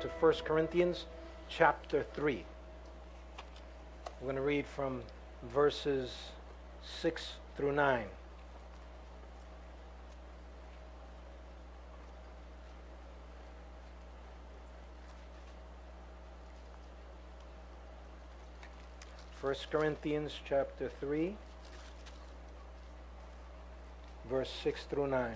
to 0.00 0.08
1 0.08 0.32
Corinthians 0.44 1.04
chapter 1.48 2.04
3. 2.14 2.44
We're 4.20 4.24
going 4.24 4.36
to 4.36 4.42
read 4.42 4.66
from 4.66 5.02
verses 5.52 6.10
6 7.00 7.32
through 7.56 7.72
9. 7.72 8.04
First 19.40 19.70
Corinthians 19.70 20.32
chapter 20.46 20.90
3 21.00 21.34
verse 24.30 24.50
6 24.62 24.84
through 24.84 25.08
9. 25.08 25.34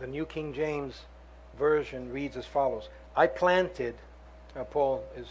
The 0.00 0.06
New 0.06 0.24
King 0.24 0.54
James 0.54 1.02
Version 1.58 2.10
reads 2.10 2.36
as 2.36 2.46
follows 2.46 2.88
I 3.14 3.26
planted, 3.26 3.94
uh, 4.56 4.64
Paul 4.64 5.04
is 5.14 5.26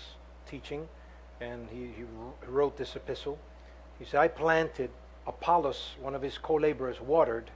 teaching, 0.47 0.87
and 1.41 1.67
he, 1.71 1.87
he 1.97 2.03
wrote 2.47 2.77
this 2.77 2.95
epistle. 2.95 3.39
He 3.97 4.05
said, 4.05 4.19
I 4.19 4.27
planted, 4.27 4.91
Apollos, 5.25 5.95
one 5.99 6.13
of 6.13 6.21
his 6.21 6.37
co 6.37 6.55
laborers, 6.55 7.01
watered. 7.01 7.49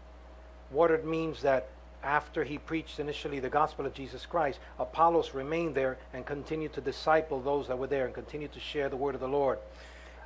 Watered 0.72 1.06
means 1.06 1.42
that 1.44 1.68
after 2.04 2.44
he 2.44 2.58
preached 2.58 3.00
initially 3.00 3.40
the 3.40 3.50
gospel 3.50 3.86
of 3.86 3.94
Jesus 3.94 4.26
Christ, 4.26 4.60
Apollos 4.80 5.34
remained 5.34 5.76
there 5.76 5.98
and 6.14 6.26
continued 6.26 6.74
to 6.74 6.82
disciple 6.82 7.40
those 7.40 7.68
that 7.68 7.78
were 7.78 7.88
there 7.88 8.06
and 8.06 8.14
continued 8.14 8.54
to 8.54 8.60
share 8.60 8.90
the 8.90 8.96
word 8.96 9.14
of 9.16 9.22
the 9.22 9.28
Lord. 9.28 9.60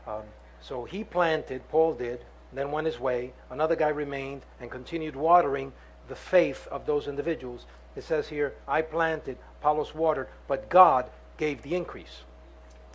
Um, 0.07 0.23
so 0.61 0.85
he 0.85 1.03
planted, 1.03 1.67
Paul 1.69 1.93
did, 1.93 2.23
then 2.53 2.71
went 2.71 2.87
his 2.87 2.99
way. 2.99 3.33
Another 3.49 3.75
guy 3.75 3.89
remained 3.89 4.43
and 4.59 4.71
continued 4.71 5.15
watering 5.15 5.73
the 6.07 6.15
faith 6.15 6.67
of 6.71 6.85
those 6.85 7.07
individuals. 7.07 7.65
It 7.95 8.03
says 8.03 8.29
here, 8.29 8.53
I 8.67 8.81
planted, 8.81 9.37
Apollos 9.59 9.95
watered, 9.95 10.27
but 10.47 10.69
God 10.69 11.09
gave 11.37 11.61
the 11.61 11.75
increase. 11.75 12.21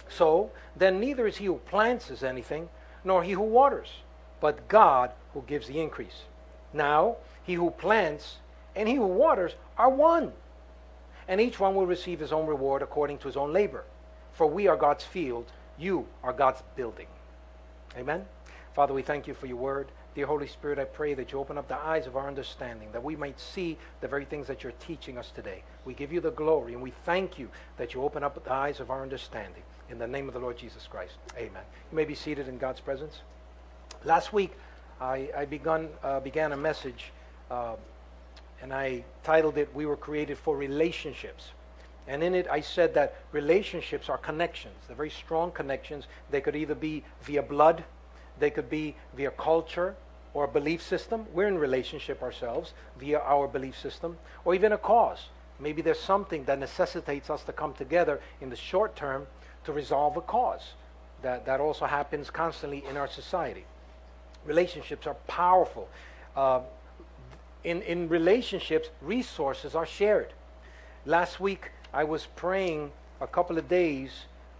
So 0.08 0.50
then 0.76 1.00
neither 1.00 1.26
is 1.26 1.38
he 1.38 1.46
who 1.46 1.56
plants 1.56 2.10
is 2.10 2.22
anything, 2.22 2.68
nor 3.04 3.22
he 3.22 3.32
who 3.32 3.42
waters, 3.42 3.88
but 4.40 4.68
God 4.68 5.12
who 5.34 5.42
gives 5.46 5.66
the 5.66 5.80
increase. 5.80 6.22
Now, 6.72 7.16
he 7.42 7.54
who 7.54 7.70
plants 7.70 8.36
and 8.74 8.88
he 8.88 8.94
who 8.94 9.06
waters 9.06 9.54
are 9.76 9.90
one. 9.90 10.32
And 11.28 11.40
each 11.40 11.60
one 11.60 11.74
will 11.74 11.86
receive 11.86 12.20
his 12.20 12.32
own 12.32 12.46
reward 12.46 12.82
according 12.82 13.18
to 13.18 13.28
his 13.28 13.36
own 13.36 13.52
labor. 13.52 13.84
For 14.32 14.46
we 14.46 14.66
are 14.66 14.76
God's 14.76 15.04
field, 15.04 15.46
you 15.78 16.06
are 16.22 16.32
God's 16.32 16.62
building. 16.74 17.06
Amen. 17.96 18.24
Father, 18.74 18.94
we 18.94 19.02
thank 19.02 19.26
you 19.26 19.34
for 19.34 19.46
your 19.46 19.56
word. 19.56 19.88
Dear 20.14 20.26
Holy 20.26 20.46
Spirit, 20.46 20.78
I 20.78 20.84
pray 20.84 21.14
that 21.14 21.32
you 21.32 21.38
open 21.38 21.56
up 21.56 21.68
the 21.68 21.78
eyes 21.78 22.06
of 22.06 22.16
our 22.16 22.28
understanding, 22.28 22.88
that 22.92 23.02
we 23.02 23.16
might 23.16 23.40
see 23.40 23.78
the 24.02 24.08
very 24.08 24.26
things 24.26 24.46
that 24.46 24.62
you're 24.62 24.72
teaching 24.72 25.16
us 25.16 25.30
today. 25.30 25.62
We 25.86 25.94
give 25.94 26.12
you 26.12 26.20
the 26.20 26.30
glory, 26.30 26.74
and 26.74 26.82
we 26.82 26.92
thank 27.04 27.38
you 27.38 27.48
that 27.78 27.94
you 27.94 28.02
open 28.02 28.22
up 28.22 28.42
the 28.44 28.52
eyes 28.52 28.78
of 28.78 28.90
our 28.90 29.02
understanding. 29.02 29.62
In 29.88 29.98
the 29.98 30.06
name 30.06 30.28
of 30.28 30.34
the 30.34 30.40
Lord 30.40 30.58
Jesus 30.58 30.86
Christ. 30.86 31.14
Amen. 31.36 31.62
You 31.90 31.96
may 31.96 32.04
be 32.04 32.14
seated 32.14 32.48
in 32.48 32.58
God's 32.58 32.80
presence. 32.80 33.20
Last 34.04 34.32
week, 34.32 34.52
I, 35.00 35.30
I 35.36 35.44
begun, 35.46 35.88
uh, 36.02 36.20
began 36.20 36.52
a 36.52 36.56
message 36.56 37.12
uh, 37.50 37.76
and 38.62 38.72
I 38.72 39.04
titled 39.24 39.58
it 39.58 39.74
We 39.74 39.86
Were 39.86 39.96
Created 39.96 40.38
for 40.38 40.56
Relationships. 40.56 41.50
And 42.06 42.22
in 42.22 42.34
it, 42.34 42.46
I 42.48 42.60
said 42.60 42.94
that 42.94 43.16
relationships 43.32 44.08
are 44.08 44.18
connections. 44.18 44.74
They're 44.86 44.96
very 44.96 45.10
strong 45.10 45.50
connections. 45.50 46.06
They 46.30 46.40
could 46.40 46.56
either 46.56 46.74
be 46.74 47.04
via 47.22 47.42
blood, 47.42 47.84
they 48.38 48.50
could 48.50 48.70
be 48.70 48.94
via 49.16 49.30
culture 49.30 49.94
or 50.34 50.44
a 50.44 50.48
belief 50.48 50.82
system. 50.82 51.26
We're 51.32 51.48
in 51.48 51.58
relationship 51.58 52.22
ourselves 52.22 52.72
via 52.98 53.20
our 53.20 53.46
belief 53.46 53.78
system, 53.78 54.16
or 54.44 54.54
even 54.54 54.72
a 54.72 54.78
cause. 54.78 55.28
Maybe 55.60 55.82
there's 55.82 56.00
something 56.00 56.44
that 56.44 56.58
necessitates 56.58 57.30
us 57.30 57.42
to 57.44 57.52
come 57.52 57.74
together 57.74 58.20
in 58.40 58.50
the 58.50 58.56
short 58.56 58.96
term 58.96 59.26
to 59.64 59.72
resolve 59.72 60.16
a 60.16 60.20
cause. 60.20 60.72
That, 61.22 61.46
that 61.46 61.60
also 61.60 61.86
happens 61.86 62.30
constantly 62.30 62.84
in 62.88 62.96
our 62.96 63.06
society. 63.06 63.64
Relationships 64.44 65.06
are 65.06 65.14
powerful. 65.28 65.88
Uh, 66.34 66.62
in, 67.62 67.82
in 67.82 68.08
relationships, 68.08 68.88
resources 69.00 69.76
are 69.76 69.86
shared. 69.86 70.32
Last 71.06 71.38
week, 71.38 71.70
I 71.92 72.04
was 72.04 72.26
praying 72.34 72.90
a 73.20 73.26
couple 73.26 73.56
of 73.56 73.68
days 73.68 74.10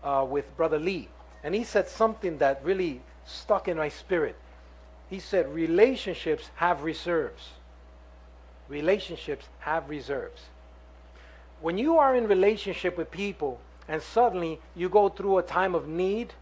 uh, 0.05 0.25
with 0.29 0.57
Brother 0.57 0.79
Lee, 0.79 1.09
and 1.43 1.55
he 1.55 1.65
said 1.65 1.89
something 1.89 2.39
that 2.39 2.65
really 2.65 3.01
stuck 3.25 3.69
in 3.69 3.77
my 3.77 3.89
spirit. 3.89 4.37
He 5.09 5.19
said, 5.19 5.53
Relationships 5.53 6.51
have 6.57 6.83
reserves. 6.83 7.51
Relationships 8.69 9.47
have 9.61 9.89
reserves. 9.89 10.43
When 11.61 11.79
you 11.79 11.99
are 11.99 12.17
in 12.17 12.27
relationship 12.27 12.97
with 12.97 13.11
people 13.11 13.61
and 13.89 14.03
suddenly 14.03 14.61
you 14.75 14.89
go 14.89 15.09
through 15.09 15.39
a 15.39 15.43
time 15.43 15.75
of 15.75 15.87
need 15.87 16.33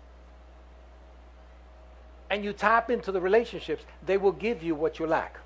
and 2.31 2.45
you 2.45 2.53
tap 2.53 2.91
into 2.91 3.11
the 3.11 3.21
relationships, 3.21 3.85
they 4.07 4.17
will 4.17 4.33
give 4.33 4.63
you 4.63 4.75
what 4.75 4.99
you 4.99 5.07
lack. 5.07 5.41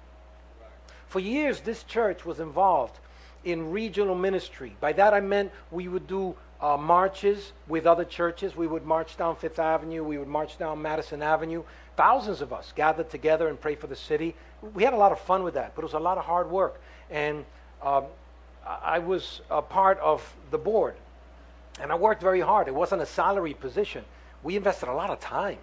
For 1.07 1.19
years, 1.19 1.61
this 1.61 1.83
church 1.85 2.25
was 2.25 2.41
involved 2.41 2.99
in 3.45 3.71
regional 3.71 4.15
ministry. 4.15 4.77
By 4.81 4.93
that 4.93 5.15
I 5.15 5.21
meant 5.21 5.51
we 5.71 5.89
would 5.89 6.07
do 6.07 6.37
uh, 6.65 6.79
marches 6.79 7.53
with 7.69 7.87
other 7.87 8.07
churches. 8.07 8.57
We 8.57 8.67
would 8.67 8.87
march 8.87 9.19
down 9.19 9.37
Fifth 9.37 9.59
Avenue, 9.59 10.03
we 10.03 10.17
would 10.17 10.29
march 10.29 10.57
down 10.57 10.81
Madison 10.81 11.21
Avenue. 11.21 11.63
Thousands 11.95 12.41
of 12.41 12.55
us 12.55 12.73
gathered 12.75 13.11
together 13.11 13.49
and 13.49 13.61
prayed 13.61 13.79
for 13.79 13.87
the 13.87 13.97
city. 13.97 14.35
We 14.73 14.83
had 14.83 14.95
a 14.95 14.97
lot 14.97 15.13
of 15.13 15.21
fun 15.21 15.43
with 15.43 15.55
that, 15.55 15.75
but 15.75 15.83
it 15.83 15.85
was 15.85 15.93
a 15.93 15.99
lot 15.99 16.17
of 16.17 16.25
hard 16.25 16.51
work. 16.51 16.81
And 17.11 17.45
um, 17.83 18.05
I 18.67 18.99
was 18.99 19.43
a 19.51 19.61
part 19.61 19.99
of 19.99 20.35
the 20.51 20.57
board, 20.57 20.95
and 21.83 21.93
I 21.93 21.97
worked 21.97 22.23
very 22.23 22.41
hard. 22.41 22.67
It 22.67 22.75
wasn't 22.75 23.03
a 23.03 23.07
salary 23.07 23.53
position. 23.53 24.03
We 24.43 24.57
invested 24.57 24.89
a 24.89 24.95
lot 24.95 25.11
of 25.11 25.21
time, 25.21 25.59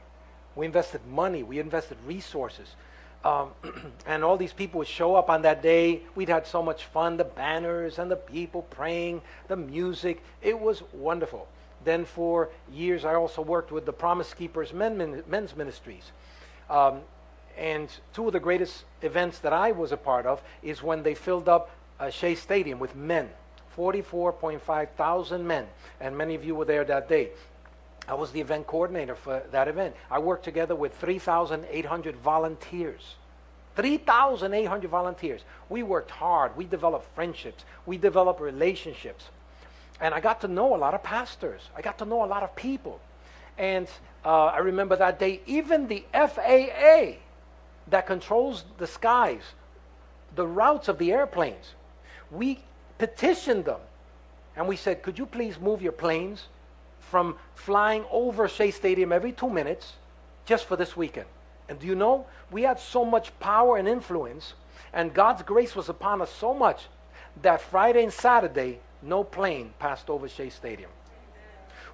we 0.56 0.68
invested 0.68 1.02
money, 1.08 1.42
we 1.42 1.58
invested 1.58 1.98
resources. 2.06 2.76
Um, 3.24 3.52
and 4.08 4.24
all 4.24 4.38
these 4.38 4.54
people 4.54 4.80
would 4.80 4.88
show 4.88 5.16
up 5.16 5.30
on 5.30 5.44
that 5.44 5.62
day. 5.62 6.02
We'd 6.16 6.30
had 6.30 6.48
so 6.48 6.64
much 6.64 6.86
fun 6.86 7.18
the 7.18 7.24
banners 7.24 8.00
and 8.00 8.10
the 8.10 8.16
people 8.16 8.64
praying, 8.64 9.22
the 9.48 9.56
music. 9.56 10.24
It 10.42 10.60
was 10.60 10.82
wonderful. 10.94 11.48
Then, 11.84 12.06
for 12.06 12.50
years, 12.72 13.06
I 13.06 13.16
also 13.16 13.42
worked 13.42 13.72
with 13.72 13.86
the 13.86 13.94
Promise 13.94 14.34
Keepers 14.34 14.74
men, 14.74 15.24
men's 15.28 15.56
ministries. 15.56 16.12
Um, 16.70 17.02
and 17.58 17.90
two 18.14 18.28
of 18.28 18.34
the 18.34 18.40
greatest 18.40 18.86
events 19.02 19.40
that 19.40 19.54
I 19.54 19.72
was 19.72 19.92
a 19.92 19.98
part 19.98 20.26
of 20.26 20.42
is 20.64 20.82
when 20.82 21.04
they 21.04 21.16
filled 21.16 21.50
up 21.50 21.72
uh, 22.00 22.10
Shea 22.10 22.36
Stadium 22.36 22.80
with 22.80 22.96
men 22.96 23.30
44.5 23.78 24.90
thousand 24.90 25.48
men. 25.48 25.66
And 26.00 26.18
many 26.18 26.36
of 26.36 26.44
you 26.44 26.56
were 26.56 26.66
there 26.66 26.84
that 26.86 27.08
day. 27.08 27.30
I 28.12 28.14
was 28.14 28.32
the 28.32 28.42
event 28.42 28.68
coordinator 28.68 29.16
for 29.16 29.42
that 29.52 29.70
event. 29.70 29.96
I 30.12 30.20
worked 30.20 30.44
together 30.44 30.76
with 30.76 30.94
3,800 30.98 32.18
volunteers. 32.18 33.16
3,800 33.78 34.90
volunteers. 34.90 35.42
We 35.70 35.82
worked 35.82 36.12
hard. 36.12 36.58
We 36.58 36.66
developed 36.66 37.06
friendships. 37.16 37.64
We 37.86 37.98
developed 37.98 38.42
relationships. 38.42 39.30
And 40.02 40.14
I 40.14 40.20
got 40.20 40.42
to 40.42 40.50
know 40.50 40.76
a 40.76 40.78
lot 40.78 40.94
of 40.94 41.02
pastors. 41.04 41.62
I 41.74 41.82
got 41.82 41.98
to 42.00 42.06
know 42.06 42.26
a 42.26 42.28
lot 42.28 42.44
of 42.44 42.54
people. 42.54 43.00
And 43.58 43.88
uh, 44.26 44.48
I 44.48 44.58
remember 44.58 44.98
that 44.98 45.18
day, 45.18 45.40
even 45.46 45.88
the 45.88 46.04
FAA 46.12 47.18
that 47.88 48.08
controls 48.08 48.66
the 48.78 48.88
skies, 48.88 49.44
the 50.36 50.46
routes 50.46 50.90
of 50.90 50.98
the 50.98 51.14
airplanes, 51.14 51.76
we 52.30 52.60
petitioned 52.98 53.64
them. 53.64 53.80
And 54.58 54.68
we 54.68 54.76
said, 54.76 55.02
Could 55.02 55.18
you 55.18 55.26
please 55.26 55.58
move 55.58 55.82
your 55.82 55.94
planes 55.94 56.48
from 57.12 57.36
flying 57.56 58.06
over 58.10 58.48
Shea 58.48 58.72
Stadium 58.72 59.12
every 59.12 59.34
two 59.34 59.50
minutes 59.50 59.96
just 60.46 60.66
for 60.66 60.78
this 60.78 60.96
weekend. 60.96 61.28
And 61.68 61.78
do 61.78 61.86
you 61.86 61.94
know, 61.94 62.26
we 62.50 62.64
had 62.64 62.80
so 62.80 63.04
much 63.04 63.38
power 63.40 63.76
and 63.76 63.86
influence, 63.86 64.54
and 64.94 65.14
God's 65.14 65.44
grace 65.44 65.76
was 65.76 65.90
upon 65.90 66.22
us 66.22 66.32
so 66.32 66.54
much 66.54 66.88
that 67.42 67.62
Friday 67.62 68.04
and 68.04 68.14
Saturday, 68.14 68.80
no 69.02 69.26
plane 69.26 69.74
passed 69.78 70.10
over 70.10 70.30
Shea 70.30 70.50
Stadium. 70.50 70.90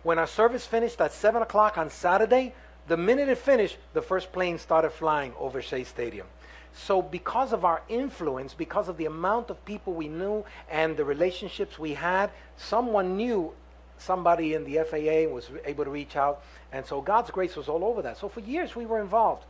When 0.04 0.20
our 0.20 0.28
service 0.28 0.68
finished 0.68 1.02
at 1.02 1.12
7 1.12 1.42
o'clock 1.42 1.80
on 1.80 1.90
Saturday, 1.90 2.54
the 2.88 2.96
minute 2.96 3.28
it 3.28 3.40
finished, 3.40 3.78
the 3.94 4.02
first 4.04 4.32
plane 4.32 4.60
started 4.60 4.92
flying 4.92 5.34
over 5.40 5.64
Shea 5.64 5.84
Stadium. 5.84 6.28
So, 6.74 7.02
because 7.02 7.54
of 7.54 7.66
our 7.66 7.82
influence, 7.90 8.54
because 8.54 8.88
of 8.88 8.98
the 8.98 9.06
amount 9.06 9.50
of 9.50 9.66
people 9.66 9.94
we 9.94 10.08
knew 10.08 10.46
and 10.70 10.96
the 10.96 11.06
relationships 11.06 11.80
we 11.80 11.96
had, 11.96 12.30
someone 12.56 13.18
knew 13.18 13.54
somebody 13.98 14.54
in 14.54 14.64
the 14.64 14.84
FAA 14.84 15.34
was 15.34 15.50
able 15.66 15.84
to 15.84 15.90
reach 15.90 16.16
out. 16.16 16.42
And 16.72 16.86
so 16.86 17.02
God's 17.02 17.32
grace 17.32 17.56
was 17.56 17.68
all 17.68 17.84
over 17.84 18.02
that. 18.04 18.18
So 18.18 18.30
for 18.30 18.40
years 18.42 18.76
we 18.76 18.86
were 18.86 19.02
involved. 19.02 19.46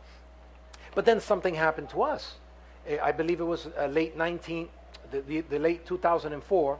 But 0.94 1.04
then 1.04 1.20
something 1.20 1.54
happened 1.54 1.90
to 1.90 2.02
us. 2.02 2.34
Eh, 2.86 2.98
I 3.02 3.12
believe 3.12 3.40
it 3.40 3.44
was 3.44 3.68
uh, 3.78 3.86
late 3.86 4.16
19, 4.16 4.68
the, 5.10 5.20
the, 5.20 5.40
the 5.42 5.58
late 5.58 5.86
2004. 5.86 6.78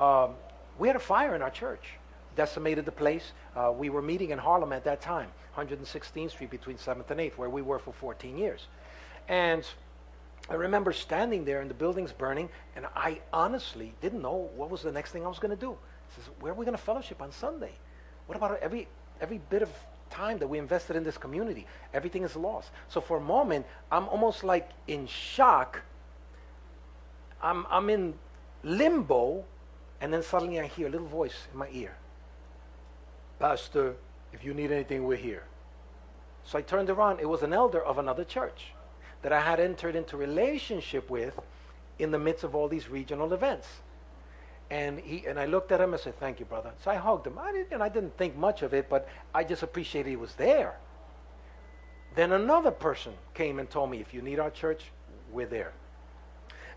Um, 0.00 0.30
we 0.78 0.88
had 0.88 0.96
a 0.96 1.00
fire 1.00 1.34
in 1.34 1.42
our 1.42 1.50
church, 1.50 1.94
decimated 2.34 2.84
the 2.84 2.92
place. 2.92 3.32
Uh, 3.54 3.72
we 3.76 3.90
were 3.90 4.02
meeting 4.02 4.30
in 4.30 4.38
Harlem 4.38 4.72
at 4.72 4.84
that 4.84 5.00
time, 5.00 5.28
116th 5.56 6.30
Street 6.30 6.50
between 6.50 6.76
7th 6.76 7.10
and 7.10 7.20
8th, 7.20 7.36
where 7.36 7.50
we 7.50 7.62
were 7.62 7.78
for 7.78 7.92
14 7.92 8.38
years. 8.38 8.66
And 9.28 9.64
I 10.48 10.54
remember 10.54 10.92
standing 10.92 11.44
there 11.44 11.60
and 11.60 11.70
the 11.70 11.74
building's 11.74 12.12
burning, 12.12 12.48
and 12.74 12.86
I 12.96 13.20
honestly 13.32 13.94
didn't 14.00 14.22
know 14.22 14.50
what 14.56 14.70
was 14.70 14.82
the 14.82 14.92
next 14.92 15.12
thing 15.12 15.24
I 15.24 15.28
was 15.28 15.38
going 15.38 15.54
to 15.54 15.60
do. 15.60 15.76
Says, 16.16 16.24
where 16.40 16.52
are 16.52 16.54
we 16.54 16.64
going 16.64 16.76
to 16.76 16.82
fellowship 16.82 17.22
on 17.22 17.32
Sunday? 17.32 17.72
What 18.26 18.36
about 18.36 18.58
every 18.60 18.88
every 19.20 19.38
bit 19.50 19.62
of 19.62 19.70
time 20.10 20.38
that 20.38 20.48
we 20.48 20.58
invested 20.58 20.96
in 20.96 21.04
this 21.04 21.16
community? 21.16 21.66
Everything 21.94 22.22
is 22.22 22.36
lost. 22.36 22.70
So 22.88 23.00
for 23.00 23.16
a 23.16 23.20
moment, 23.20 23.66
I'm 23.90 24.08
almost 24.08 24.44
like 24.44 24.70
in 24.86 25.06
shock. 25.06 25.80
I'm 27.42 27.66
I'm 27.70 27.88
in 27.90 28.14
limbo, 28.62 29.44
and 30.00 30.12
then 30.12 30.22
suddenly 30.22 30.60
I 30.60 30.66
hear 30.66 30.86
a 30.86 30.90
little 30.90 31.06
voice 31.06 31.48
in 31.52 31.58
my 31.58 31.68
ear. 31.72 31.96
Pastor, 33.38 33.96
if 34.32 34.44
you 34.44 34.54
need 34.54 34.70
anything, 34.70 35.04
we're 35.04 35.16
here. 35.16 35.44
So 36.44 36.58
I 36.58 36.62
turned 36.62 36.90
around. 36.90 37.20
It 37.20 37.28
was 37.28 37.42
an 37.42 37.52
elder 37.52 37.82
of 37.82 37.98
another 37.98 38.24
church 38.24 38.72
that 39.22 39.32
I 39.32 39.40
had 39.40 39.60
entered 39.60 39.96
into 39.96 40.16
relationship 40.16 41.08
with 41.08 41.38
in 41.98 42.10
the 42.10 42.18
midst 42.18 42.44
of 42.44 42.54
all 42.54 42.68
these 42.68 42.88
regional 42.88 43.32
events. 43.32 43.68
And 44.70 45.00
he 45.00 45.26
and 45.26 45.38
I 45.38 45.46
looked 45.46 45.70
at 45.72 45.80
him 45.80 45.92
and 45.92 46.00
said, 46.02 46.18
"Thank 46.18 46.40
you, 46.40 46.46
brother." 46.46 46.72
So 46.82 46.90
I 46.90 46.96
hugged 46.96 47.26
him. 47.26 47.38
I 47.38 47.52
didn't, 47.52 47.72
and 47.72 47.82
I 47.82 47.88
didn't 47.88 48.16
think 48.16 48.36
much 48.36 48.62
of 48.62 48.72
it, 48.72 48.88
but 48.88 49.06
I 49.34 49.44
just 49.44 49.62
appreciated 49.62 50.08
he 50.08 50.16
was 50.16 50.34
there. 50.34 50.76
Then 52.14 52.32
another 52.32 52.70
person 52.70 53.12
came 53.34 53.58
and 53.58 53.68
told 53.68 53.90
me, 53.90 54.00
"If 54.00 54.14
you 54.14 54.22
need 54.22 54.38
our 54.38 54.50
church, 54.50 54.90
we're 55.30 55.46
there." 55.46 55.72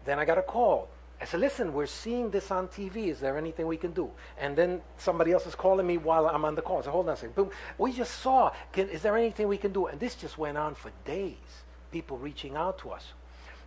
Then 0.06 0.20
I 0.20 0.26
got 0.26 0.38
a 0.38 0.44
call. 0.44 0.90
I 1.20 1.26
said, 1.26 1.40
"Listen, 1.40 1.74
we're 1.74 1.88
seeing 1.88 2.30
this 2.30 2.52
on 2.52 2.68
TV. 2.68 3.10
Is 3.10 3.22
there 3.22 3.38
anything 3.38 3.68
we 3.68 3.78
can 3.78 3.92
do?" 3.92 4.12
And 4.38 4.56
then 4.58 4.82
somebody 4.98 5.32
else 5.32 5.48
is 5.48 5.56
calling 5.56 5.88
me 5.88 5.98
while 5.98 6.28
I'm 6.28 6.44
on 6.44 6.56
the 6.56 6.62
call. 6.62 6.80
I 6.80 6.82
said, 6.82 6.92
"Hold 6.92 7.08
on 7.08 7.14
a 7.14 7.16
second. 7.16 7.36
Boom. 7.36 7.52
We 7.78 7.94
just 7.94 8.20
saw. 8.20 8.52
Can, 8.74 8.90
is 8.90 9.02
there 9.02 9.16
anything 9.16 9.48
we 9.48 9.58
can 9.58 9.72
do?" 9.72 9.88
And 9.88 10.00
this 10.00 10.16
just 10.16 10.38
went 10.38 10.58
on 10.58 10.76
for 10.76 10.92
days. 11.06 11.64
People 11.92 12.18
reaching 12.18 12.58
out 12.58 12.78
to 12.80 12.92
us. 12.92 13.14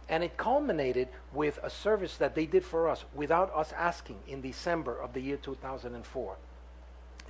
And 0.09 0.25
it 0.25 0.37
culminated 0.37 1.09
with 1.33 1.59
a 1.63 1.69
service 1.69 2.17
that 2.17 2.35
they 2.35 2.47
did 2.47 2.65
for 2.65 2.89
us 2.89 3.05
without 3.15 3.55
us 3.55 3.73
asking 3.77 4.19
in 4.27 4.41
December 4.41 4.99
of 4.99 5.13
the 5.13 5.21
year 5.21 5.37
2004. 5.37 6.37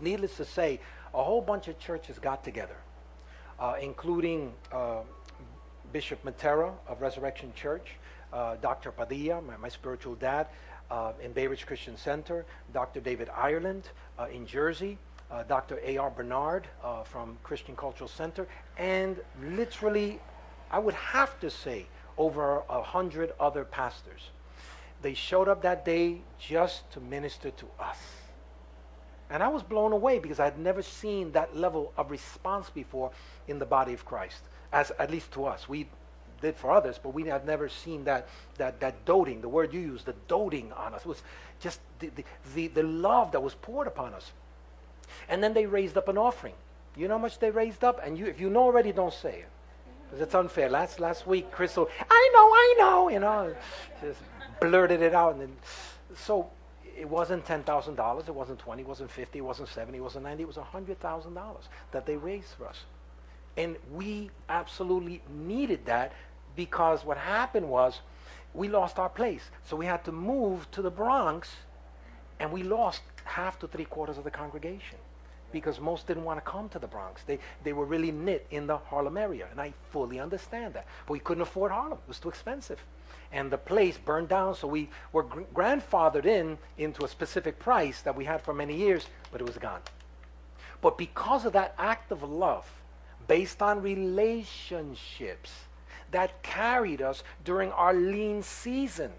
Needless 0.01 0.37
to 0.37 0.45
say, 0.45 0.81
a 1.15 1.23
whole 1.23 1.41
bunch 1.41 1.69
of 1.69 1.79
churches 1.79 2.19
got 2.19 2.45
together, 2.45 2.77
uh, 3.59 3.75
including 3.81 4.53
uh, 4.73 5.01
Bishop 5.93 6.25
Matera 6.25 6.73
of 6.87 7.01
Resurrection 7.01 7.53
Church, 7.55 7.97
uh, 8.33 8.57
Dr. 8.57 8.93
Padilla, 8.93 9.41
my, 9.41 9.57
my 9.57 9.69
spiritual 9.69 10.15
dad, 10.15 10.47
uh, 10.91 11.13
in 11.23 11.33
Bay 11.33 11.47
Ridge 11.47 11.67
Christian 11.67 11.97
Center, 11.97 12.47
Dr. 12.73 13.01
David 13.01 13.29
Ireland 13.35 13.89
uh, 14.19 14.27
in 14.33 14.47
Jersey, 14.47 14.99
uh, 15.31 15.43
Dr. 15.43 15.79
A.R. 15.85 16.11
Bernard 16.11 16.67
from 17.05 17.37
Christian 17.43 17.77
Cultural 17.77 18.09
Center, 18.09 18.47
and 18.79 19.19
literally, 19.43 20.21
I 20.71 20.79
would 20.79 20.95
have 20.95 21.39
to 21.41 21.51
say, 21.51 21.87
over 22.19 22.63
a 22.69 22.83
hundred 22.83 23.33
other 23.41 23.65
pastors. 23.65 24.31
They 25.01 25.15
showed 25.15 25.49
up 25.49 25.63
that 25.63 25.85
day 25.85 26.19
just 26.39 26.91
to 26.93 27.01
minister 27.01 27.51
to 27.51 27.67
us. 27.79 27.99
And 29.31 29.43
I 29.43 29.49
was 29.49 29.63
blown 29.63 29.93
away 29.93 30.19
because 30.19 30.41
I 30.41 30.45
had 30.45 30.59
never 30.59 30.83
seen 30.83 31.33
that 31.33 31.57
level 31.57 31.93
of 31.97 32.11
response 32.11 32.71
before 32.71 33.11
in 33.47 33.59
the 33.59 33.67
body 33.67 33.93
of 33.93 34.05
Christ, 34.05 34.43
as 34.73 34.91
at 34.99 35.11
least 35.11 35.33
to 35.33 35.45
us. 35.45 35.69
We 35.69 35.89
did 36.41 36.57
for 36.57 36.71
others, 36.71 36.99
but 37.03 37.11
we 37.11 37.25
had 37.25 37.47
never 37.47 37.69
seen 37.69 38.05
that 38.05 38.29
that 38.57 38.81
that 38.81 39.05
doting, 39.05 39.41
the 39.41 39.49
word 39.49 39.73
you 39.73 39.81
used, 39.81 40.07
the 40.07 40.15
doting 40.29 40.73
on 40.73 40.95
us. 40.95 41.03
It 41.03 41.09
was 41.09 41.23
just 41.61 41.81
the, 41.99 42.11
the, 42.15 42.25
the, 42.55 42.69
the 42.69 42.83
love 42.83 43.33
that 43.33 43.41
was 43.43 43.55
poured 43.55 43.87
upon 43.87 44.15
us. 44.15 44.33
And 45.29 45.43
then 45.43 45.53
they 45.53 45.67
raised 45.67 45.97
up 45.97 46.09
an 46.09 46.19
offering. 46.19 46.55
You 46.97 47.09
know 47.09 47.15
how 47.15 47.23
much 47.23 47.39
they 47.39 47.51
raised 47.51 47.85
up? 47.85 48.01
And 48.05 48.19
you 48.19 48.27
if 48.27 48.41
you 48.41 48.51
know 48.51 48.63
already, 48.63 48.93
don't 48.93 49.13
say 49.13 49.41
it. 49.41 49.49
Because 50.09 50.23
it's 50.23 50.35
unfair. 50.35 50.71
Last 50.71 51.01
last 51.01 51.27
week, 51.27 51.51
Crystal, 51.51 51.89
I 52.11 52.31
know, 52.35 52.49
I 52.49 52.75
know, 52.79 53.09
you 53.11 53.21
know, 53.21 53.55
just 54.01 54.21
blurted 54.61 55.03
it 55.03 55.15
out. 55.15 55.33
And 55.33 55.43
then, 55.43 55.57
so 56.17 56.51
it 56.97 57.09
wasn't 57.09 57.45
ten 57.45 57.63
thousand 57.63 57.97
dollars, 57.97 58.29
it 58.29 58.35
wasn't 58.35 58.59
twenty, 58.59 58.83
it 58.83 58.89
wasn't 58.89 59.11
fifty, 59.11 59.39
it 59.39 59.43
wasn't 59.43 59.69
seventy, 59.69 59.99
it 59.99 60.01
wasn't 60.01 60.25
ninety, 60.25 60.45
it 60.45 60.47
was 60.47 60.57
hundred 60.57 60.99
thousand 61.01 61.35
dollars 61.35 61.65
that 61.93 62.07
they 62.07 62.17
raised 62.17 62.55
for 62.57 62.67
us. 62.67 62.85
And 63.57 63.77
we 63.93 64.31
absolutely 64.49 65.21
needed 65.29 65.85
that 65.87 66.13
because 66.57 67.05
what 67.05 67.19
happened 67.19 67.69
was 67.69 68.01
we 68.55 68.69
lost 68.69 68.99
our 68.99 69.09
place. 69.09 69.51
So 69.65 69.77
we 69.77 69.87
had 69.87 70.05
to 70.05 70.13
move 70.13 70.71
to 70.71 70.81
the 70.81 70.91
Bronx 70.91 71.51
and 72.41 72.53
we 72.53 72.63
lost 72.63 73.03
half 73.25 73.59
to 73.59 73.69
three 73.69 73.85
quarters 73.85 74.17
of 74.17 74.25
the 74.25 74.31
congregation 74.31 74.99
because 75.53 75.81
most 75.81 76.07
didn't 76.07 76.25
want 76.25 76.39
to 76.43 76.51
come 76.51 76.69
to 76.71 76.79
the 76.79 76.87
Bronx. 76.87 77.23
They, 77.23 77.39
they 77.65 77.73
were 77.73 77.85
really 77.85 78.13
knit 78.13 78.47
in 78.51 78.67
the 78.67 78.77
Harlem 78.79 79.17
area, 79.17 79.47
and 79.51 79.61
I 79.61 79.73
fully 79.91 80.21
understand 80.21 80.75
that. 80.75 80.87
But 81.07 81.13
we 81.13 81.19
couldn't 81.21 81.43
afford 81.43 81.73
Harlem. 81.73 81.99
It 81.99 82.09
was 82.09 82.19
too 82.19 82.29
expensive. 82.29 82.83
And 83.33 83.51
the 83.51 83.59
place 83.59 83.99
burned 83.99 84.29
down, 84.29 84.55
so 84.55 84.67
we 84.69 84.89
were 85.13 85.25
gr- 85.25 85.43
grandfathered 85.55 86.25
in 86.25 86.59
into 86.79 87.05
a 87.05 87.09
specific 87.09 87.59
price 87.59 88.01
that 88.03 88.17
we 88.17 88.25
had 88.25 88.41
for 88.41 88.55
many 88.55 88.75
years, 88.75 89.07
but 89.31 89.41
it 89.41 89.47
was 89.47 89.59
gone. 89.59 89.81
But 90.81 90.97
because 90.97 91.45
of 91.45 91.53
that 91.55 91.75
act 91.79 92.13
of 92.13 92.23
love, 92.23 92.67
based 93.27 93.61
on 93.63 93.83
relationships, 93.83 95.51
that 96.11 96.43
carried 96.43 97.03
us 97.03 97.23
during 97.45 97.71
our 97.73 97.93
lean 97.93 98.43
season. 98.43 99.13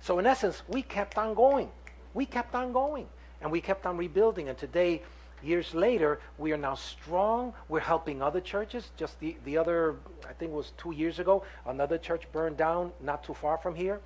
So 0.00 0.18
in 0.18 0.26
essence, 0.26 0.62
we 0.68 0.82
kept 0.82 1.16
on 1.16 1.34
going. 1.34 1.70
We 2.14 2.26
kept 2.26 2.54
on 2.54 2.72
going. 2.72 3.06
And 3.40 3.50
we 3.50 3.60
kept 3.60 3.86
on 3.86 3.96
rebuilding. 3.96 4.48
And 4.48 4.58
today, 4.58 5.02
Years 5.42 5.74
later, 5.74 6.20
we 6.38 6.52
are 6.52 6.56
now 6.56 6.74
strong. 6.74 7.52
We're 7.68 7.80
helping 7.80 8.22
other 8.22 8.40
churches. 8.40 8.90
Just 8.96 9.18
the, 9.18 9.36
the 9.44 9.58
other, 9.58 9.96
I 10.28 10.32
think 10.32 10.52
it 10.52 10.54
was 10.54 10.72
two 10.76 10.92
years 10.92 11.18
ago, 11.18 11.44
another 11.66 11.98
church 11.98 12.30
burned 12.30 12.56
down 12.56 12.92
not 13.00 13.24
too 13.24 13.34
far 13.34 13.58
from 13.58 13.74
here. 13.74 14.00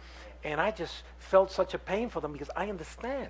And 0.45 0.61
I 0.61 0.71
just 0.71 1.03
felt 1.19 1.53
such 1.53 1.75
a 1.75 1.79
pain 1.79 2.09
for 2.09 2.21
them 2.21 2.33
because 2.33 2.51
I 2.57 2.71
understand. 2.71 3.29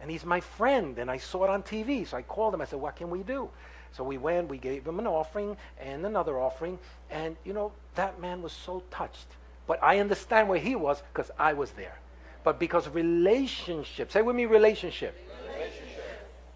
And 0.00 0.10
he's 0.10 0.24
my 0.24 0.40
friend, 0.40 0.98
and 0.98 1.10
I 1.10 1.18
saw 1.18 1.44
it 1.44 1.50
on 1.50 1.62
TV. 1.62 2.06
So 2.06 2.16
I 2.16 2.22
called 2.22 2.54
him. 2.54 2.60
I 2.60 2.64
said, 2.64 2.80
What 2.80 2.96
can 2.96 3.10
we 3.10 3.22
do? 3.22 3.50
So 3.92 4.04
we 4.04 4.18
went, 4.18 4.48
we 4.48 4.58
gave 4.58 4.86
him 4.86 4.98
an 4.98 5.06
offering 5.06 5.56
and 5.78 6.04
another 6.04 6.38
offering. 6.38 6.78
And, 7.10 7.36
you 7.44 7.52
know, 7.52 7.72
that 7.94 8.20
man 8.20 8.42
was 8.42 8.52
so 8.52 8.82
touched. 8.90 9.26
But 9.66 9.82
I 9.82 10.00
understand 10.00 10.48
where 10.48 10.58
he 10.58 10.76
was 10.76 11.02
because 11.12 11.30
I 11.38 11.54
was 11.54 11.70
there. 11.72 11.98
But 12.44 12.60
because 12.60 12.88
relationship, 12.88 14.12
say 14.12 14.22
with 14.22 14.36
me, 14.36 14.44
relationship 14.44 15.18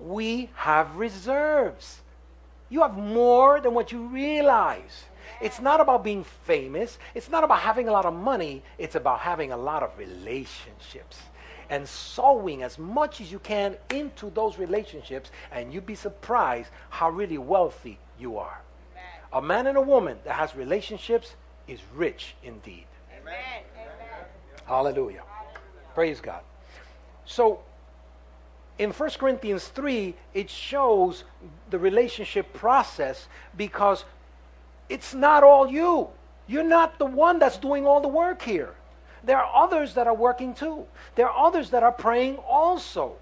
we 0.01 0.51
have 0.55 0.97
reserves. 0.97 2.01
You 2.69 2.83
have 2.83 2.97
more 2.97 3.61
than 3.61 3.75
what 3.75 3.93
you 3.93 4.07
realize. 4.07 5.05
It's 5.41 5.61
not 5.61 5.81
about 5.81 6.05
being 6.05 6.25
famous. 6.45 6.99
It's 7.15 7.29
not 7.29 7.45
about 7.45 7.61
having 7.61 7.89
a 7.89 7.93
lot 7.93 8.05
of 8.05 8.15
money. 8.15 8.63
It's 8.79 8.95
about 8.95 9.21
having 9.21 9.53
a 9.53 9.57
lot 9.57 9.83
of 9.83 9.97
relationships 9.99 11.19
and 11.71 11.89
sowing 11.89 12.63
as 12.63 12.79
much 12.79 13.21
as 13.21 13.31
you 13.31 13.39
can 13.39 13.77
into 13.91 14.29
those 14.31 14.59
relationships, 14.59 15.31
and 15.53 15.73
you'd 15.73 15.87
be 15.87 15.95
surprised 15.95 16.71
how 16.91 17.09
really 17.09 17.39
wealthy 17.39 17.97
you 18.19 18.39
are. 18.39 18.61
Amen. 18.93 19.05
A 19.33 19.41
man 19.41 19.67
and 19.69 19.79
a 19.79 19.81
woman 19.81 20.19
that 20.25 20.35
has 20.35 20.57
relationships 20.57 21.37
is 21.69 21.81
rich 21.95 22.35
indeed. 22.43 22.87
Amen. 23.21 23.35
Hallelujah. 24.67 25.23
Hallelujah. 25.23 25.23
Praise 25.95 26.21
God. 26.21 26.41
So, 27.25 27.61
in 28.81 28.93
1 28.93 29.11
Corinthians 29.19 29.69
3, 29.69 30.15
it 30.33 30.49
shows 30.49 31.25
the 31.69 31.79
relationship 31.79 32.51
process 32.55 33.29
because 33.55 34.07
it's 34.89 35.13
not 35.13 35.45
all 35.45 35.71
you. 35.71 36.09
You're 36.47 36.65
not 36.65 36.99
the 36.99 37.05
one 37.05 37.39
that's 37.39 37.59
doing 37.59 37.87
all 37.87 38.01
the 38.01 38.09
work 38.09 38.41
here. 38.41 38.75
There 39.23 39.37
are 39.37 39.65
others 39.65 39.93
that 39.95 40.07
are 40.07 40.15
working 40.15 40.55
too. 40.55 40.87
There 41.15 41.29
are 41.29 41.47
others 41.47 41.69
that 41.71 41.83
are 41.83 41.93
praying 41.93 42.37
also. 42.39 43.17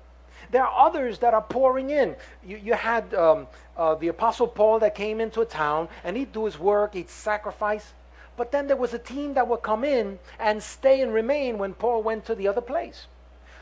There 0.52 0.64
are 0.64 0.86
others 0.86 1.18
that 1.18 1.34
are 1.34 1.42
pouring 1.42 1.90
in. 1.90 2.14
You, 2.46 2.58
you 2.58 2.74
had 2.74 3.12
um, 3.14 3.48
uh, 3.76 3.96
the 3.96 4.08
Apostle 4.08 4.46
Paul 4.46 4.78
that 4.78 4.94
came 4.94 5.20
into 5.20 5.40
a 5.40 5.44
town 5.44 5.88
and 6.04 6.16
he'd 6.16 6.30
do 6.30 6.44
his 6.44 6.56
work, 6.56 6.94
he'd 6.94 7.10
sacrifice. 7.10 7.94
But 8.36 8.52
then 8.52 8.68
there 8.68 8.76
was 8.76 8.94
a 8.94 8.98
team 8.98 9.34
that 9.34 9.48
would 9.48 9.62
come 9.62 9.82
in 9.82 10.20
and 10.38 10.62
stay 10.62 11.00
and 11.00 11.12
remain 11.12 11.58
when 11.58 11.74
Paul 11.74 12.04
went 12.04 12.26
to 12.26 12.36
the 12.36 12.46
other 12.46 12.60
place. 12.60 13.08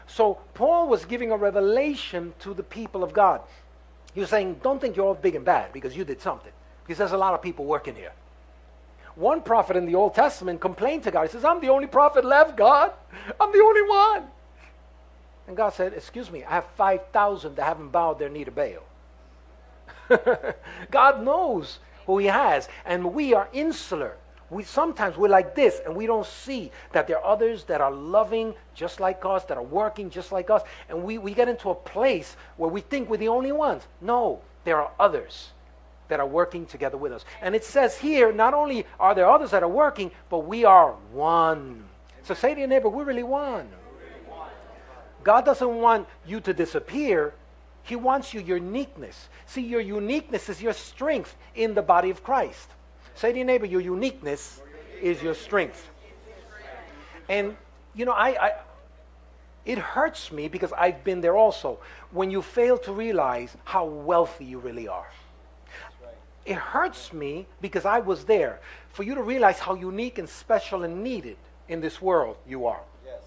So 0.07 0.39
Paul 0.55 0.89
was 0.89 1.05
giving 1.05 1.33
a 1.33 1.37
revelation 1.37 2.35
to 2.41 2.55
the 2.55 2.63
people 2.63 3.03
of 3.03 3.13
God. 3.13 3.41
He 4.15 4.21
was 4.21 4.31
saying, 4.31 4.61
Don't 4.63 4.81
think 4.81 4.97
you're 4.97 5.07
all 5.07 5.15
big 5.15 5.35
and 5.35 5.45
bad 5.45 5.73
because 5.73 5.97
you 5.97 6.05
did 6.05 6.21
something. 6.21 6.53
Because 6.85 6.99
there's 6.99 7.13
a 7.13 7.19
lot 7.19 7.35
of 7.35 7.43
people 7.43 7.65
working 7.65 7.95
here. 7.95 8.13
One 9.17 9.43
prophet 9.43 9.77
in 9.77 9.87
the 9.87 9.95
Old 9.95 10.15
Testament 10.15 10.61
complained 10.61 11.03
to 11.05 11.11
God. 11.11 11.23
He 11.23 11.29
says, 11.33 11.45
I'm 11.45 11.61
the 11.61 11.71
only 11.71 11.87
prophet 11.87 12.25
left, 12.25 12.57
God. 12.57 12.93
I'm 13.41 13.51
the 13.51 13.63
only 13.63 13.83
one. 13.83 14.25
And 15.49 15.57
God 15.57 15.71
said, 15.71 15.95
Excuse 15.95 16.31
me, 16.31 16.45
I 16.45 16.51
have 16.51 16.67
5,000 16.77 17.57
that 17.57 17.65
haven't 17.65 17.89
bowed 17.89 18.19
their 18.19 18.29
knee 18.29 18.45
to 18.45 18.51
Baal. 18.51 18.85
God 20.91 21.25
knows 21.25 21.79
who 22.07 22.19
He 22.19 22.27
has, 22.27 22.69
and 22.85 23.15
we 23.15 23.35
are 23.35 23.49
insular 23.53 24.17
we 24.51 24.63
sometimes 24.63 25.17
we're 25.17 25.29
like 25.29 25.55
this 25.55 25.81
and 25.85 25.95
we 25.95 26.07
don't 26.07 26.27
see 26.27 26.71
that 26.93 27.07
there 27.07 27.19
are 27.19 27.25
others 27.25 27.65
that 27.65 27.81
are 27.81 27.91
loving 27.91 28.55
just 28.75 29.01
like 29.01 29.25
us 29.25 29.45
that 29.45 29.57
are 29.57 29.63
working 29.63 30.09
just 30.09 30.31
like 30.31 30.51
us 30.51 30.63
and 30.89 31.03
we, 31.03 31.19
we 31.19 31.35
get 31.35 31.49
into 31.49 31.71
a 31.71 31.75
place 31.75 32.37
where 32.57 32.71
we 32.71 32.81
think 32.81 33.11
we're 33.11 33.17
the 33.17 33.29
only 33.29 33.53
ones 33.53 33.83
no 34.01 34.41
there 34.65 34.81
are 34.81 34.91
others 35.01 35.51
that 36.09 36.21
are 36.21 36.27
working 36.27 36.67
together 36.67 36.97
with 36.97 37.13
us. 37.13 37.25
And 37.41 37.55
it 37.55 37.65
says 37.65 37.99
here, 37.99 38.33
not 38.33 38.55
only 38.55 38.87
are 39.01 39.15
there 39.15 39.29
others 39.29 39.51
that 39.51 39.63
are 39.63 39.69
working, 39.69 40.11
but 40.29 40.41
we 40.41 40.65
are 40.65 40.93
one. 41.13 41.85
So 42.23 42.35
say 42.35 42.55
to 42.55 42.61
your 42.61 42.69
neighbor, 42.69 42.89
we're 42.89 43.05
really 43.05 43.23
one. 43.23 43.69
God 45.23 45.45
doesn't 45.45 45.81
want 45.81 46.07
you 46.25 46.41
to 46.41 46.55
disappear. 46.55 47.35
He 47.83 47.97
wants 47.97 48.33
your 48.33 48.45
uniqueness. 48.45 49.29
See, 49.47 49.63
your 49.63 49.81
uniqueness 49.81 50.49
is 50.49 50.63
your 50.63 50.73
strength 50.73 51.37
in 51.55 51.75
the 51.75 51.83
body 51.83 52.11
of 52.11 52.23
Christ. 52.23 52.71
Say 53.17 53.33
to 53.33 53.39
your 53.39 53.47
neighbor, 53.47 53.67
your 53.67 53.81
uniqueness 53.81 54.63
is 55.03 55.23
your 55.23 55.35
strength. 55.35 55.91
And, 57.29 57.57
you 57.95 58.05
know, 58.05 58.13
I, 58.13 58.29
I 58.41 58.53
it 59.65 59.79
hurts 59.79 60.31
me 60.31 60.47
because 60.47 60.73
I've 60.73 61.03
been 61.03 61.21
there 61.21 61.37
also 61.37 61.81
when 62.13 62.31
you 62.31 62.41
fail 62.41 62.79
to 62.79 62.93
realize 62.93 63.57
how 63.65 63.85
wealthy 63.85 64.45
you 64.45 64.61
really 64.61 64.87
are. 64.87 65.09
It 66.45 66.55
hurts 66.55 67.13
me 67.13 67.47
because 67.61 67.85
I 67.85 67.99
was 67.99 68.25
there 68.25 68.61
for 68.91 69.03
you 69.03 69.17
to 69.17 69.23
realize 69.23 69.59
how 69.59 69.75
unique 69.75 70.19
and 70.19 70.29
special 70.29 70.85
and 70.85 71.03
needed 71.03 71.37
in 71.69 71.81
this 71.81 72.01
world 72.01 72.37
you 72.47 72.67
are. 72.67 72.81
Yes. 73.05 73.23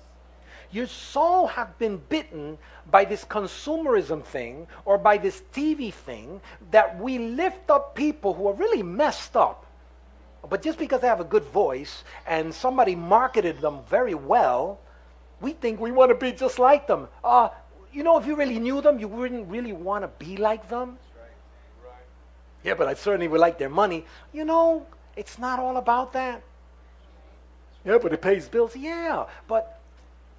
You 0.72 0.86
so 0.86 1.48
have 1.48 1.77
been 1.77 1.98
bitten 2.08 2.58
by 2.89 3.03
this 3.03 3.25
consumerism 3.25 4.24
thing 4.24 4.67
or 4.86 4.98
by 4.98 5.17
this 5.17 5.43
TV 5.53 5.93
thing 5.93 6.39
that 6.72 6.98
we 6.98 7.17
lift 7.17 7.69
up 7.69 7.93
people 7.96 8.34
who 8.34 8.48
are 8.48 8.53
really 8.53 8.81
messed 8.81 9.36
up. 9.36 9.65
But 10.48 10.62
just 10.62 10.79
because 10.79 11.01
they 11.01 11.08
have 11.08 11.19
a 11.19 11.25
good 11.25 11.43
voice 11.43 12.03
and 12.25 12.53
somebody 12.53 12.96
marketed 12.96 13.60
them 13.62 13.79
very 13.89 14.15
well, 14.15 14.79
we 15.41 15.53
think 15.53 15.79
we 15.79 15.91
want 15.91 16.10
to 16.10 16.15
be 16.15 16.31
just 16.31 16.60
like 16.60 16.88
them. 16.88 17.08
Uh, 17.24 17.50
you 17.91 18.03
know, 18.03 18.17
if 18.17 18.25
you 18.25 18.36
really 18.36 18.60
knew 18.60 18.81
them, 18.81 19.00
you 19.00 19.08
wouldn't 19.08 19.50
really 19.50 19.74
want 19.74 20.03
to 20.03 20.25
be 20.25 20.38
like 20.38 20.69
them. 20.69 20.98
Yeah, 22.63 22.74
but 22.74 22.88
I 22.88 22.93
certainly 22.93 23.27
would 23.27 23.39
like 23.39 23.58
their 23.58 23.69
money. 23.69 24.05
You 24.34 24.46
know, 24.46 24.86
it's 25.15 25.39
not 25.39 25.60
all 25.60 25.77
about 25.77 26.13
that. 26.13 26.41
Yeah, 27.86 27.98
but 28.01 28.13
it 28.13 28.22
pays 28.22 28.48
bills. 28.50 28.75
Yeah, 28.75 29.25
but 29.48 29.78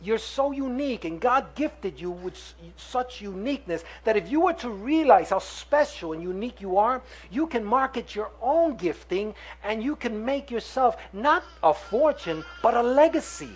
you're 0.03 0.19
so 0.19 0.51
unique, 0.51 1.05
and 1.05 1.21
God 1.21 1.55
gifted 1.55 2.01
you 2.01 2.11
with 2.11 2.55
such 2.77 3.21
uniqueness 3.21 3.85
that 4.05 4.17
if 4.17 4.31
you 4.31 4.41
were 4.41 4.55
to 4.55 4.71
realize 4.71 5.31
how 5.31 5.39
special 5.39 6.15
and 6.15 6.23
unique 6.23 6.61
you 6.61 6.79
are, 6.79 7.03
you 7.31 7.47
can 7.47 7.65
market 7.65 8.15
your 8.15 8.31
own 8.41 8.77
gifting 8.77 9.35
and 9.63 9.83
you 9.83 9.97
can 9.97 10.25
make 10.25 10.51
yourself 10.51 10.97
not 11.13 11.45
a 11.63 11.75
fortune, 11.75 12.45
but 12.63 12.75
a 12.75 12.83
legacy. 12.83 13.51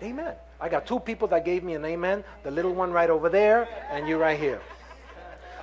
Amen. 0.00 0.18
amen. 0.18 0.34
I 0.60 0.68
got 0.68 0.86
two 0.86 1.00
people 1.00 1.26
that 1.28 1.44
gave 1.44 1.64
me 1.64 1.74
an 1.74 1.84
amen 1.84 2.22
the 2.44 2.50
little 2.50 2.74
one 2.74 2.92
right 2.92 3.10
over 3.10 3.28
there, 3.28 3.68
and 3.90 4.06
you 4.06 4.18
right 4.18 4.38
here. 4.38 4.60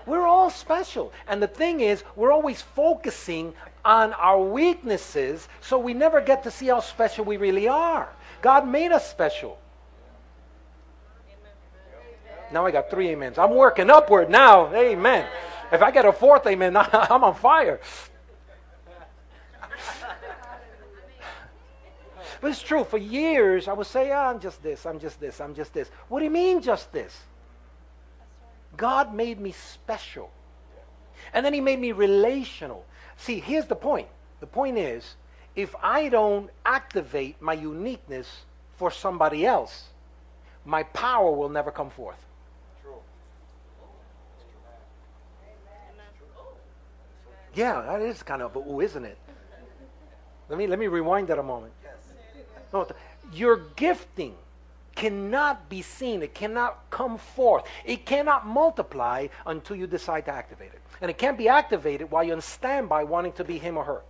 We're 0.05 0.25
all 0.25 0.49
special. 0.49 1.11
And 1.27 1.43
the 1.43 1.47
thing 1.47 1.81
is, 1.81 2.03
we're 2.15 2.31
always 2.31 2.61
focusing 2.61 3.53
on 3.83 4.13
our 4.13 4.41
weaknesses, 4.41 5.47
so 5.61 5.77
we 5.77 5.93
never 5.93 6.21
get 6.21 6.43
to 6.43 6.51
see 6.51 6.67
how 6.67 6.79
special 6.79 7.25
we 7.25 7.37
really 7.37 7.67
are. 7.67 8.09
God 8.41 8.67
made 8.67 8.91
us 8.91 9.09
special. 9.09 9.57
Now 12.51 12.65
I 12.65 12.71
got 12.71 12.89
three 12.89 13.13
amens. 13.13 13.37
I'm 13.37 13.53
working 13.55 13.89
upward 13.89 14.29
now. 14.29 14.73
Amen. 14.73 15.27
If 15.71 15.81
I 15.81 15.91
get 15.91 16.05
a 16.05 16.13
fourth 16.13 16.45
amen, 16.47 16.77
I'm 16.77 17.23
on 17.23 17.35
fire. 17.35 17.79
But 22.39 22.51
it's 22.51 22.61
true. 22.61 22.83
For 22.83 22.97
years, 22.97 23.67
I 23.67 23.73
would 23.73 23.87
say, 23.87 24.11
oh, 24.11 24.15
I'm 24.15 24.39
just 24.39 24.61
this, 24.61 24.85
I'm 24.85 24.99
just 24.99 25.19
this, 25.19 25.41
I'm 25.41 25.55
just 25.55 25.73
this. 25.73 25.89
What 26.07 26.19
do 26.19 26.25
you 26.25 26.31
mean, 26.31 26.61
just 26.61 26.91
this? 26.91 27.19
God 28.75 29.13
made 29.13 29.39
me 29.39 29.51
special. 29.51 30.31
And 31.33 31.45
then 31.45 31.53
He 31.53 31.61
made 31.61 31.79
me 31.79 31.91
relational. 31.91 32.85
See, 33.17 33.39
here's 33.39 33.65
the 33.65 33.75
point. 33.75 34.07
The 34.39 34.47
point 34.47 34.77
is, 34.77 35.15
if 35.57 35.75
I 35.81 36.07
don't 36.07 36.51
activate 36.65 37.41
my 37.41 37.53
uniqueness 37.53 38.27
for 38.77 38.91
somebody 38.91 39.43
else, 39.45 39.85
my 40.63 40.83
power 40.83 41.31
will 41.31 41.49
never 41.49 41.71
come 41.71 41.89
forth. 41.89 42.23
Yeah, 47.55 47.81
that 47.81 48.01
is 48.03 48.21
kind 48.21 48.43
of 48.43 48.55
ooh, 48.55 48.81
isn't 48.81 49.03
it? 49.03 49.17
Let 50.47 50.59
me 50.59 50.67
let 50.67 50.77
me 50.77 50.85
rewind 50.85 51.27
that 51.29 51.39
a 51.39 51.43
moment. 51.43 51.73
No, 52.71 52.87
your 53.33 53.57
gifting 53.75 54.35
cannot 54.93 55.69
be 55.69 55.81
seen. 55.81 56.21
It 56.21 56.35
cannot 56.35 56.87
come 56.91 57.17
forth. 57.17 57.63
It 57.83 58.05
cannot 58.05 58.45
multiply 58.45 59.27
until 59.47 59.75
you 59.75 59.87
decide 59.87 60.25
to 60.25 60.31
activate 60.31 60.73
it. 60.73 60.81
And 61.01 61.09
it 61.09 61.17
can't 61.17 61.37
be 61.37 61.47
activated 61.47 62.11
while 62.11 62.23
you're 62.23 62.35
on 62.35 62.41
standby 62.41 63.05
wanting 63.05 63.33
to 63.33 63.43
be 63.43 63.57
him 63.57 63.75
or 63.75 63.85
her. 63.85 64.01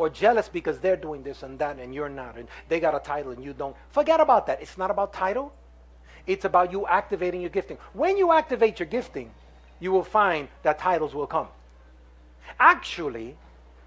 Or 0.00 0.08
jealous 0.08 0.48
because 0.48 0.80
they're 0.80 0.96
doing 0.96 1.22
this 1.22 1.42
and 1.42 1.58
that 1.58 1.78
and 1.78 1.94
you're 1.94 2.08
not. 2.08 2.38
And 2.38 2.48
they 2.70 2.80
got 2.80 2.94
a 2.94 3.00
title 3.00 3.32
and 3.32 3.44
you 3.44 3.52
don't. 3.52 3.76
Forget 3.90 4.18
about 4.18 4.46
that. 4.46 4.62
It's 4.62 4.78
not 4.78 4.90
about 4.90 5.12
title. 5.12 5.52
It's 6.26 6.46
about 6.46 6.72
you 6.72 6.86
activating 6.86 7.42
your 7.42 7.50
gifting. 7.50 7.76
When 7.92 8.16
you 8.16 8.32
activate 8.32 8.80
your 8.80 8.86
gifting, 8.86 9.30
you 9.78 9.92
will 9.92 10.02
find 10.02 10.48
that 10.62 10.78
titles 10.78 11.14
will 11.14 11.26
come. 11.26 11.48
Actually, 12.58 13.36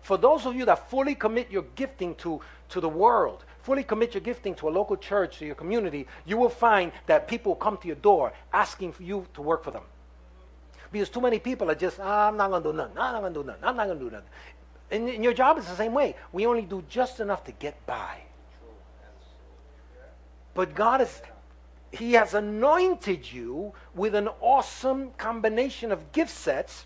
for 0.03 0.17
those 0.17 0.45
of 0.45 0.55
you 0.55 0.65
that 0.65 0.87
fully 0.87 1.15
commit 1.15 1.49
your 1.49 1.65
gifting 1.73 2.13
to, 2.17 2.39
to 2.69 2.79
the 2.79 2.89
world, 2.89 3.43
fully 3.63 3.83
commit 3.83 4.13
your 4.13 4.21
gifting 4.21 4.53
to 4.53 4.69
a 4.69 4.71
local 4.71 4.95
church, 4.95 5.39
to 5.39 5.47
your 5.47 5.55
community, 5.55 6.05
you 6.25 6.37
will 6.37 6.47
find 6.67 6.91
that 7.07 7.27
people 7.27 7.55
come 7.55 7.75
to 7.77 7.87
your 7.87 7.95
door 7.95 8.33
asking 8.53 8.91
for 8.91 9.01
you 9.01 9.25
to 9.33 9.41
work 9.41 9.63
for 9.63 9.71
them. 9.71 9.83
Because 10.91 11.09
too 11.09 11.21
many 11.21 11.39
people 11.39 11.71
are 11.71 11.75
just, 11.75 11.99
ah, 11.99 12.27
I'm 12.27 12.37
not 12.37 12.51
going 12.51 12.61
to 12.61 12.71
do 12.71 12.77
nothing. 12.77 12.97
I'm 12.99 13.13
not 13.13 13.21
going 13.21 13.33
to 13.33 13.39
do 13.39 13.47
nothing. 13.47 13.63
I'm 13.63 13.75
not 13.75 13.87
going 13.87 13.97
to 13.97 14.05
do 14.05 14.11
nothing. 14.11 14.29
And, 14.93 15.09
and 15.09 15.23
your 15.23 15.33
job 15.33 15.57
is 15.57 15.65
the 15.65 15.75
same 15.75 15.93
way. 15.93 16.15
We 16.31 16.45
only 16.45 16.61
do 16.61 16.83
just 16.87 17.19
enough 17.19 17.43
to 17.45 17.51
get 17.51 17.83
by. 17.87 18.21
But 20.53 20.75
God 20.75 21.01
is, 21.01 21.19
He 21.91 22.13
has 22.13 22.35
anointed 22.35 23.29
you 23.29 23.73
with 23.95 24.13
an 24.13 24.29
awesome 24.39 25.09
combination 25.17 25.91
of 25.91 26.11
gift 26.11 26.29
sets 26.29 26.85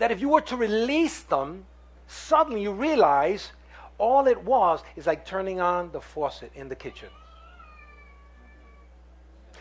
that 0.00 0.10
if 0.10 0.20
you 0.20 0.30
were 0.30 0.40
to 0.40 0.56
release 0.56 1.22
them, 1.22 1.64
suddenly 2.08 2.62
you 2.62 2.72
realize 2.72 3.52
all 3.96 4.26
it 4.26 4.42
was 4.42 4.82
is 4.96 5.06
like 5.06 5.24
turning 5.24 5.60
on 5.60 5.92
the 5.92 6.00
faucet 6.00 6.50
in 6.56 6.68
the 6.68 6.74
kitchen. 6.74 7.08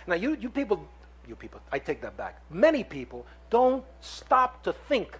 Now, 0.07 0.15
you, 0.15 0.35
you 0.35 0.49
people, 0.49 0.83
you 1.27 1.35
people, 1.35 1.61
I 1.71 1.77
take 1.77 2.01
that 2.01 2.17
back. 2.17 2.41
Many 2.49 2.83
people 2.83 3.27
don't 3.51 3.85
stop 4.01 4.63
to 4.63 4.73
think 4.73 5.15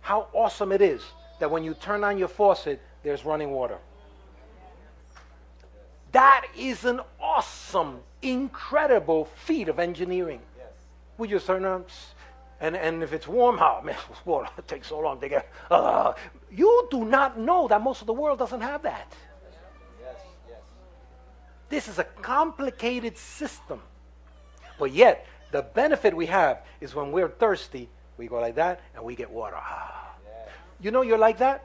how 0.00 0.28
awesome 0.32 0.70
it 0.70 0.80
is 0.80 1.02
that 1.38 1.50
when 1.50 1.64
you 1.64 1.74
turn 1.74 2.04
on 2.04 2.18
your 2.18 2.28
faucet, 2.28 2.80
there's 3.02 3.24
running 3.24 3.50
water. 3.50 3.78
That 6.12 6.46
is 6.56 6.84
an 6.84 7.00
awesome, 7.20 7.98
incredible 8.22 9.24
feat 9.24 9.68
of 9.68 9.78
engineering. 9.78 10.40
Yes. 10.56 10.68
We 11.18 11.26
just 11.26 11.46
turn 11.46 11.64
on, 11.64 11.84
and, 12.60 12.76
and 12.76 13.02
if 13.02 13.12
it's 13.12 13.26
warm, 13.26 13.58
oh 13.60 13.82
man, 13.84 13.96
water 14.24 14.48
it 14.56 14.68
takes 14.68 14.88
so 14.88 15.00
long 15.00 15.20
to 15.20 15.28
get. 15.28 15.50
Uh, 15.70 16.12
you 16.50 16.86
do 16.90 17.04
not 17.04 17.38
know 17.38 17.66
that 17.68 17.82
most 17.82 18.00
of 18.00 18.06
the 18.06 18.12
world 18.12 18.38
doesn't 18.38 18.60
have 18.60 18.82
that. 18.82 19.12
Yes, 20.00 20.14
yes. 20.48 20.58
This 21.68 21.88
is 21.88 21.98
a 21.98 22.04
complicated 22.04 23.18
system. 23.18 23.80
But 24.78 24.92
yet, 24.92 25.26
the 25.50 25.62
benefit 25.62 26.16
we 26.16 26.26
have 26.26 26.64
is 26.80 26.94
when 26.94 27.12
we're 27.12 27.28
thirsty, 27.28 27.88
we 28.18 28.28
go 28.28 28.40
like 28.40 28.54
that 28.54 28.80
and 28.94 29.04
we 29.04 29.14
get 29.14 29.30
water. 29.30 29.56
You 30.84 30.90
know 30.90 31.00
you're 31.00 31.16
like 31.16 31.38
that? 31.38 31.64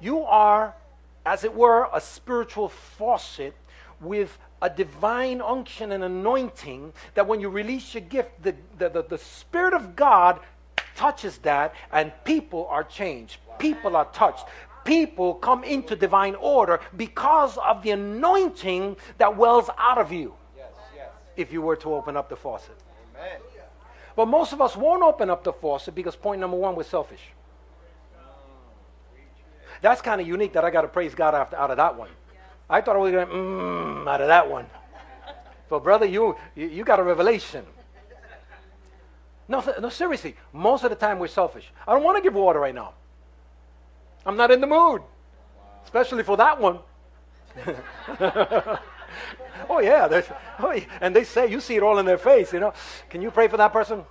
You 0.00 0.22
are, 0.22 0.74
as 1.26 1.44
it 1.44 1.54
were, 1.54 1.90
a 1.92 2.00
spiritual 2.00 2.70
faucet 2.70 3.54
with 4.00 4.38
a 4.62 4.70
divine 4.70 5.42
unction 5.42 5.92
and 5.92 6.02
anointing 6.02 6.94
that 7.12 7.26
when 7.26 7.42
you 7.42 7.50
release 7.50 7.92
your 7.92 8.00
gift, 8.00 8.42
the, 8.42 8.54
the, 8.78 8.88
the, 8.88 9.02
the 9.02 9.18
Spirit 9.18 9.74
of 9.74 9.94
God 9.94 10.40
touches 10.96 11.36
that 11.38 11.74
and 11.92 12.12
people 12.24 12.66
are 12.70 12.82
changed. 12.82 13.36
People 13.58 13.94
are 13.94 14.06
touched. 14.06 14.46
People 14.86 15.34
come 15.34 15.62
into 15.62 15.94
divine 15.94 16.34
order 16.36 16.80
because 16.96 17.58
of 17.58 17.82
the 17.82 17.90
anointing 17.90 18.96
that 19.18 19.36
wells 19.36 19.68
out 19.76 19.98
of 19.98 20.12
you. 20.12 20.32
Yes, 20.56 20.68
yes. 20.96 21.08
If 21.36 21.52
you 21.52 21.60
were 21.60 21.76
to 21.76 21.92
open 21.92 22.16
up 22.16 22.30
the 22.30 22.36
faucet. 22.36 22.78
Amen. 23.18 23.38
But 24.16 24.28
most 24.28 24.54
of 24.54 24.62
us 24.62 24.76
won't 24.76 25.02
open 25.02 25.28
up 25.28 25.44
the 25.44 25.52
faucet 25.52 25.94
because 25.94 26.16
point 26.16 26.40
number 26.40 26.56
one, 26.56 26.74
we're 26.74 26.84
selfish. 26.84 27.20
That's 29.80 30.02
kind 30.02 30.20
of 30.20 30.26
unique 30.26 30.52
that 30.52 30.64
I 30.64 30.70
got 30.70 30.82
to 30.82 30.88
praise 30.88 31.14
God 31.14 31.34
after, 31.34 31.56
out 31.56 31.70
of 31.70 31.76
that 31.78 31.96
one. 31.96 32.10
I 32.68 32.80
thought 32.80 32.96
I 32.96 32.98
was 32.98 33.10
going 33.10 33.26
to, 33.26 33.32
mmm, 33.32 34.08
out 34.08 34.20
of 34.20 34.28
that 34.28 34.48
one. 34.48 34.66
But 35.68 35.82
brother, 35.82 36.06
you, 36.06 36.36
you, 36.54 36.66
you 36.68 36.84
got 36.84 36.98
a 36.98 37.02
revelation. 37.02 37.64
No, 39.48 39.64
no, 39.80 39.88
seriously. 39.88 40.36
Most 40.52 40.84
of 40.84 40.90
the 40.90 40.96
time 40.96 41.18
we're 41.18 41.26
selfish. 41.26 41.72
I 41.86 41.92
don't 41.92 42.04
want 42.04 42.16
to 42.16 42.22
give 42.22 42.34
water 42.34 42.60
right 42.60 42.74
now. 42.74 42.94
I'm 44.24 44.36
not 44.36 44.50
in 44.52 44.60
the 44.60 44.66
mood, 44.66 45.02
especially 45.84 46.22
for 46.22 46.36
that 46.36 46.60
one. 46.60 46.78
oh 49.68 49.80
yeah, 49.80 50.22
oh, 50.60 50.70
yeah. 50.70 50.84
and 51.00 51.16
they 51.16 51.24
say 51.24 51.50
you 51.50 51.60
see 51.60 51.74
it 51.74 51.82
all 51.82 51.98
in 51.98 52.06
their 52.06 52.18
face. 52.18 52.52
You 52.52 52.60
know, 52.60 52.72
can 53.08 53.22
you 53.22 53.32
pray 53.32 53.48
for 53.48 53.56
that 53.56 53.72
person? 53.72 54.04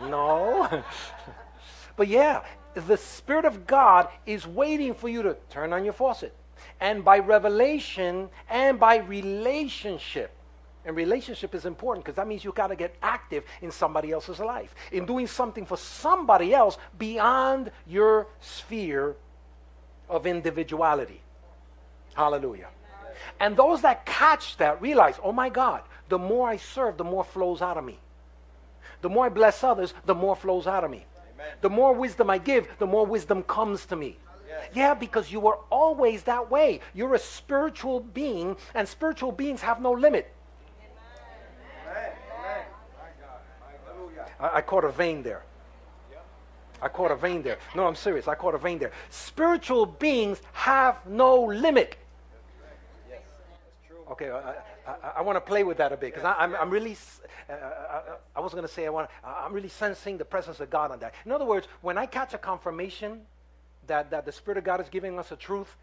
no. 0.02 0.84
but 1.96 2.06
yeah, 2.06 2.44
the 2.86 2.96
Spirit 2.96 3.44
of 3.44 3.66
God 3.66 4.08
is 4.26 4.46
waiting 4.46 4.94
for 4.94 5.08
you 5.08 5.22
to 5.22 5.36
turn 5.50 5.72
on 5.72 5.84
your 5.84 5.92
faucet. 5.92 6.34
And 6.80 7.04
by 7.04 7.18
revelation 7.18 8.28
and 8.48 8.78
by 8.78 8.96
relationship, 8.98 10.32
and 10.84 10.96
relationship 10.96 11.54
is 11.54 11.66
important 11.66 12.04
because 12.04 12.16
that 12.16 12.26
means 12.26 12.44
you 12.44 12.52
got 12.52 12.68
to 12.68 12.76
get 12.76 12.94
active 13.02 13.44
in 13.60 13.70
somebody 13.70 14.12
else's 14.12 14.38
life, 14.38 14.74
in 14.92 15.06
doing 15.06 15.26
something 15.26 15.66
for 15.66 15.76
somebody 15.76 16.54
else 16.54 16.78
beyond 16.98 17.70
your 17.86 18.26
sphere 18.40 19.16
of 20.08 20.26
individuality. 20.26 21.20
Hallelujah. 22.14 22.68
And 23.40 23.56
those 23.56 23.82
that 23.82 24.06
catch 24.06 24.56
that 24.58 24.80
realize, 24.80 25.16
oh 25.22 25.32
my 25.32 25.48
God, 25.48 25.82
the 26.08 26.18
more 26.18 26.48
I 26.48 26.56
serve, 26.56 26.96
the 26.96 27.04
more 27.04 27.24
flows 27.24 27.60
out 27.60 27.76
of 27.76 27.84
me. 27.84 27.98
The 29.00 29.08
more 29.08 29.26
I 29.26 29.28
bless 29.28 29.62
others, 29.62 29.94
the 30.06 30.14
more 30.14 30.34
flows 30.34 30.66
out 30.66 30.84
of 30.84 30.90
me. 30.90 31.04
Amen. 31.38 31.54
The 31.60 31.70
more 31.70 31.92
wisdom 31.94 32.30
I 32.30 32.38
give, 32.38 32.68
the 32.78 32.86
more 32.86 33.06
wisdom 33.06 33.42
comes 33.44 33.86
to 33.86 33.96
me. 33.96 34.18
Yes. 34.48 34.70
Yeah, 34.74 34.94
because 34.94 35.30
you 35.30 35.40
were 35.40 35.58
always 35.70 36.24
that 36.24 36.50
way. 36.50 36.80
You're 36.94 37.14
a 37.14 37.18
spiritual 37.18 38.00
being, 38.00 38.56
and 38.74 38.88
spiritual 38.88 39.30
beings 39.30 39.60
have 39.60 39.80
no 39.80 39.92
limit. 39.92 40.34
I, 44.40 44.58
I 44.58 44.60
caught 44.62 44.84
a 44.84 44.90
vein 44.90 45.22
there. 45.22 45.42
I 46.80 46.88
caught 46.88 47.10
a 47.10 47.16
vein 47.16 47.42
there. 47.42 47.58
No, 47.74 47.86
I'm 47.86 47.96
serious. 47.96 48.28
I 48.28 48.36
caught 48.36 48.54
a 48.54 48.58
vein 48.58 48.78
there. 48.78 48.92
Spiritual 49.10 49.84
beings 49.84 50.40
have 50.52 51.04
no 51.06 51.42
limit. 51.42 51.96
Okay, 54.10 54.30
I, 54.30 54.54
I, 54.86 54.94
I 55.16 55.22
want 55.22 55.36
to 55.36 55.40
play 55.40 55.64
with 55.64 55.76
that 55.78 55.92
a 55.92 55.96
bit 55.96 56.14
because 56.14 56.34
I'm, 56.38 56.54
I'm 56.56 56.70
really, 56.70 56.96
uh, 57.50 57.52
I, 57.52 58.02
I 58.36 58.40
was 58.40 58.52
going 58.52 58.66
to 58.66 58.72
say 58.72 58.86
I 58.86 58.90
want. 58.90 59.10
I'm 59.22 59.52
really 59.52 59.68
sensing 59.68 60.16
the 60.16 60.24
presence 60.24 60.60
of 60.60 60.70
God 60.70 60.90
on 60.90 60.98
that. 61.00 61.14
In 61.26 61.32
other 61.32 61.44
words, 61.44 61.68
when 61.82 61.98
I 61.98 62.06
catch 62.06 62.32
a 62.32 62.38
confirmation 62.38 63.20
that, 63.86 64.10
that 64.10 64.24
the 64.24 64.32
Spirit 64.32 64.58
of 64.58 64.64
God 64.64 64.80
is 64.80 64.88
giving 64.88 65.18
us 65.18 65.30
a 65.30 65.36
truth, 65.36 65.76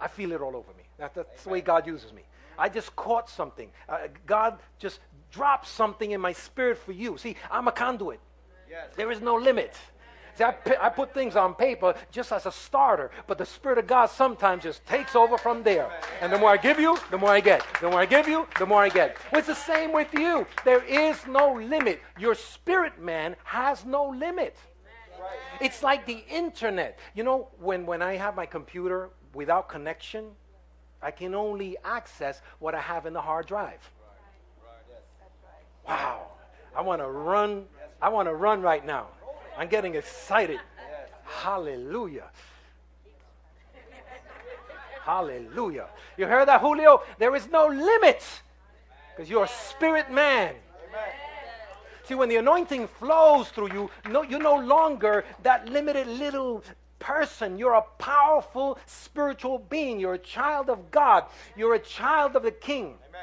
I 0.00 0.08
feel 0.08 0.32
it 0.32 0.40
all 0.40 0.56
over 0.56 0.72
me. 0.76 0.84
That, 0.98 1.14
that's 1.14 1.44
the 1.44 1.50
way 1.50 1.60
God 1.60 1.86
uses 1.86 2.12
me. 2.12 2.22
I 2.58 2.68
just 2.68 2.94
caught 2.94 3.28
something. 3.28 3.70
Uh, 3.88 4.08
God 4.26 4.58
just 4.78 5.00
dropped 5.32 5.66
something 5.66 6.12
in 6.12 6.20
my 6.20 6.32
spirit 6.32 6.78
for 6.78 6.92
you. 6.92 7.18
See, 7.18 7.36
I'm 7.50 7.66
a 7.66 7.72
conduit. 7.72 8.20
Yes. 8.70 8.90
There 8.96 9.10
is 9.10 9.20
no 9.20 9.34
limit. 9.34 9.76
See, 10.36 10.42
I, 10.42 10.54
I 10.80 10.88
put 10.88 11.14
things 11.14 11.36
on 11.36 11.54
paper 11.54 11.94
just 12.10 12.32
as 12.32 12.46
a 12.46 12.52
starter, 12.52 13.10
but 13.26 13.38
the 13.38 13.46
Spirit 13.46 13.78
of 13.78 13.86
God 13.86 14.06
sometimes 14.06 14.64
just 14.64 14.84
takes 14.84 15.14
over 15.14 15.38
from 15.38 15.62
there. 15.62 15.90
And 16.20 16.32
the 16.32 16.38
more 16.38 16.50
I 16.50 16.56
give 16.56 16.80
you, 16.80 16.98
the 17.10 17.18
more 17.18 17.30
I 17.30 17.40
get. 17.40 17.64
The 17.80 17.88
more 17.88 18.00
I 18.00 18.06
give 18.06 18.26
you, 18.26 18.48
the 18.58 18.66
more 18.66 18.82
I 18.82 18.88
get. 18.88 19.16
Well, 19.30 19.38
it's 19.38 19.48
the 19.48 19.54
same 19.54 19.92
with 19.92 20.12
you. 20.12 20.46
There 20.64 20.82
is 20.82 21.24
no 21.26 21.52
limit. 21.52 22.00
Your 22.18 22.34
spirit 22.34 23.00
man 23.00 23.36
has 23.44 23.84
no 23.84 24.08
limit. 24.08 24.56
It's 25.60 25.82
like 25.82 26.04
the 26.04 26.24
internet. 26.28 26.98
You 27.14 27.22
know, 27.22 27.48
when, 27.60 27.86
when 27.86 28.02
I 28.02 28.16
have 28.16 28.34
my 28.34 28.46
computer 28.46 29.10
without 29.34 29.68
connection, 29.68 30.30
I 31.00 31.12
can 31.12 31.34
only 31.34 31.76
access 31.84 32.40
what 32.58 32.74
I 32.74 32.80
have 32.80 33.06
in 33.06 33.12
the 33.12 33.20
hard 33.20 33.46
drive. 33.46 33.90
Wow. 35.86 36.28
I 36.76 36.80
want 36.80 37.02
to 37.02 37.08
run. 37.08 37.66
I 38.02 38.08
want 38.08 38.26
to 38.28 38.34
run 38.34 38.62
right 38.62 38.84
now. 38.84 39.08
I'm 39.56 39.68
getting 39.68 39.94
excited. 39.94 40.60
Hallelujah. 41.24 42.30
Hallelujah. 45.02 45.88
You 46.16 46.26
heard 46.26 46.48
that, 46.48 46.60
Julio? 46.60 47.02
There 47.18 47.36
is 47.36 47.48
no 47.50 47.66
limit 47.66 48.24
because 49.14 49.28
you're 49.28 49.44
a 49.44 49.48
spirit 49.48 50.10
man. 50.10 50.54
See, 52.04 52.14
when 52.14 52.28
the 52.28 52.36
anointing 52.36 52.86
flows 52.86 53.48
through 53.48 53.72
you, 53.72 53.90
no, 54.10 54.22
you're 54.22 54.38
no 54.38 54.56
longer 54.56 55.24
that 55.42 55.68
limited 55.68 56.06
little 56.06 56.62
person. 56.98 57.58
You're 57.58 57.74
a 57.74 57.82
powerful 57.98 58.78
spiritual 58.86 59.58
being. 59.58 60.00
You're 60.00 60.14
a 60.14 60.18
child 60.18 60.68
of 60.68 60.90
God. 60.90 61.24
You're 61.56 61.74
a 61.74 61.78
child 61.78 62.36
of 62.36 62.42
the 62.42 62.50
King. 62.50 62.96
Amen. 63.08 63.13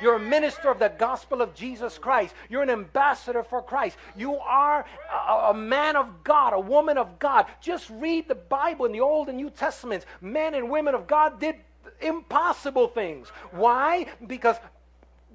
You're 0.00 0.16
a 0.16 0.20
minister 0.20 0.70
of 0.70 0.78
the 0.78 0.88
gospel 0.88 1.42
of 1.42 1.54
Jesus 1.54 1.98
Christ. 1.98 2.34
You're 2.48 2.62
an 2.62 2.70
ambassador 2.70 3.42
for 3.42 3.62
Christ. 3.62 3.96
You 4.16 4.36
are 4.36 4.84
a, 5.28 5.32
a, 5.50 5.54
man 5.54 5.96
of 5.96 6.24
God, 6.24 6.52
a 6.52 6.60
woman 6.60 6.98
of 6.98 7.18
God. 7.18 7.46
Just 7.60 7.90
read 7.90 8.28
the 8.28 8.34
Bible 8.34 8.86
in 8.86 8.92
the 8.92 9.00
Old 9.00 9.28
and 9.28 9.36
New 9.36 9.50
Testaments. 9.50 10.06
Men 10.20 10.54
and 10.54 10.70
women 10.70 10.94
of 10.94 11.06
God 11.06 11.40
did 11.40 11.56
impossible 12.00 12.88
things. 12.88 13.28
Why? 13.50 14.06
Because 14.26 14.56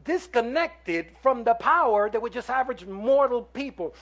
disconnected 0.04 1.08
from 1.22 1.44
the 1.44 1.54
power 1.54 2.10
that 2.10 2.22
were 2.22 2.30
just 2.30 2.50
average 2.50 2.86
mortal 2.86 3.42
people 3.42 3.96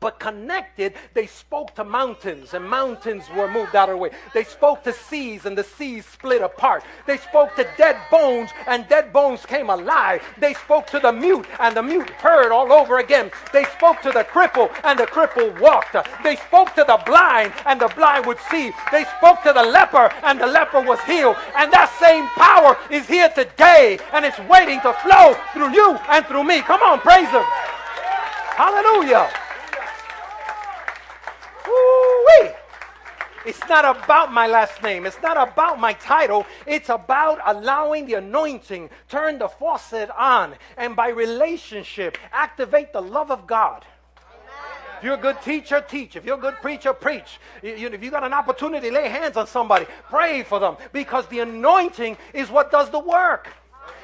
but 0.00 0.18
connected, 0.18 0.94
they 1.12 1.26
spoke 1.26 1.74
to 1.74 1.84
mountains, 1.84 2.54
and 2.54 2.68
mountains 2.68 3.24
were 3.36 3.48
moved 3.48 3.76
out 3.76 3.90
of 3.90 3.94
the 3.94 3.98
way. 3.98 4.10
They 4.32 4.44
spoke 4.44 4.82
to 4.84 4.92
seas, 4.94 5.44
and 5.44 5.56
the 5.56 5.62
seas 5.62 6.06
split 6.06 6.40
apart. 6.40 6.82
They 7.06 7.18
spoke 7.18 7.54
to 7.56 7.68
dead 7.76 7.96
bones, 8.10 8.50
and 8.66 8.88
dead 8.88 9.12
bones 9.12 9.44
came 9.44 9.68
alive. 9.68 10.22
They 10.38 10.54
spoke 10.54 10.86
to 10.88 11.00
the 11.00 11.12
mute, 11.12 11.46
and 11.60 11.76
the 11.76 11.82
mute 11.82 12.08
heard 12.10 12.50
all 12.50 12.72
over 12.72 12.98
again. 12.98 13.30
They 13.52 13.64
spoke 13.64 14.00
to 14.00 14.10
the 14.10 14.24
cripple, 14.24 14.70
and 14.84 14.98
the 14.98 15.06
cripple 15.06 15.60
walked. 15.60 15.94
They 16.24 16.36
spoke 16.36 16.74
to 16.76 16.84
the 16.84 17.02
blind, 17.04 17.52
and 17.66 17.78
the 17.78 17.88
blind 17.88 18.24
would 18.24 18.40
see. 18.50 18.72
They 18.90 19.04
spoke 19.18 19.42
to 19.42 19.52
the 19.52 19.62
leper, 19.62 20.10
and 20.22 20.40
the 20.40 20.46
leper 20.46 20.80
was 20.80 21.00
healed. 21.02 21.36
And 21.56 21.70
that 21.72 21.92
same 22.00 22.26
power 22.40 22.78
is 22.90 23.06
here 23.06 23.28
today, 23.28 23.98
and 24.14 24.24
it's 24.24 24.38
waiting 24.48 24.80
to 24.80 24.94
flow 24.94 25.36
through 25.52 25.74
you 25.74 25.98
and 26.08 26.24
through 26.24 26.44
me. 26.44 26.60
Come 26.62 26.80
on, 26.82 27.00
praise 27.00 27.28
Him. 27.28 27.44
Hallelujah. 28.56 29.30
Woo-wee. 31.66 32.50
It's 33.46 33.66
not 33.68 33.84
about 33.84 34.32
my 34.32 34.46
last 34.46 34.82
name. 34.82 35.06
It's 35.06 35.20
not 35.22 35.36
about 35.36 35.80
my 35.80 35.94
title. 35.94 36.44
It's 36.66 36.90
about 36.90 37.40
allowing 37.46 38.04
the 38.04 38.14
anointing, 38.14 38.90
turn 39.08 39.38
the 39.38 39.48
faucet 39.48 40.10
on, 40.10 40.54
and 40.76 40.94
by 40.94 41.08
relationship, 41.08 42.18
activate 42.32 42.92
the 42.92 43.00
love 43.00 43.30
of 43.30 43.46
God. 43.46 43.86
If 44.98 45.04
you're 45.04 45.14
a 45.14 45.16
good 45.16 45.40
teacher, 45.40 45.80
teach. 45.80 46.16
If 46.16 46.26
you're 46.26 46.36
a 46.36 46.40
good 46.40 46.56
preacher, 46.56 46.92
preach. 46.92 47.40
If 47.62 48.02
you 48.02 48.10
got 48.10 48.24
an 48.24 48.34
opportunity, 48.34 48.90
lay 48.90 49.08
hands 49.08 49.38
on 49.38 49.46
somebody, 49.46 49.86
pray 50.10 50.42
for 50.42 50.60
them, 50.60 50.76
because 50.92 51.26
the 51.28 51.40
anointing 51.40 52.18
is 52.34 52.50
what 52.50 52.70
does 52.70 52.90
the 52.90 52.98
work. 52.98 53.48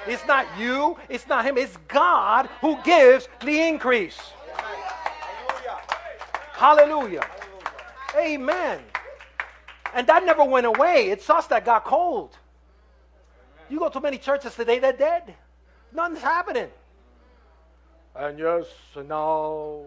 It's 0.06 0.26
not 0.26 0.46
you, 0.58 0.96
it's 1.10 1.26
not 1.26 1.44
him, 1.44 1.58
it's 1.58 1.76
God 1.88 2.48
who 2.62 2.78
gives 2.82 3.28
the 3.44 3.60
increase. 3.68 4.18
Hallelujah. 6.52 7.28
Amen. 8.16 8.80
And 9.94 10.06
that 10.06 10.24
never 10.24 10.44
went 10.44 10.66
away. 10.66 11.08
It's 11.10 11.28
us 11.30 11.46
that 11.48 11.64
got 11.64 11.84
cold. 11.84 12.36
You 13.68 13.78
go 13.78 13.88
to 13.88 14.00
many 14.00 14.18
churches 14.18 14.54
today, 14.54 14.78
they're 14.78 14.92
dead. 14.92 15.34
Nothing's 15.92 16.20
happening. 16.20 16.68
And 18.14 18.38
yes, 18.38 18.66
now 18.96 19.82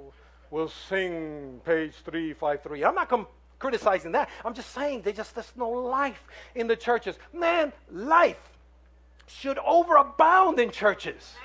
we'll 0.51 0.69
sing 0.69 1.61
page 1.65 1.93
353. 2.03 2.83
I'm 2.83 2.95
not 2.95 3.09
com- 3.09 3.27
criticizing 3.57 4.11
that. 4.13 4.29
I'm 4.43 4.53
just 4.53 4.71
saying 4.71 5.01
they 5.01 5.13
just 5.13 5.35
there's 5.35 5.51
no 5.55 5.69
life 5.69 6.23
in 6.55 6.67
the 6.67 6.75
churches. 6.75 7.17
Man, 7.33 7.71
life 7.91 8.39
should 9.27 9.57
overabound 9.57 10.59
in 10.59 10.71
churches. 10.71 11.35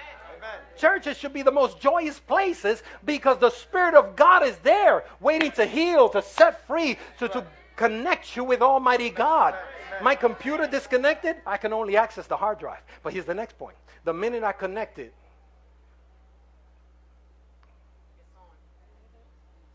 Churches 0.77 1.17
should 1.17 1.33
be 1.33 1.43
the 1.43 1.53
most 1.53 1.81
joyous 1.81 2.19
places 2.19 2.83
because 3.05 3.39
the 3.39 3.51
Spirit 3.51 3.95
of 3.95 4.17
God 4.17 4.45
is 4.45 4.57
there 4.59 5.05
waiting 5.21 5.53
to 5.53 5.65
heal, 5.65 6.09
to 6.11 6.23
set 6.23 6.67
free, 6.67 6.99
to, 7.19 7.29
to 7.29 7.45
connect 7.77 8.37
you 8.37 8.45
with 8.45 8.61
Almighty 8.61 9.11
God. 9.11 9.55
My 10.03 10.15
computer 10.15 10.67
disconnected, 10.67 11.37
I 11.47 11.57
can 11.57 11.73
only 11.73 11.97
access 11.97 12.27
the 12.27 12.37
hard 12.37 12.59
drive. 12.59 12.81
But 13.03 13.13
here's 13.13 13.25
the 13.25 13.35
next 13.35 13.59
point. 13.59 13.77
The 14.05 14.13
minute 14.13 14.43
I 14.43 14.53
connect 14.53 14.99
it 14.99 15.15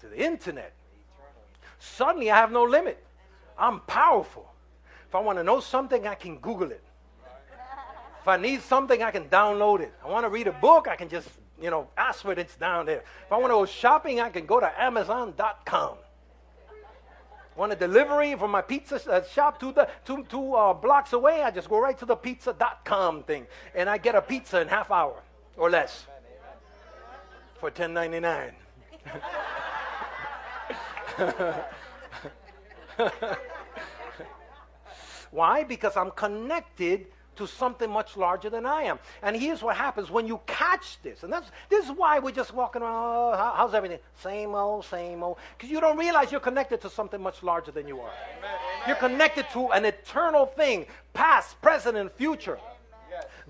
to 0.02 0.08
the 0.08 0.22
internet, 0.22 0.74
suddenly 1.80 2.30
I 2.30 2.38
have 2.38 2.52
no 2.52 2.64
limit. 2.64 3.04
I'm 3.58 3.80
powerful. 3.82 4.52
If 5.08 5.16
I 5.16 5.20
want 5.20 5.40
to 5.40 5.44
know 5.44 5.60
something, 5.60 6.06
I 6.06 6.16
can 6.16 6.38
Google 6.38 6.72
it. 6.72 6.84
If 8.22 8.28
I 8.28 8.38
need 8.38 8.62
something, 8.62 9.02
I 9.02 9.12
can 9.12 9.30
download 9.30 9.80
it. 9.80 9.94
I 10.04 10.10
want 10.10 10.26
to 10.26 10.30
read 10.30 10.48
a 10.48 10.52
book, 10.52 10.88
I 10.88 10.96
can 10.96 11.10
just, 11.10 11.30
you 11.62 11.70
know, 11.70 11.88
ask 11.98 12.22
for 12.22 12.32
it, 12.32 12.40
it's 12.40 12.56
down 12.56 12.86
there. 12.86 13.04
If 13.26 13.32
I 13.32 13.38
want 13.38 13.52
to 13.52 13.56
go 13.56 13.66
shopping, 13.66 14.20
I 14.20 14.30
can 14.30 14.46
go 14.46 14.60
to 14.60 14.82
Amazon.com. 14.82 15.98
Want 17.56 17.72
a 17.74 17.76
delivery 17.76 18.36
from 18.36 18.52
my 18.52 18.62
pizza 18.62 19.02
uh, 19.12 19.24
shop 19.28 19.60
two, 19.60 19.76
two, 20.06 20.24
two 20.30 20.54
uh, 20.56 20.74
blocks 20.74 21.12
away? 21.12 21.44
I 21.44 21.52
just 21.52 21.68
go 21.70 21.78
right 21.82 21.98
to 22.00 22.06
the 22.06 22.16
pizza.com 22.16 23.24
thing 23.24 23.48
and 23.76 23.90
I 23.90 23.98
get 23.98 24.16
a 24.16 24.22
pizza 24.22 24.62
in 24.62 24.70
half 24.70 24.92
hour 24.92 25.22
or 25.58 25.70
less 25.70 26.08
for 27.60 27.70
ten 27.70 27.94
ninety 27.94 28.22
nine. 28.22 28.54
Why? 35.32 35.66
Because 35.66 35.98
I'm 35.98 36.12
connected 36.12 37.08
to 37.40 37.48
something 37.48 37.90
much 37.90 38.16
larger 38.16 38.50
than 38.50 38.66
I 38.66 38.84
am. 38.84 39.00
And 39.24 39.36
here's 39.36 39.64
what 39.64 39.76
happens 39.76 40.12
when 40.12 40.28
you 40.28 40.40
catch 40.46 41.02
this. 41.02 41.24
And 41.24 41.34
that's, 41.34 41.50
this 41.70 41.86
is 41.86 41.92
why 41.92 42.20
we're 42.20 42.32
just 42.32 42.54
walking 42.54 42.82
around, 42.82 42.96
oh, 42.96 43.36
how, 43.36 43.54
how's 43.56 43.74
everything? 43.74 44.00
Same 44.22 44.54
old, 44.54 44.86
same 44.86 45.24
old. 45.24 45.38
Because 45.58 45.72
you 45.72 45.82
don't 45.82 45.98
realize 45.98 46.32
you're 46.32 46.42
connected 46.42 46.82
to 46.82 46.90
something 46.90 47.22
much 47.22 47.42
larger 47.42 47.72
than 47.72 47.88
you 47.88 48.00
are. 48.00 48.12
Amen. 48.38 48.60
You're 48.88 48.98
connected 48.98 49.46
to 49.54 49.70
an 49.70 49.86
eternal 49.86 50.46
thing, 50.46 50.86
past, 51.14 51.60
present, 51.62 51.98
and 51.98 52.12
future. 52.12 52.60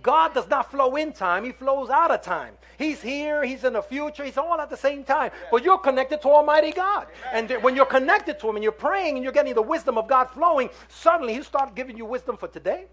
God 0.02 0.34
does 0.34 0.48
not 0.48 0.72
flow 0.72 0.96
in 0.96 1.12
time, 1.12 1.44
He 1.44 1.52
flows 1.52 1.90
out 1.90 2.12
of 2.12 2.22
time. 2.22 2.54
He's 2.78 3.02
here, 3.02 3.44
He's 3.44 3.64
in 3.64 3.74
the 3.74 3.82
future, 3.82 4.24
He's 4.24 4.38
all 4.38 4.60
at 4.60 4.70
the 4.70 4.78
same 4.78 5.04
time. 5.04 5.32
But 5.52 5.64
you're 5.64 5.78
connected 5.78 6.22
to 6.22 6.30
Almighty 6.30 6.72
God. 6.72 7.08
And 7.34 7.52
when 7.62 7.76
you're 7.76 7.86
connected 7.86 8.40
to 8.40 8.50
Him 8.50 8.56
and 8.56 8.64
you're 8.64 8.72
praying 8.72 9.16
and 9.16 9.24
you're 9.24 9.34
getting 9.34 9.54
the 9.54 9.62
wisdom 9.62 9.98
of 9.98 10.08
God 10.08 10.26
flowing, 10.26 10.70
suddenly 10.88 11.34
He 11.34 11.44
starts 11.44 11.74
giving 11.76 11.98
you 11.98 12.06
wisdom 12.06 12.38
for 12.38 12.48
today. 12.48 12.86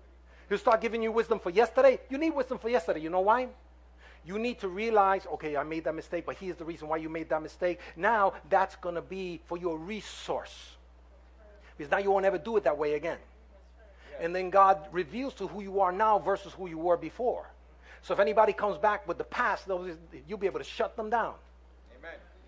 He'll 0.48 0.58
start 0.58 0.80
giving 0.80 1.02
you 1.02 1.12
wisdom 1.12 1.38
for 1.38 1.50
yesterday. 1.50 2.00
You 2.08 2.18
need 2.18 2.30
wisdom 2.30 2.58
for 2.58 2.68
yesterday. 2.68 3.00
You 3.00 3.10
know 3.10 3.20
why? 3.20 3.48
You 4.24 4.38
need 4.38 4.58
to 4.60 4.68
realize, 4.68 5.26
okay, 5.34 5.56
I 5.56 5.62
made 5.62 5.84
that 5.84 5.94
mistake, 5.94 6.26
but 6.26 6.36
here's 6.36 6.56
the 6.56 6.64
reason 6.64 6.88
why 6.88 6.96
you 6.96 7.08
made 7.08 7.28
that 7.30 7.42
mistake. 7.42 7.80
Now 7.96 8.34
that's 8.48 8.76
going 8.76 8.96
to 8.96 9.02
be 9.02 9.40
for 9.46 9.56
your 9.56 9.78
resource. 9.78 10.76
Because 11.76 11.90
now 11.90 11.98
you 11.98 12.10
won't 12.10 12.24
ever 12.24 12.38
do 12.38 12.56
it 12.56 12.64
that 12.64 12.76
way 12.76 12.94
again 12.94 13.18
and 14.20 14.34
then 14.34 14.50
God 14.50 14.86
reveals 14.92 15.34
to 15.34 15.46
who 15.46 15.62
you 15.62 15.80
are 15.80 15.92
now 15.92 16.18
versus 16.18 16.52
who 16.52 16.68
you 16.68 16.78
were 16.78 16.96
before. 16.96 17.48
So 18.02 18.14
if 18.14 18.20
anybody 18.20 18.52
comes 18.52 18.78
back 18.78 19.06
with 19.08 19.18
the 19.18 19.24
past, 19.24 19.66
you'll 20.26 20.38
be 20.38 20.46
able 20.46 20.60
to 20.60 20.64
shut 20.64 20.96
them 20.96 21.10
down. 21.10 21.34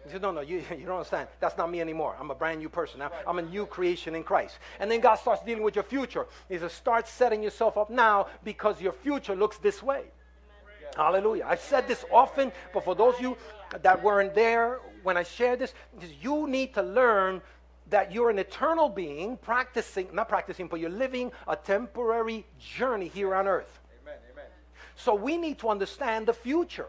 Amen. 0.09 0.14
You 0.14 0.21
no, 0.21 0.31
no, 0.33 0.40
you, 0.40 0.57
you 0.79 0.87
don't 0.87 0.97
understand. 0.97 1.29
That's 1.40 1.57
not 1.57 1.71
me 1.71 1.81
anymore. 1.81 2.16
I'm 2.18 2.31
a 2.31 2.35
brand 2.35 2.61
new 2.61 2.68
person 2.68 3.01
now. 3.01 3.11
I'm 3.27 3.38
a 3.38 3.42
new 3.42 3.66
creation 3.66 4.14
in 4.14 4.25
Christ. 4.25 4.59
And 4.81 4.90
then 4.90 5.01
God 5.01 5.16
starts 5.16 5.42
dealing 5.44 5.62
with 5.62 5.75
your 5.75 5.85
future. 5.85 6.27
He 6.49 6.59
says, 6.59 6.73
start 6.73 7.09
setting 7.09 7.42
yourself 7.42 7.77
up 7.77 7.90
now 7.90 8.27
because 8.44 8.81
your 8.81 8.92
future 8.92 9.35
looks 9.35 9.59
this 9.59 9.83
way. 9.83 10.01
Amen. 10.01 10.92
Hallelujah. 10.97 11.44
I've 11.47 11.61
said 11.61 11.87
this 11.88 12.05
often, 12.12 12.53
but 12.73 12.85
for 12.85 12.94
those 12.94 13.14
of 13.16 13.21
you 13.21 13.37
that 13.83 14.03
weren't 14.03 14.35
there 14.35 14.81
when 15.03 15.16
I 15.16 15.23
shared 15.23 15.59
this, 15.59 15.75
you 16.21 16.49
need 16.49 16.75
to 16.75 16.83
learn 16.83 17.42
that 17.90 18.12
you're 18.12 18.31
an 18.31 18.38
eternal 18.38 18.88
being 18.88 19.37
practicing, 19.38 20.09
not 20.12 20.29
practicing, 20.29 20.68
but 20.68 20.81
you're 20.81 20.90
living 20.90 21.33
a 21.47 21.57
temporary 21.57 22.44
journey 22.59 23.09
here 23.09 23.35
on 23.35 23.49
earth. 23.49 23.81
Amen, 24.03 24.18
amen. 24.33 24.44
So 24.94 25.14
we 25.14 25.38
need 25.38 25.59
to 25.61 25.71
understand 25.71 26.27
the 26.27 26.35
future. 26.35 26.88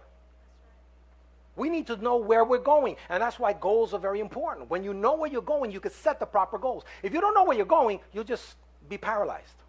We 1.60 1.70
need 1.70 1.88
to 1.88 1.98
know 1.98 2.16
where 2.16 2.44
we're 2.44 2.58
going. 2.58 2.96
And 3.10 3.22
that's 3.22 3.38
why 3.38 3.54
goals 3.54 3.94
are 3.94 4.00
very 4.00 4.20
important. 4.20 4.70
When 4.70 4.84
you 4.84 4.94
know 4.94 5.16
where 5.16 5.30
you're 5.30 5.42
going, 5.42 5.72
you 5.72 5.80
can 5.80 5.92
set 5.92 6.20
the 6.20 6.26
proper 6.26 6.58
goals. 6.58 6.84
If 7.04 7.14
you 7.14 7.22
don't 7.22 7.36
know 7.36 7.44
where 7.44 7.58
you're 7.58 7.66
going, 7.66 8.00
you'll 8.14 8.24
just 8.24 8.56
be 8.88 8.98
paralyzed. 8.98 9.60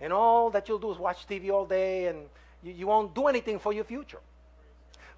And 0.00 0.12
all 0.12 0.48
that 0.50 0.68
you'll 0.68 0.78
do 0.78 0.90
is 0.92 0.98
watch 0.98 1.26
TV 1.26 1.50
all 1.50 1.66
day 1.66 2.06
and 2.06 2.18
you, 2.62 2.72
you 2.72 2.86
won't 2.86 3.14
do 3.14 3.26
anything 3.26 3.58
for 3.58 3.72
your 3.72 3.84
future. 3.84 4.20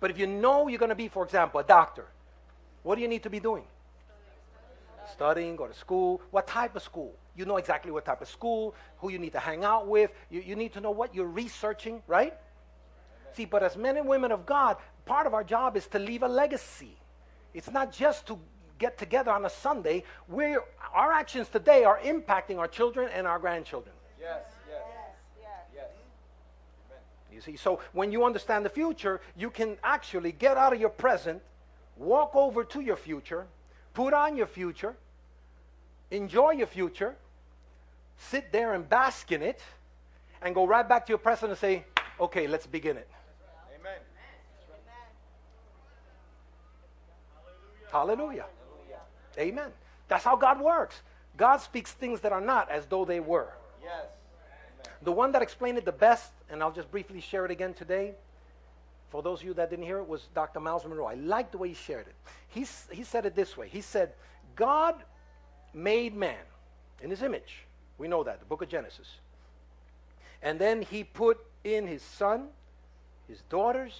But 0.01 0.11
if 0.11 0.19
you 0.19 0.27
know 0.27 0.69
you're 0.69 0.79
going 0.79 0.89
to 0.89 0.95
be, 0.95 1.09
for 1.09 1.23
example, 1.23 1.61
a 1.61 1.65
doctor, 1.65 2.07
what 2.83 2.95
do 2.95 3.03
you 3.03 3.09
need 3.09 3.23
to 3.25 3.31
be 3.31 3.39
doing? 3.39 3.65
studying, 5.11 5.57
go 5.57 5.67
to 5.67 5.75
school. 5.75 6.21
What 6.31 6.47
type 6.47 6.77
of 6.77 6.83
school? 6.83 7.15
You 7.37 7.45
know 7.45 7.57
exactly 7.57 7.91
what 7.91 8.05
type 8.05 8.23
of 8.23 8.29
school, 8.29 8.75
who 8.99 9.11
you 9.11 9.19
need 9.19 9.33
to 9.33 9.39
hang 9.39 9.65
out 9.65 9.87
with. 9.87 10.11
You, 10.31 10.41
you 10.41 10.57
need 10.57 10.73
to 10.75 10.81
know 10.81 10.91
what 10.91 11.15
you're 11.15 11.27
researching, 11.27 12.03
right? 12.07 12.35
See, 13.35 13.45
but 13.45 13.63
as 13.63 13.77
men 13.77 13.97
and 13.97 14.09
women 14.09 14.33
of 14.33 14.47
God, 14.47 14.77
part 15.05 15.27
of 15.27 15.35
our 15.35 15.45
job 15.45 15.77
is 15.77 15.87
to 15.89 15.99
leave 15.99 16.23
a 16.23 16.29
legacy. 16.29 16.97
It's 17.55 17.71
not 17.71 17.93
just 17.93 18.27
to 18.27 18.39
get 18.79 18.99
together 18.99 19.31
on 19.31 19.45
a 19.45 19.51
Sunday. 19.51 20.05
We're, 20.29 20.63
our 20.93 21.13
actions 21.13 21.49
today 21.49 21.85
are 21.85 21.99
impacting 22.01 22.59
our 22.59 22.69
children 22.69 23.11
and 23.15 23.27
our 23.27 23.39
grandchildren. 23.39 23.95
Yes, 24.21 24.43
yes, 24.69 24.81
yes, 25.41 25.51
yes. 25.75 25.87
You 27.33 27.41
see, 27.41 27.57
so 27.57 27.81
when 27.93 28.11
you 28.11 28.25
understand 28.25 28.65
the 28.65 28.71
future, 28.71 29.21
you 29.37 29.51
can 29.51 29.77
actually 29.85 30.33
get 30.33 30.57
out 30.57 30.73
of 30.73 30.81
your 30.81 30.91
present, 30.91 31.43
walk 31.97 32.35
over 32.35 32.65
to 32.65 32.81
your 32.81 32.97
future, 32.97 33.47
put 33.95 34.15
on 34.15 34.37
your 34.37 34.47
future, 34.47 34.97
enjoy 36.11 36.53
your 36.53 36.67
future, 36.67 37.15
sit 38.17 38.53
there 38.53 38.75
and 38.75 38.89
bask 38.89 39.31
in 39.33 39.43
it, 39.43 39.61
and 40.43 40.55
go 40.55 40.67
right 40.67 40.89
back 40.89 41.07
to 41.07 41.11
your 41.11 41.19
present 41.19 41.51
and 41.51 41.59
say, 41.59 41.85
okay, 42.19 42.47
let's 42.47 42.67
begin 42.67 42.97
it. 42.97 43.09
Hallelujah. 47.91 48.47
Amen. 49.39 49.71
That's 50.09 50.25
how 50.25 50.37
God 50.37 50.61
works. 50.61 51.03
God 51.37 51.59
speaks 51.59 51.93
things 51.93 52.21
that 52.21 52.33
are 52.33 52.41
not 52.41 52.71
as 52.71 52.87
though 52.87 53.05
they 53.05 53.21
were. 53.21 53.49
Yes. 53.83 54.07
The 55.03 55.13
one 55.13 55.33
that 55.33 55.43
explained 55.43 55.79
it 55.79 55.85
the 55.85 55.93
best, 55.93 56.31
and 56.51 56.63
I'll 56.63 56.73
just 56.73 56.91
briefly 56.91 57.21
share 57.21 57.45
it 57.45 57.51
again 57.51 57.73
today, 57.73 58.15
for 59.11 59.23
those 59.23 59.41
of 59.41 59.47
you 59.47 59.55
that 59.55 59.71
didn't 59.71 59.87
hear 59.87 59.99
it, 59.99 60.09
was 60.09 60.29
Dr. 60.35 60.61
Myles 60.61 60.85
Munroe. 60.85 61.07
I 61.07 61.15
like 61.15 61.51
the 61.51 61.59
way 61.59 61.69
he 61.69 61.75
shared 61.75 62.07
it. 62.07 62.15
He, 62.49 62.67
he 62.91 63.03
said 63.03 63.27
it 63.27 63.35
this 63.35 63.57
way 63.57 63.69
He 63.69 63.81
said, 63.81 64.13
God 64.57 64.97
made 65.73 66.15
man 66.15 66.39
in 67.01 67.11
his 67.11 67.23
image. 67.23 67.65
We 67.99 68.09
know 68.09 68.23
that, 68.25 68.41
the 68.41 68.47
book 68.47 68.63
of 68.63 68.69
Genesis. 68.69 69.09
And 70.43 70.59
then 70.59 70.83
he 70.83 71.05
put 71.05 71.39
in 71.65 71.87
his 71.87 72.03
son, 72.03 72.49
his 73.29 73.43
daughters, 73.49 73.93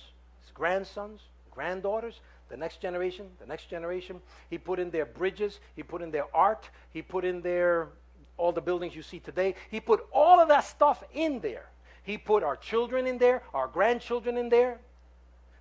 his 0.43 0.51
grandsons, 0.53 1.21
granddaughters, 1.51 2.21
the 2.51 2.57
next 2.57 2.81
generation, 2.81 3.27
the 3.39 3.47
next 3.47 3.71
generation. 3.71 4.21
He 4.51 4.59
put 4.59 4.79
in 4.79 4.91
their 4.91 5.07
bridges, 5.07 5.61
he 5.77 5.83
put 5.83 6.03
in 6.03 6.11
their 6.11 6.27
art, 6.35 6.69
he 6.93 7.01
put 7.01 7.25
in 7.25 7.41
their 7.41 7.89
all 8.37 8.53
the 8.53 8.61
buildings 8.61 8.97
you 8.97 9.03
see 9.03 9.21
today. 9.21 9.55
He 9.71 9.81
put 9.81 10.05
all 10.13 10.41
of 10.41 10.49
that 10.49 10.65
stuff 10.65 11.03
in 11.13 11.41
there. 11.41 11.67
He 12.03 12.17
put 12.19 12.43
our 12.43 12.57
children 12.57 13.07
in 13.07 13.19
there, 13.19 13.43
our 13.53 13.69
grandchildren 13.69 14.37
in 14.37 14.49
there. 14.49 14.81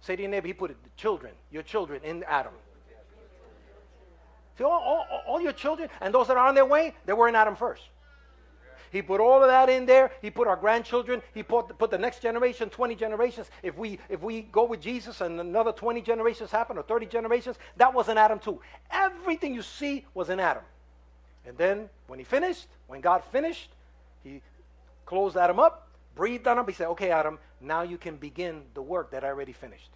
Say 0.01 0.15
to 0.15 0.21
your 0.21 0.31
neighbor, 0.31 0.47
he 0.47 0.53
put 0.53 0.71
the 0.71 0.89
children, 0.95 1.33
your 1.51 1.63
children 1.63 2.01
in 2.03 2.23
Adam. 2.23 2.53
See, 4.57 4.63
all, 4.63 4.71
all, 4.71 5.05
all 5.27 5.41
your 5.41 5.53
children 5.53 5.89
and 6.01 6.13
those 6.13 6.27
that 6.27 6.37
are 6.37 6.47
on 6.47 6.55
their 6.55 6.65
way, 6.65 6.95
they 7.05 7.13
were 7.13 7.27
in 7.27 7.35
Adam 7.35 7.55
first. 7.55 7.83
He 8.91 9.01
put 9.01 9.21
all 9.21 9.41
of 9.41 9.49
that 9.49 9.69
in 9.69 9.85
there. 9.85 10.11
He 10.21 10.29
put 10.29 10.47
our 10.47 10.55
grandchildren. 10.55 11.21
He 11.33 11.43
put, 11.43 11.77
put 11.77 11.91
the 11.91 11.97
next 11.97 12.21
generation, 12.21 12.69
20 12.69 12.95
generations. 12.95 13.49
If 13.61 13.77
we, 13.77 13.99
if 14.09 14.21
we 14.21 14.41
go 14.41 14.65
with 14.65 14.81
Jesus 14.81 15.21
and 15.21 15.39
another 15.39 15.71
20 15.71 16.01
generations 16.01 16.51
happen 16.51 16.77
or 16.77 16.83
30 16.83 17.05
generations, 17.05 17.57
that 17.77 17.93
was 17.93 18.09
in 18.09 18.17
Adam 18.17 18.39
too. 18.39 18.61
Everything 18.91 19.53
you 19.53 19.61
see 19.61 20.05
was 20.13 20.29
in 20.29 20.39
Adam. 20.39 20.63
And 21.45 21.57
then 21.57 21.89
when 22.07 22.19
he 22.19 22.25
finished, 22.25 22.67
when 22.87 23.01
God 23.01 23.23
finished, 23.31 23.69
he 24.23 24.41
closed 25.05 25.37
Adam 25.37 25.59
up, 25.59 25.89
breathed 26.15 26.47
on 26.47 26.57
him. 26.57 26.65
He 26.67 26.73
said, 26.73 26.87
Okay, 26.87 27.11
Adam, 27.11 27.39
now 27.61 27.81
you 27.83 27.97
can 27.97 28.17
begin 28.17 28.63
the 28.73 28.81
work 28.81 29.11
that 29.11 29.23
I 29.23 29.27
already 29.27 29.53
finished. 29.53 29.89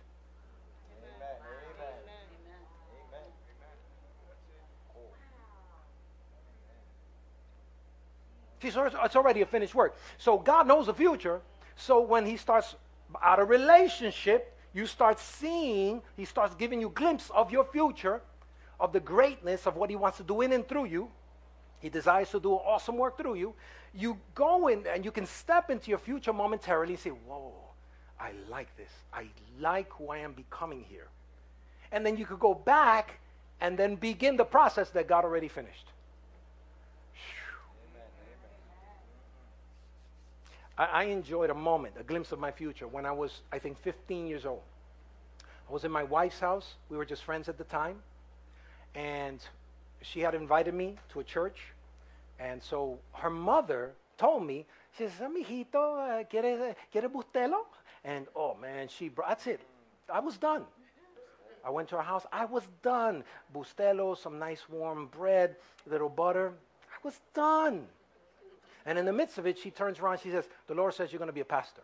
It's 8.63 9.15
already 9.15 9.41
a 9.41 9.45
finished 9.45 9.75
work. 9.75 9.95
So 10.17 10.37
God 10.37 10.67
knows 10.67 10.87
the 10.87 10.93
future. 10.93 11.41
So 11.75 12.01
when 12.01 12.25
He 12.25 12.37
starts 12.37 12.75
out 13.21 13.39
of 13.39 13.49
relationship, 13.49 14.55
you 14.73 14.85
start 14.85 15.19
seeing, 15.19 16.01
He 16.17 16.25
starts 16.25 16.55
giving 16.55 16.81
you 16.81 16.89
glimpse 16.89 17.29
of 17.29 17.51
your 17.51 17.65
future, 17.65 18.21
of 18.79 18.93
the 18.93 18.99
greatness 18.99 19.67
of 19.67 19.75
what 19.75 19.89
He 19.89 19.95
wants 19.95 20.17
to 20.17 20.23
do 20.23 20.41
in 20.41 20.53
and 20.53 20.67
through 20.67 20.85
you. 20.85 21.09
He 21.79 21.89
desires 21.89 22.29
to 22.31 22.39
do 22.39 22.53
awesome 22.53 22.97
work 22.97 23.17
through 23.17 23.35
you. 23.35 23.53
You 23.93 24.17
go 24.35 24.67
in 24.69 24.85
and 24.87 25.03
you 25.03 25.11
can 25.11 25.25
step 25.25 25.69
into 25.69 25.89
your 25.89 25.99
future 25.99 26.33
momentarily 26.33 26.93
and 26.93 26.99
say, 26.99 27.09
Whoa, 27.09 27.53
I 28.19 28.31
like 28.49 28.75
this. 28.77 28.91
I 29.13 29.27
like 29.59 29.91
who 29.91 30.07
I 30.09 30.19
am 30.19 30.33
becoming 30.33 30.85
here. 30.87 31.07
And 31.91 32.05
then 32.05 32.17
you 32.17 32.25
could 32.25 32.39
go 32.39 32.53
back 32.53 33.19
and 33.61 33.77
then 33.77 33.95
begin 33.95 34.35
the 34.37 34.45
process 34.45 34.89
that 34.91 35.07
God 35.07 35.23
already 35.23 35.47
finished. 35.47 35.92
I, 40.77 40.85
I 40.85 41.03
enjoyed 41.05 41.49
a 41.49 41.53
moment, 41.53 41.95
a 41.99 42.03
glimpse 42.03 42.31
of 42.31 42.39
my 42.39 42.51
future 42.51 42.87
when 42.87 43.05
I 43.05 43.11
was, 43.11 43.41
I 43.51 43.59
think, 43.59 43.77
15 43.81 44.27
years 44.27 44.45
old. 44.45 44.61
I 45.69 45.71
was 45.71 45.83
in 45.83 45.91
my 45.91 46.03
wife's 46.03 46.39
house. 46.39 46.75
We 46.89 46.97
were 46.97 47.05
just 47.05 47.23
friends 47.23 47.49
at 47.49 47.57
the 47.57 47.63
time. 47.63 47.97
And 48.95 49.39
she 50.01 50.19
had 50.19 50.35
invited 50.35 50.73
me 50.73 50.97
to 51.13 51.19
a 51.19 51.23
church. 51.23 51.59
And 52.39 52.61
so 52.61 52.99
her 53.13 53.29
mother 53.29 53.91
told 54.17 54.45
me, 54.45 54.65
she 54.97 55.07
says, 55.07 55.13
mijito, 55.19 55.97
uh, 55.97 56.23
¿quiere, 56.25 56.75
¿quiere 56.91 57.09
bustelo? 57.09 57.65
And 58.03 58.27
oh 58.35 58.55
man, 58.55 58.87
she 58.87 59.09
brought, 59.09 59.29
that's 59.29 59.47
it. 59.47 59.61
I 60.11 60.19
was 60.19 60.37
done. 60.37 60.63
I 61.65 61.69
went 61.69 61.87
to 61.89 61.95
her 61.95 62.01
house. 62.01 62.25
I 62.31 62.45
was 62.45 62.63
done. 62.81 63.23
Bustelo, 63.55 64.17
some 64.17 64.37
nice 64.37 64.67
warm 64.69 65.07
bread, 65.07 65.55
a 65.87 65.89
little 65.89 66.09
butter. 66.09 66.53
I 66.91 66.97
was 67.03 67.19
done. 67.33 67.87
And 68.85 68.97
in 68.97 69.05
the 69.05 69.13
midst 69.13 69.37
of 69.37 69.45
it, 69.45 69.57
she 69.57 69.71
turns 69.71 69.99
around. 69.99 70.19
She 70.19 70.31
says, 70.31 70.45
The 70.67 70.73
Lord 70.73 70.93
says 70.93 71.11
you're 71.11 71.19
going 71.19 71.27
to 71.27 71.33
be 71.33 71.41
a 71.41 71.45
pastor. 71.45 71.81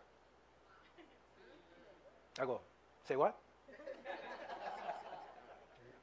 I 2.40 2.46
go, 2.46 2.62
Say 3.08 3.16
what? 3.16 3.38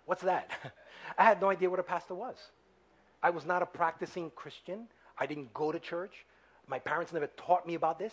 What's 0.06 0.22
that? 0.22 0.50
I 1.18 1.24
had 1.24 1.40
no 1.40 1.50
idea 1.50 1.70
what 1.70 1.78
a 1.78 1.84
pastor 1.84 2.14
was. 2.14 2.36
I 3.22 3.30
was 3.30 3.46
not 3.46 3.62
a 3.62 3.66
practicing 3.66 4.30
Christian. 4.34 4.86
I 5.18 5.26
didn't 5.26 5.52
go 5.54 5.72
to 5.72 5.78
church. 5.78 6.24
My 6.66 6.78
parents 6.78 7.12
never 7.12 7.28
taught 7.28 7.66
me 7.66 7.74
about 7.74 7.98
this. 7.98 8.12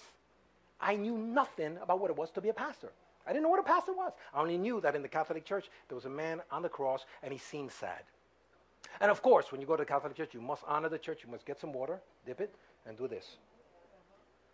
I 0.80 0.96
knew 0.96 1.18
nothing 1.18 1.78
about 1.82 2.00
what 2.00 2.10
it 2.10 2.18
was 2.18 2.32
to 2.32 2.42
be 2.42 2.50
a 2.50 2.54
pastor. 2.54 2.92
I 3.26 3.32
didn't 3.32 3.44
know 3.44 3.50
what 3.50 3.60
a 3.60 3.64
pastor 3.64 3.94
was. 3.94 4.12
I 4.34 4.42
only 4.42 4.58
knew 4.58 4.82
that 4.82 4.96
in 4.96 5.02
the 5.02 5.08
Catholic 5.08 5.46
Church 5.46 5.70
there 5.88 5.96
was 5.96 6.06
a 6.06 6.10
man 6.10 6.42
on 6.52 6.62
the 6.62 6.70
cross 6.70 7.06
and 7.22 7.32
he 7.32 7.40
seemed 7.40 7.72
sad. 7.72 8.04
And 9.02 9.12
of 9.12 9.22
course, 9.22 9.52
when 9.52 9.62
you 9.62 9.68
go 9.68 9.76
to 9.76 9.82
the 9.82 9.88
Catholic 9.88 10.16
Church, 10.16 10.34
you 10.34 10.42
must 10.42 10.64
honor 10.68 10.90
the 10.90 10.98
church. 10.98 11.22
You 11.24 11.32
must 11.32 11.46
get 11.46 11.60
some 11.60 11.74
water, 11.74 12.00
dip 12.26 12.42
it, 12.42 12.54
and 12.88 12.98
do 12.98 13.08
this. 13.08 13.38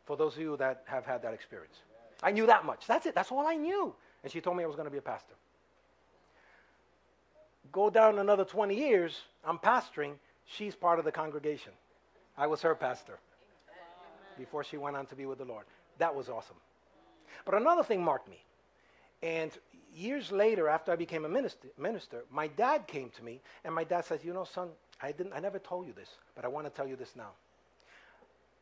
For 0.06 0.18
those 0.18 0.36
of 0.36 0.42
you 0.42 0.58
that 0.58 0.84
have 0.86 1.06
had 1.06 1.22
that 1.24 1.34
experience, 1.34 1.76
I 2.24 2.32
knew 2.32 2.46
that 2.48 2.66
much. 2.66 2.88
That's 2.88 3.06
it. 3.06 3.16
That's 3.16 3.32
all 3.32 3.46
I 3.46 3.56
knew. 3.56 3.94
And 4.24 4.32
she 4.32 4.42
told 4.42 4.58
me 4.58 4.64
I 4.64 4.68
was 4.68 4.76
going 4.76 4.88
to 4.88 4.92
be 4.92 4.98
a 4.98 5.02
pastor. 5.02 5.36
Go 7.72 7.90
down 7.90 8.18
another 8.18 8.46
20 8.46 8.76
years, 8.76 9.22
I'm 9.46 9.60
pastoring. 9.60 10.14
She's 10.46 10.76
part 10.76 10.98
of 10.98 11.06
the 11.06 11.12
congregation. 11.12 11.72
I 12.38 12.48
was 12.48 12.62
her 12.64 12.74
pastor 12.74 13.20
before 14.38 14.64
she 14.64 14.78
went 14.78 14.96
on 14.96 15.06
to 15.08 15.16
be 15.16 15.26
with 15.26 15.38
the 15.38 15.46
Lord. 15.46 15.66
That 16.00 16.16
was 16.16 16.30
awesome. 16.30 16.56
But 17.46 17.56
another 17.56 17.84
thing 17.84 18.04
marked 18.04 18.30
me. 18.30 18.44
And 19.22 19.52
years 19.94 20.32
later, 20.32 20.68
after 20.68 20.92
I 20.92 20.96
became 20.96 21.26
a 21.26 21.30
minister, 21.30 21.68
minister, 21.78 22.24
my 22.32 22.48
dad 22.48 22.88
came 22.88 23.10
to 23.12 23.24
me, 23.24 23.42
and 23.64 23.74
my 23.74 23.84
dad 23.84 24.06
says, 24.06 24.24
"You 24.24 24.34
know, 24.34 24.44
son, 24.44 24.70
I 25.02 25.12
didn't, 25.12 25.34
I 25.34 25.40
never 25.40 25.60
told 25.60 25.88
you 25.88 25.94
this, 25.94 26.10
but 26.36 26.46
I 26.46 26.48
want 26.48 26.66
to 26.66 26.72
tell 26.72 26.88
you 26.88 26.96
this 26.96 27.16
now. 27.16 27.32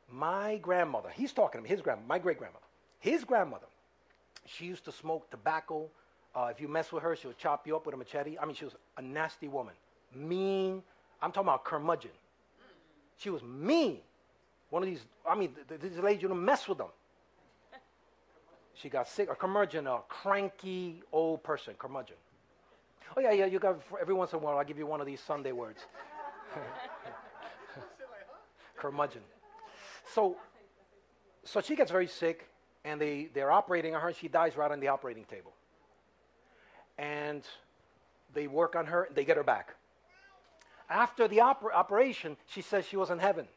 My 0.09 0.57
grandmother, 0.57 1.09
he's 1.09 1.33
talking 1.33 1.59
to 1.59 1.63
me, 1.63 1.69
his 1.69 1.81
grandmother, 1.81 2.07
my 2.07 2.19
great 2.19 2.37
grandmother, 2.37 2.65
his 2.99 3.23
grandmother, 3.23 3.65
she 4.45 4.65
used 4.65 4.85
to 4.85 4.91
smoke 4.91 5.29
tobacco. 5.29 5.89
Uh, 6.33 6.49
if 6.51 6.61
you 6.61 6.67
mess 6.67 6.91
with 6.91 7.03
her, 7.03 7.15
she'll 7.15 7.33
chop 7.33 7.67
you 7.67 7.75
up 7.75 7.85
with 7.85 7.95
a 7.95 7.97
machete. 7.97 8.37
I 8.39 8.45
mean, 8.45 8.55
she 8.55 8.65
was 8.65 8.75
a 8.97 9.01
nasty 9.01 9.47
woman, 9.47 9.73
mean. 10.15 10.83
I'm 11.21 11.31
talking 11.31 11.47
about 11.47 11.65
curmudgeon. 11.65 12.11
She 13.17 13.29
was 13.29 13.41
mean. 13.43 13.99
One 14.69 14.83
of 14.83 14.89
these, 14.89 15.01
I 15.27 15.35
mean, 15.35 15.53
th- 15.53 15.67
th- 15.67 15.81
these 15.81 15.97
ladies, 16.03 16.21
you 16.21 16.27
don't 16.27 16.43
mess 16.43 16.67
with 16.67 16.77
them. 16.77 16.87
She 18.81 18.89
got 18.89 19.07
sick. 19.07 19.29
A 19.29 19.35
curmudgeon, 19.35 19.87
a 19.87 19.99
cranky 20.07 21.01
old 21.11 21.43
person, 21.43 21.73
curmudgeon. 21.77 22.17
Oh, 23.15 23.21
yeah, 23.21 23.31
yeah, 23.31 23.45
you 23.45 23.57
got, 23.57 23.79
every 23.99 24.13
once 24.13 24.33
in 24.33 24.39
a 24.39 24.41
while, 24.41 24.57
I'll 24.57 24.65
give 24.65 24.77
you 24.77 24.85
one 24.85 25.01
of 25.01 25.07
these 25.07 25.21
Sunday 25.21 25.51
words. 25.51 25.79
curmudgeon. 28.77 29.21
So, 30.13 30.37
so 31.43 31.61
she 31.61 31.75
gets 31.75 31.89
very 31.89 32.07
sick, 32.07 32.47
and 32.85 33.01
they, 33.01 33.29
they're 33.33 33.51
operating 33.51 33.95
on 33.95 34.01
her, 34.01 34.09
and 34.09 34.17
she 34.17 34.27
dies 34.27 34.55
right 34.55 34.71
on 34.71 34.79
the 34.79 34.89
operating 34.89 35.25
table. 35.25 35.53
And 36.99 37.43
they 38.33 38.47
work 38.47 38.75
on 38.75 38.85
her, 38.85 39.07
they 39.13 39.25
get 39.25 39.37
her 39.37 39.43
back. 39.43 39.73
After 40.89 41.27
the 41.27 41.37
oper- 41.37 41.73
operation, 41.73 42.37
she 42.45 42.61
says 42.61 42.85
she 42.85 42.97
was 42.97 43.09
in 43.09 43.19
heaven. 43.19 43.47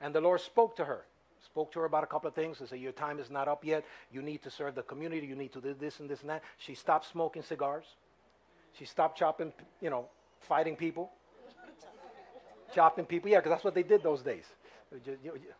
And 0.00 0.14
the 0.14 0.20
Lord 0.20 0.40
spoke 0.40 0.76
to 0.76 0.84
her 0.84 1.04
spoke 1.44 1.72
to 1.72 1.80
her 1.80 1.84
about 1.84 2.04
a 2.04 2.06
couple 2.06 2.28
of 2.28 2.34
things. 2.34 2.58
He 2.58 2.66
said, 2.66 2.80
Your 2.80 2.92
time 2.92 3.18
is 3.18 3.30
not 3.30 3.48
up 3.48 3.64
yet. 3.64 3.84
You 4.10 4.22
need 4.22 4.42
to 4.42 4.50
serve 4.50 4.74
the 4.74 4.82
community. 4.82 5.26
You 5.26 5.36
need 5.36 5.52
to 5.52 5.60
do 5.60 5.74
this 5.78 6.00
and 6.00 6.08
this 6.08 6.20
and 6.22 6.30
that. 6.30 6.42
She 6.58 6.74
stopped 6.74 7.06
smoking 7.06 7.42
cigars. 7.42 7.84
She 8.72 8.84
stopped 8.84 9.18
chopping, 9.18 9.52
you 9.80 9.90
know, 9.90 10.06
fighting 10.40 10.76
people. 10.76 11.10
chopping 12.74 13.04
people. 13.04 13.30
Yeah, 13.30 13.38
because 13.38 13.50
that's 13.50 13.64
what 13.64 13.74
they 13.74 13.82
did 13.82 14.02
those 14.02 14.22
days. 14.22 14.44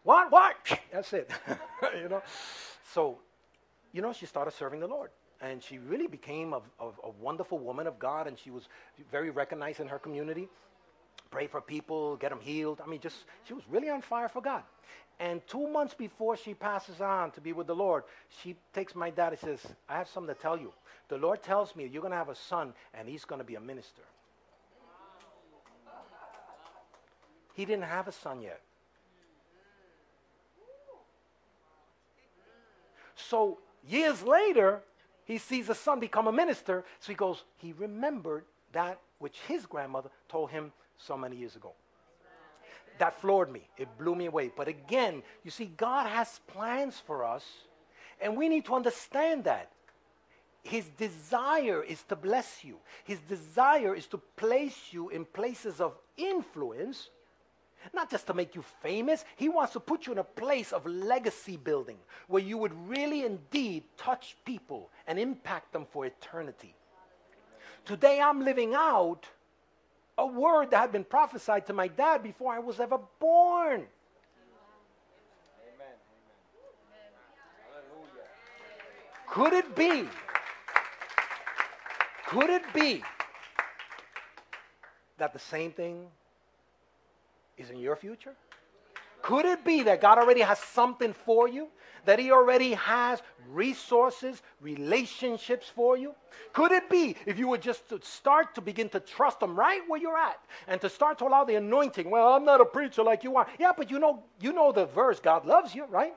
What? 0.03 0.31
What? 0.31 0.55
That's 0.93 1.13
it. 1.13 1.31
you 2.01 2.09
know? 2.09 2.23
So, 2.93 3.19
you 3.93 4.01
know, 4.01 4.13
she 4.13 4.27
started 4.27 4.53
serving 4.53 4.81
the 4.81 4.87
Lord. 4.87 5.11
And 5.41 5.63
she 5.63 5.79
really 5.79 6.07
became 6.07 6.53
a, 6.53 6.61
a, 6.81 6.87
a 7.05 7.11
wonderful 7.21 7.59
woman 7.59 7.87
of 7.87 7.99
God, 7.99 8.29
and 8.29 8.39
she 8.39 8.51
was 8.51 8.69
very 9.11 9.31
recognized 9.31 9.81
in 9.81 9.89
her 9.89 9.99
community 9.99 10.49
pray 11.35 11.49
for 11.49 11.61
people, 11.61 12.15
get 12.15 12.31
them 12.31 12.39
healed. 12.41 12.81
I 12.81 12.89
mean, 12.89 13.01
just, 13.01 13.17
she 13.49 13.55
was 13.55 13.65
really 13.69 13.91
on 13.91 14.03
fire 14.03 14.29
for 14.29 14.41
God. 14.41 14.63
And 15.19 15.45
two 15.49 15.67
months 15.67 15.93
before 15.93 16.37
she 16.37 16.55
passes 16.55 17.01
on 17.01 17.33
to 17.33 17.41
be 17.41 17.53
with 17.53 17.67
the 17.67 17.75
Lord, 17.75 18.05
she 18.41 18.55
takes 18.73 18.95
my 18.95 19.11
dad 19.11 19.33
and 19.33 19.41
says, 19.41 19.61
I 19.89 19.95
have 19.95 20.09
something 20.09 20.33
to 20.33 20.41
tell 20.41 20.57
you. 20.57 20.73
The 21.09 21.19
Lord 21.19 21.43
tells 21.43 21.75
me 21.75 21.89
you're 21.93 22.03
going 22.03 22.13
to 22.13 22.17
have 22.17 22.29
a 22.29 22.37
son, 22.37 22.73
and 22.97 23.09
he's 23.09 23.25
going 23.25 23.41
to 23.41 23.45
be 23.45 23.57
a 23.57 23.61
minister. 23.61 24.03
He 27.55 27.65
didn't 27.65 27.85
have 27.85 28.07
a 28.07 28.13
son 28.13 28.41
yet. 28.41 28.61
So 33.17 33.59
years 33.89 34.23
later, 34.23 34.83
he 35.25 35.39
sees 35.39 35.69
a 35.69 35.75
son 35.75 35.99
become 35.99 36.29
a 36.29 36.33
minister. 36.33 36.85
So 37.01 37.11
he 37.11 37.17
goes, 37.17 37.43
he 37.57 37.73
remembered 37.73 38.45
that 38.73 39.01
which 39.19 39.37
his 39.49 39.67
grandmother 39.67 40.11
told 40.29 40.51
him 40.51 40.73
so 40.99 41.17
many 41.17 41.37
years 41.37 41.57
ago. 41.57 41.73
That 42.99 43.21
floored 43.21 43.51
me. 43.51 43.69
It 43.77 43.89
blew 43.99 44.15
me 44.15 44.27
away. 44.27 44.53
But 44.55 44.69
again, 44.69 45.23
you 45.43 45.51
see, 45.51 45.67
God 45.77 46.07
has 46.07 46.41
plans 46.47 47.03
for 47.05 47.25
us, 47.25 47.45
and 48.21 48.37
we 48.37 48.49
need 48.49 48.65
to 48.67 48.75
understand 48.75 49.45
that. 49.45 49.71
His 50.63 50.89
desire 50.97 51.83
is 51.83 52.03
to 52.05 52.17
bless 52.17 52.65
you. 52.65 52.79
His 53.05 53.19
desire 53.21 53.95
is 53.95 54.07
to 54.07 54.19
place 54.37 54.93
you 54.93 55.11
in 55.11 55.27
places 55.27 55.81
of 55.81 55.93
influence, 56.17 57.11
not 57.93 58.11
just 58.11 58.27
to 58.29 58.35
make 58.35 58.55
you 58.55 58.65
famous. 58.81 59.27
He 59.37 59.51
wants 59.51 59.75
to 59.75 59.81
put 59.81 60.07
you 60.07 60.13
in 60.13 60.19
a 60.19 60.25
place 60.25 60.73
of 60.73 60.87
legacy 60.87 61.59
building 61.59 61.99
where 62.29 62.43
you 62.43 62.57
would 62.57 62.73
really 62.89 63.27
indeed 63.27 63.85
touch 63.99 64.37
people 64.47 64.91
and 65.07 65.19
impact 65.19 65.73
them 65.73 65.85
for 65.93 66.07
eternity. 66.07 66.75
Today 67.85 68.21
I'm 68.23 68.43
living 68.43 68.73
out 68.75 69.27
a 70.25 70.27
word 70.27 70.71
that 70.71 70.81
had 70.81 70.93
been 70.93 71.05
prophesied 71.05 71.67
to 71.67 71.73
my 71.75 71.87
dad 71.87 72.23
before 72.23 72.53
I 72.53 72.59
was 72.59 72.81
ever 72.81 72.99
born. 73.21 73.85
Amen. 75.75 75.97
Could 79.29 79.53
it 79.53 79.77
be? 79.77 80.09
Could 82.27 82.51
it 82.51 82.63
be 82.73 83.03
that 85.19 85.33
the 85.35 85.39
same 85.39 85.73
thing 85.73 86.07
is 87.59 87.71
in 87.71 87.79
your 87.79 87.97
future? 87.97 88.35
Could 89.25 89.47
it 89.47 89.65
be 89.65 89.85
that 89.85 90.03
God 90.03 90.19
already 90.19 90.43
has 90.43 90.59
something 90.59 91.15
for 91.15 91.49
you? 91.49 91.69
That 92.05 92.19
He 92.19 92.31
already 92.31 92.75
has 92.75 93.23
resources, 93.49 94.43
relationships 94.61 95.67
for 95.75 95.97
you? 95.97 96.15
Could 96.53 96.73
it 96.73 96.91
be 96.91 97.17
if 97.25 97.39
you 97.39 97.49
would 97.49 97.63
just 97.63 97.89
to 97.89 97.99
start 98.03 98.55
to 98.57 98.61
begin 98.61 98.91
to 98.91 99.01
trust 99.01 99.41
Him 99.41 99.59
right 99.59 99.81
where 99.89 99.99
you're 99.99 100.19
at 100.19 100.39
and 100.69 100.79
to 100.83 100.91
start 100.91 101.19
to 101.21 101.25
allow 101.27 101.43
the 101.43 101.55
anointing? 101.55 102.11
Well, 102.11 102.35
I'm 102.35 102.45
not 102.45 102.61
a 102.61 102.67
preacher 102.67 103.03
like 103.03 103.25
you 103.25 103.35
are. 103.37 103.47
Yeah, 103.59 103.73
but 103.75 103.91
you 103.91 103.99
know, 103.99 104.23
you 104.43 104.53
know 104.53 104.73
the 104.73 104.85
verse, 104.85 105.21
God 105.21 105.47
loves 105.47 105.75
you, 105.75 105.87
right? 105.87 106.13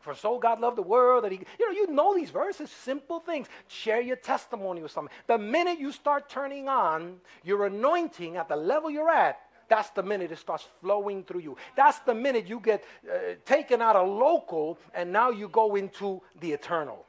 For 0.00 0.12
so 0.12 0.40
God 0.40 0.58
loved 0.58 0.76
the 0.76 0.82
world 0.82 1.22
that 1.22 1.30
He, 1.30 1.38
you 1.60 1.66
know, 1.66 1.72
you 1.72 1.86
know 1.86 2.16
these 2.16 2.30
verses, 2.30 2.68
simple 2.68 3.20
things. 3.20 3.46
Share 3.68 4.00
your 4.00 4.16
testimony 4.16 4.82
with 4.82 4.90
someone. 4.90 5.12
The 5.28 5.38
minute 5.38 5.78
you 5.78 5.92
start 5.92 6.28
turning 6.28 6.68
on 6.68 7.18
your 7.44 7.66
anointing 7.66 8.36
at 8.36 8.48
the 8.48 8.56
level 8.56 8.90
you're 8.90 9.08
at, 9.08 9.38
that's 9.68 9.90
the 9.90 10.02
minute 10.02 10.32
it 10.32 10.38
starts 10.38 10.66
flowing 10.80 11.24
through 11.24 11.40
you. 11.40 11.56
That's 11.76 11.98
the 12.00 12.14
minute 12.14 12.46
you 12.46 12.60
get 12.60 12.84
uh, 13.04 13.34
taken 13.44 13.82
out 13.82 13.96
of 13.96 14.08
local 14.08 14.78
and 14.94 15.12
now 15.12 15.30
you 15.30 15.48
go 15.48 15.76
into 15.76 16.20
the 16.40 16.52
eternal 16.52 17.04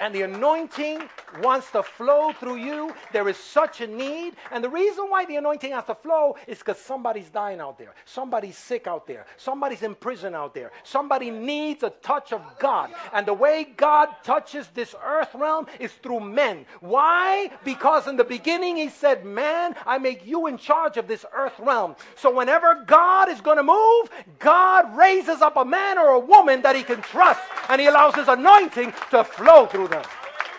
and 0.00 0.14
the 0.14 0.22
anointing 0.22 1.08
wants 1.42 1.70
to 1.72 1.82
flow 1.82 2.32
through 2.32 2.56
you. 2.56 2.94
There 3.12 3.28
is 3.28 3.36
such 3.36 3.80
a 3.80 3.86
need. 3.86 4.34
And 4.50 4.62
the 4.62 4.68
reason 4.68 5.06
why 5.08 5.24
the 5.24 5.36
anointing 5.36 5.72
has 5.72 5.84
to 5.86 5.94
flow 5.94 6.36
is 6.46 6.58
because 6.58 6.78
somebody's 6.78 7.28
dying 7.28 7.60
out 7.60 7.78
there. 7.78 7.94
Somebody's 8.04 8.56
sick 8.56 8.86
out 8.86 9.06
there. 9.06 9.26
Somebody's 9.36 9.82
in 9.82 9.94
prison 9.94 10.34
out 10.34 10.54
there. 10.54 10.70
Somebody 10.82 11.30
needs 11.30 11.82
a 11.82 11.90
touch 11.90 12.32
of 12.32 12.42
God. 12.58 12.90
And 13.12 13.26
the 13.26 13.34
way 13.34 13.64
God 13.76 14.08
touches 14.22 14.68
this 14.74 14.94
earth 15.04 15.34
realm 15.34 15.66
is 15.78 15.92
through 15.92 16.20
men. 16.20 16.66
Why? 16.80 17.50
Because 17.64 18.06
in 18.06 18.16
the 18.16 18.24
beginning 18.24 18.76
he 18.76 18.88
said, 18.88 19.24
Man, 19.24 19.74
I 19.86 19.98
make 19.98 20.26
you 20.26 20.46
in 20.46 20.58
charge 20.58 20.96
of 20.96 21.08
this 21.08 21.24
earth 21.34 21.58
realm. 21.58 21.96
So 22.16 22.34
whenever 22.34 22.84
God 22.86 23.28
is 23.28 23.40
going 23.40 23.56
to 23.56 23.62
move, 23.62 24.10
God 24.38 24.96
raises 24.96 25.42
up 25.42 25.56
a 25.56 25.64
man 25.64 25.98
or 25.98 26.10
a 26.10 26.18
woman 26.20 26.62
that 26.62 26.76
he 26.76 26.82
can 26.82 27.02
trust. 27.02 27.40
And 27.68 27.80
he 27.80 27.86
allows 27.86 28.14
his 28.14 28.28
anointing 28.28 28.92
to 29.10 29.24
flow 29.24 29.66
through 29.66 29.88
them. 29.88 30.04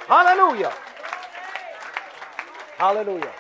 Hallelujah. 0.08 0.74
Hallelujah. 2.78 3.32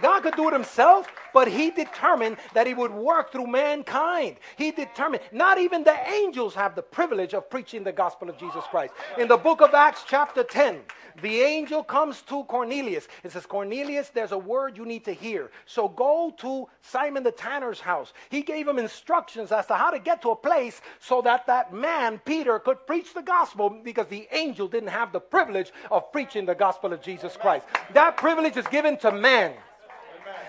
God 0.00 0.22
could 0.22 0.36
do 0.36 0.48
it 0.48 0.52
himself, 0.52 1.08
but 1.32 1.48
he 1.48 1.70
determined 1.70 2.36
that 2.54 2.66
he 2.66 2.74
would 2.74 2.92
work 2.92 3.32
through 3.32 3.46
mankind. 3.46 4.36
He 4.56 4.70
determined, 4.70 5.22
not 5.32 5.58
even 5.58 5.84
the 5.84 5.98
angels 6.08 6.54
have 6.54 6.74
the 6.74 6.82
privilege 6.82 7.34
of 7.34 7.50
preaching 7.50 7.84
the 7.84 7.92
gospel 7.92 8.28
of 8.28 8.38
Jesus 8.38 8.64
Christ. 8.70 8.94
In 9.18 9.28
the 9.28 9.36
book 9.36 9.60
of 9.60 9.74
Acts, 9.74 10.04
chapter 10.06 10.42
10, 10.42 10.80
the 11.22 11.40
angel 11.40 11.82
comes 11.82 12.22
to 12.22 12.44
Cornelius. 12.44 13.08
It 13.24 13.32
says, 13.32 13.46
Cornelius, 13.46 14.10
there's 14.10 14.32
a 14.32 14.38
word 14.38 14.76
you 14.76 14.84
need 14.84 15.04
to 15.04 15.12
hear. 15.12 15.50
So 15.66 15.88
go 15.88 16.32
to 16.38 16.68
Simon 16.82 17.22
the 17.22 17.32
tanner's 17.32 17.80
house. 17.80 18.12
He 18.30 18.42
gave 18.42 18.68
him 18.68 18.78
instructions 18.78 19.50
as 19.52 19.66
to 19.66 19.74
how 19.74 19.90
to 19.90 19.98
get 19.98 20.22
to 20.22 20.30
a 20.30 20.36
place 20.36 20.80
so 21.00 21.22
that 21.22 21.46
that 21.46 21.72
man, 21.72 22.20
Peter, 22.24 22.58
could 22.58 22.86
preach 22.86 23.14
the 23.14 23.22
gospel 23.22 23.70
because 23.70 24.06
the 24.06 24.28
angel 24.32 24.68
didn't 24.68 24.90
have 24.90 25.12
the 25.12 25.20
privilege 25.20 25.72
of 25.90 26.12
preaching 26.12 26.46
the 26.46 26.54
gospel 26.54 26.92
of 26.92 27.02
Jesus 27.02 27.36
Christ. 27.36 27.66
That 27.94 28.16
privilege 28.16 28.56
is 28.56 28.66
given 28.68 28.96
to 28.98 29.12
man. 29.12 29.54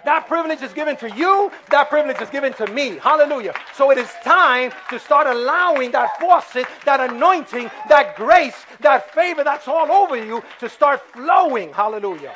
That 0.05 0.27
privilege 0.27 0.61
is 0.61 0.73
given 0.73 0.95
to 0.97 1.09
you. 1.15 1.51
That 1.69 1.89
privilege 1.89 2.21
is 2.21 2.29
given 2.29 2.53
to 2.53 2.67
me. 2.67 2.97
Hallelujah. 2.97 3.53
So 3.75 3.91
it 3.91 3.97
is 3.97 4.09
time 4.23 4.71
to 4.89 4.99
start 4.99 5.27
allowing 5.27 5.91
that 5.91 6.19
faucet, 6.19 6.67
that 6.85 6.99
anointing, 7.11 7.69
that 7.89 8.15
grace, 8.15 8.65
that 8.81 9.13
favor 9.13 9.43
that's 9.43 9.67
all 9.67 9.91
over 9.91 10.15
you 10.15 10.43
to 10.59 10.69
start 10.69 11.01
flowing. 11.13 11.73
Hallelujah. 11.73 12.33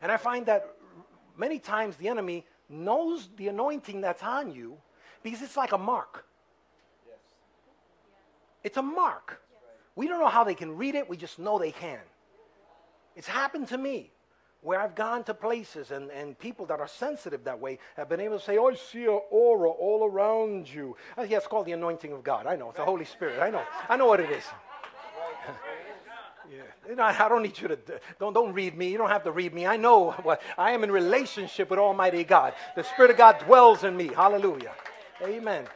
And 0.00 0.12
I 0.12 0.16
find 0.16 0.46
that 0.46 0.74
many 1.36 1.58
times 1.58 1.96
the 1.96 2.08
enemy 2.08 2.46
knows 2.68 3.28
the 3.36 3.48
anointing 3.48 4.00
that's 4.00 4.22
on 4.22 4.52
you 4.52 4.76
because 5.22 5.42
it's 5.42 5.56
like 5.56 5.72
a 5.72 5.78
mark. 5.78 6.24
It's 8.62 8.76
a 8.76 8.82
mark. 8.82 9.42
We 9.96 10.06
don't 10.06 10.20
know 10.20 10.28
how 10.28 10.44
they 10.44 10.54
can 10.54 10.76
read 10.76 10.94
it, 10.94 11.08
we 11.08 11.16
just 11.16 11.38
know 11.38 11.58
they 11.58 11.72
can. 11.72 11.98
It's 13.16 13.26
happened 13.26 13.68
to 13.68 13.78
me 13.78 14.12
where 14.62 14.80
I've 14.80 14.94
gone 14.94 15.24
to 15.24 15.34
places 15.34 15.90
and, 15.90 16.10
and 16.10 16.38
people 16.38 16.66
that 16.66 16.80
are 16.80 16.88
sensitive 16.88 17.44
that 17.44 17.60
way 17.60 17.78
have 17.96 18.08
been 18.08 18.20
able 18.20 18.38
to 18.38 18.44
say, 18.44 18.58
Oh, 18.58 18.70
I 18.70 18.74
see 18.74 19.04
an 19.04 19.20
aura 19.30 19.70
all 19.70 20.04
around 20.04 20.68
you. 20.68 20.96
Uh, 21.16 21.22
yeah, 21.22 21.36
it's 21.36 21.46
called 21.46 21.66
the 21.66 21.72
anointing 21.72 22.12
of 22.12 22.24
God. 22.24 22.46
I 22.46 22.56
know. 22.56 22.68
It's 22.70 22.78
the 22.78 22.84
Holy 22.84 23.04
Spirit. 23.04 23.40
I 23.40 23.50
know. 23.50 23.62
I 23.88 23.96
know 23.96 24.06
what 24.06 24.20
it 24.20 24.30
is. 24.30 24.44
yeah. 26.50 26.62
You 26.88 26.96
know, 26.96 27.04
I 27.04 27.28
don't 27.28 27.42
need 27.42 27.58
you 27.58 27.68
to, 27.68 27.78
don't, 28.18 28.32
don't 28.32 28.52
read 28.52 28.76
me. 28.76 28.90
You 28.90 28.98
don't 28.98 29.10
have 29.10 29.24
to 29.24 29.32
read 29.32 29.54
me. 29.54 29.66
I 29.66 29.76
know 29.76 30.12
what, 30.22 30.42
I 30.56 30.72
am 30.72 30.82
in 30.82 30.90
relationship 30.90 31.70
with 31.70 31.78
Almighty 31.78 32.24
God. 32.24 32.54
The 32.74 32.82
Spirit 32.82 33.12
of 33.12 33.16
God 33.16 33.38
dwells 33.38 33.84
in 33.84 33.96
me. 33.96 34.08
Hallelujah. 34.08 34.72
Amen. 35.22 35.66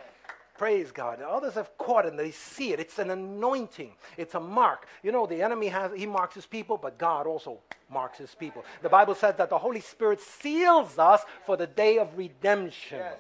Praise 0.62 0.92
God. 0.92 1.20
Others 1.20 1.54
have 1.54 1.76
caught 1.76 2.06
it 2.06 2.10
and 2.10 2.18
they 2.20 2.30
see 2.30 2.72
it. 2.72 2.78
It's 2.78 3.00
an 3.00 3.10
anointing. 3.10 3.94
It's 4.16 4.36
a 4.36 4.38
mark. 4.38 4.86
You 5.02 5.10
know, 5.10 5.26
the 5.26 5.42
enemy 5.42 5.66
has 5.66 5.90
he 5.92 6.06
marks 6.06 6.36
his 6.36 6.46
people, 6.46 6.76
but 6.76 6.98
God 6.98 7.26
also 7.26 7.58
marks 7.90 8.18
his 8.18 8.32
people. 8.36 8.64
The 8.80 8.88
Bible 8.88 9.16
says 9.16 9.34
that 9.38 9.50
the 9.50 9.58
Holy 9.58 9.80
Spirit 9.80 10.20
seals 10.20 11.00
us 11.00 11.22
for 11.46 11.56
the 11.56 11.66
day 11.66 11.98
of 11.98 12.16
redemption. 12.16 12.98
Yes. 12.98 13.16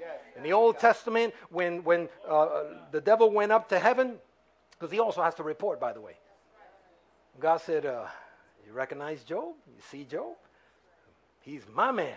Yes. 0.00 0.18
In 0.38 0.42
the 0.42 0.54
Old 0.54 0.78
Testament, 0.78 1.34
when 1.50 1.84
when 1.84 2.08
uh, 2.26 2.62
the 2.90 3.02
devil 3.02 3.30
went 3.30 3.52
up 3.52 3.68
to 3.68 3.78
heaven, 3.78 4.14
because 4.70 4.90
he 4.90 4.98
also 4.98 5.22
has 5.22 5.34
to 5.34 5.42
report, 5.42 5.78
by 5.78 5.92
the 5.92 6.00
way. 6.00 6.16
God 7.38 7.58
said, 7.58 7.84
uh, 7.84 8.06
"You 8.66 8.72
recognize 8.72 9.24
Job? 9.24 9.56
You 9.66 9.82
see 9.90 10.04
Job? 10.04 10.36
He's 11.40 11.64
my 11.70 11.92
man." 11.92 12.16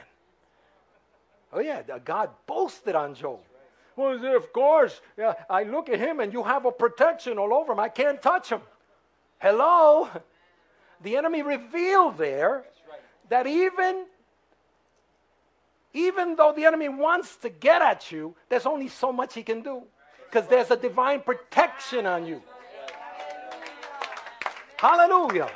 Oh 1.51 1.59
yeah, 1.59 1.81
God 2.05 2.29
boasted 2.47 2.95
on 2.95 3.15
Job. 3.15 3.41
Well, 3.95 4.35
of 4.35 4.53
course, 4.53 5.01
yeah, 5.17 5.33
I 5.49 5.63
look 5.63 5.89
at 5.89 5.99
him 5.99 6.19
and 6.19 6.31
you 6.31 6.43
have 6.43 6.65
a 6.65 6.71
protection 6.71 7.37
all 7.37 7.53
over 7.53 7.73
him. 7.73 7.79
I 7.79 7.89
can't 7.89 8.21
touch 8.21 8.49
him. 8.49 8.61
Hello? 9.39 10.09
The 11.01 11.17
enemy 11.17 11.41
revealed 11.41 12.17
there 12.17 12.63
that 13.29 13.47
even 13.47 14.05
even 15.93 16.35
though 16.35 16.53
the 16.55 16.65
enemy 16.65 16.87
wants 16.87 17.35
to 17.37 17.49
get 17.49 17.81
at 17.81 18.11
you, 18.11 18.33
there's 18.47 18.65
only 18.65 18.87
so 18.87 19.11
much 19.11 19.33
he 19.33 19.43
can 19.43 19.61
do 19.61 19.83
because 20.29 20.47
there's 20.47 20.71
a 20.71 20.77
divine 20.77 21.19
protection 21.21 22.05
on 22.05 22.25
you. 22.25 22.41
Hallelujah. 24.77 25.51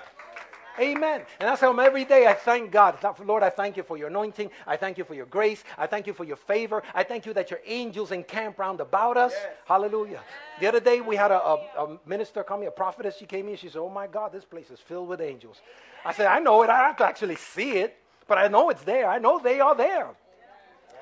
Amen. 0.79 1.21
And 1.39 1.49
I 1.49 1.55
tell 1.55 1.71
him 1.71 1.79
every 1.79 2.05
day, 2.05 2.27
I 2.27 2.33
thank 2.33 2.71
God. 2.71 2.97
Lord, 3.23 3.43
I 3.43 3.49
thank 3.49 3.77
you 3.77 3.83
for 3.83 3.97
your 3.97 4.07
anointing. 4.07 4.49
I 4.67 4.77
thank 4.77 4.97
you 4.97 5.03
for 5.03 5.13
your 5.13 5.25
grace. 5.25 5.63
I 5.77 5.87
thank 5.87 6.07
you 6.07 6.13
for 6.13 6.23
your 6.23 6.37
favor. 6.37 6.83
I 6.93 7.03
thank 7.03 7.25
you 7.25 7.33
that 7.33 7.49
your 7.49 7.59
angels 7.65 8.11
encamp 8.11 8.59
round 8.59 8.81
about 8.81 9.17
us. 9.17 9.33
Yes. 9.33 9.53
Hallelujah. 9.65 10.21
The 10.59 10.67
other 10.67 10.79
day, 10.79 11.01
we 11.01 11.15
had 11.15 11.31
a, 11.31 11.41
a, 11.41 11.55
a 11.77 11.99
minister 12.05 12.43
come 12.43 12.61
here, 12.61 12.69
a 12.69 12.71
prophetess. 12.71 13.17
She 13.17 13.25
came 13.25 13.47
in. 13.47 13.55
She 13.55 13.69
said, 13.69 13.79
Oh 13.79 13.89
my 13.89 14.07
God, 14.07 14.31
this 14.31 14.45
place 14.45 14.69
is 14.69 14.79
filled 14.79 15.07
with 15.07 15.21
angels. 15.21 15.61
I 16.03 16.13
said, 16.13 16.27
I 16.27 16.39
know 16.39 16.61
it. 16.63 16.69
I 16.69 16.77
have 16.87 16.97
to 16.97 17.05
actually 17.05 17.35
see 17.35 17.77
it, 17.77 17.97
but 18.27 18.37
I 18.37 18.47
know 18.47 18.69
it's 18.69 18.83
there. 18.83 19.09
I 19.09 19.17
know 19.17 19.39
they 19.39 19.59
are 19.59 19.75
there. 19.75 20.09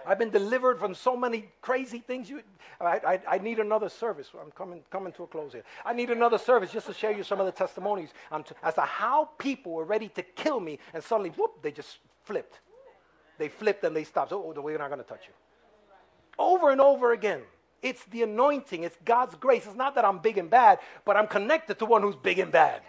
I've 0.05 0.19
been 0.19 0.29
delivered 0.29 0.79
from 0.79 0.93
so 0.93 1.15
many 1.15 1.49
crazy 1.61 1.99
things. 1.99 2.29
You, 2.29 2.41
I, 2.79 2.85
I, 2.85 3.21
I, 3.27 3.37
need 3.37 3.59
another 3.59 3.89
service. 3.89 4.29
I'm 4.39 4.51
coming, 4.51 4.81
coming 4.89 5.13
to 5.13 5.23
a 5.23 5.27
close 5.27 5.53
here. 5.53 5.63
I 5.85 5.93
need 5.93 6.09
another 6.09 6.37
service 6.37 6.71
just 6.71 6.87
to 6.87 6.93
share 6.93 7.11
you 7.11 7.23
some 7.23 7.39
of 7.39 7.45
the 7.45 7.51
testimonies 7.51 8.09
as 8.63 8.75
to 8.75 8.81
how 8.81 9.29
people 9.37 9.73
were 9.73 9.85
ready 9.85 10.09
to 10.09 10.23
kill 10.23 10.59
me, 10.59 10.79
and 10.93 11.03
suddenly, 11.03 11.29
whoop, 11.31 11.61
they 11.61 11.71
just 11.71 11.99
flipped. 12.23 12.59
They 13.37 13.49
flipped 13.49 13.83
and 13.83 13.95
they 13.95 14.03
stopped. 14.03 14.31
Oh, 14.31 14.53
we're 14.55 14.77
not 14.77 14.89
going 14.89 15.01
to 15.01 15.07
touch 15.07 15.23
you. 15.27 15.33
Over 16.37 16.71
and 16.71 16.81
over 16.81 17.13
again. 17.13 17.41
It's 17.81 18.03
the 18.05 18.23
anointing. 18.23 18.83
It's 18.83 18.97
God's 19.03 19.35
grace. 19.35 19.65
It's 19.65 19.75
not 19.75 19.95
that 19.95 20.05
I'm 20.05 20.19
big 20.19 20.37
and 20.37 20.49
bad, 20.49 20.79
but 21.03 21.17
I'm 21.17 21.27
connected 21.27 21.79
to 21.79 21.85
one 21.85 22.01
who's 22.01 22.15
big 22.15 22.39
and 22.39 22.51
bad. 22.51 22.81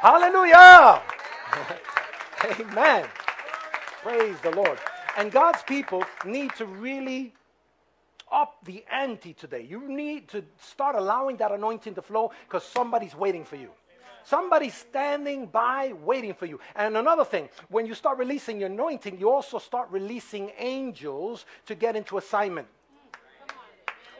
Amen. 0.00 0.30
Hallelujah. 0.30 1.02
Amen. 2.60 3.08
Praise 4.02 4.36
the 4.40 4.50
Lord. 4.52 4.78
And 5.16 5.30
God's 5.30 5.62
people 5.62 6.04
need 6.24 6.54
to 6.54 6.66
really 6.66 7.34
up 8.30 8.56
the 8.64 8.84
ante 8.90 9.34
today. 9.34 9.66
You 9.68 9.86
need 9.86 10.28
to 10.28 10.42
start 10.58 10.96
allowing 10.96 11.36
that 11.36 11.52
anointing 11.52 11.94
to 11.94 12.02
flow 12.02 12.32
because 12.48 12.64
somebody's 12.64 13.14
waiting 13.14 13.44
for 13.44 13.56
you. 13.56 13.70
Somebody's 14.24 14.74
standing 14.74 15.46
by 15.46 15.92
waiting 16.04 16.32
for 16.32 16.46
you. 16.46 16.60
And 16.76 16.96
another 16.96 17.24
thing, 17.24 17.48
when 17.68 17.86
you 17.86 17.94
start 17.94 18.18
releasing 18.18 18.60
your 18.60 18.70
anointing, 18.70 19.18
you 19.18 19.30
also 19.30 19.58
start 19.58 19.88
releasing 19.90 20.52
angels 20.58 21.44
to 21.66 21.74
get 21.74 21.96
into 21.96 22.18
assignment. 22.18 22.68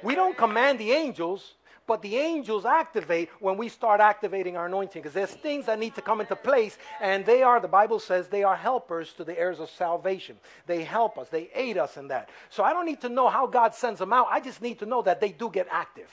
We 0.03 0.17
don't 0.17 0.37
command 0.37 0.81
the 0.81 0.91
angels, 0.91 1.55
but 1.87 2.03
the 2.03 2.17
angels 2.17 2.65
activate 2.65 3.29
when 3.41 3.57
we 3.57 3.69
start 3.69 4.01
activating 4.01 4.57
our 4.57 4.67
anointing 4.67 5.03
because 5.03 5.15
there's 5.15 5.31
things 5.31 5.67
that 5.67 5.79
need 5.79 5.95
to 5.95 6.03
come 6.03 6.21
into 6.21 6.37
place, 6.37 6.79
and 7.01 7.25
they 7.27 7.43
are, 7.43 7.61
the 7.61 7.69
Bible 7.69 7.99
says, 7.99 8.29
they 8.29 8.45
are 8.45 8.57
helpers 8.57 9.13
to 9.15 9.25
the 9.25 9.39
heirs 9.39 9.61
of 9.61 9.71
salvation. 9.71 10.37
They 10.67 10.85
help 10.85 11.19
us, 11.19 11.29
they 11.29 11.51
aid 11.55 11.79
us 11.79 11.97
in 11.97 12.09
that. 12.09 12.29
So 12.51 12.63
I 12.63 12.73
don't 12.73 12.87
need 12.87 13.01
to 13.03 13.09
know 13.09 13.29
how 13.29 13.47
God 13.47 13.75
sends 13.75 13.99
them 13.99 14.13
out, 14.13 14.29
I 14.31 14.41
just 14.41 14.63
need 14.63 14.79
to 14.81 14.87
know 14.87 15.03
that 15.03 15.21
they 15.21 15.31
do 15.31 15.51
get 15.51 15.67
active. 15.71 16.09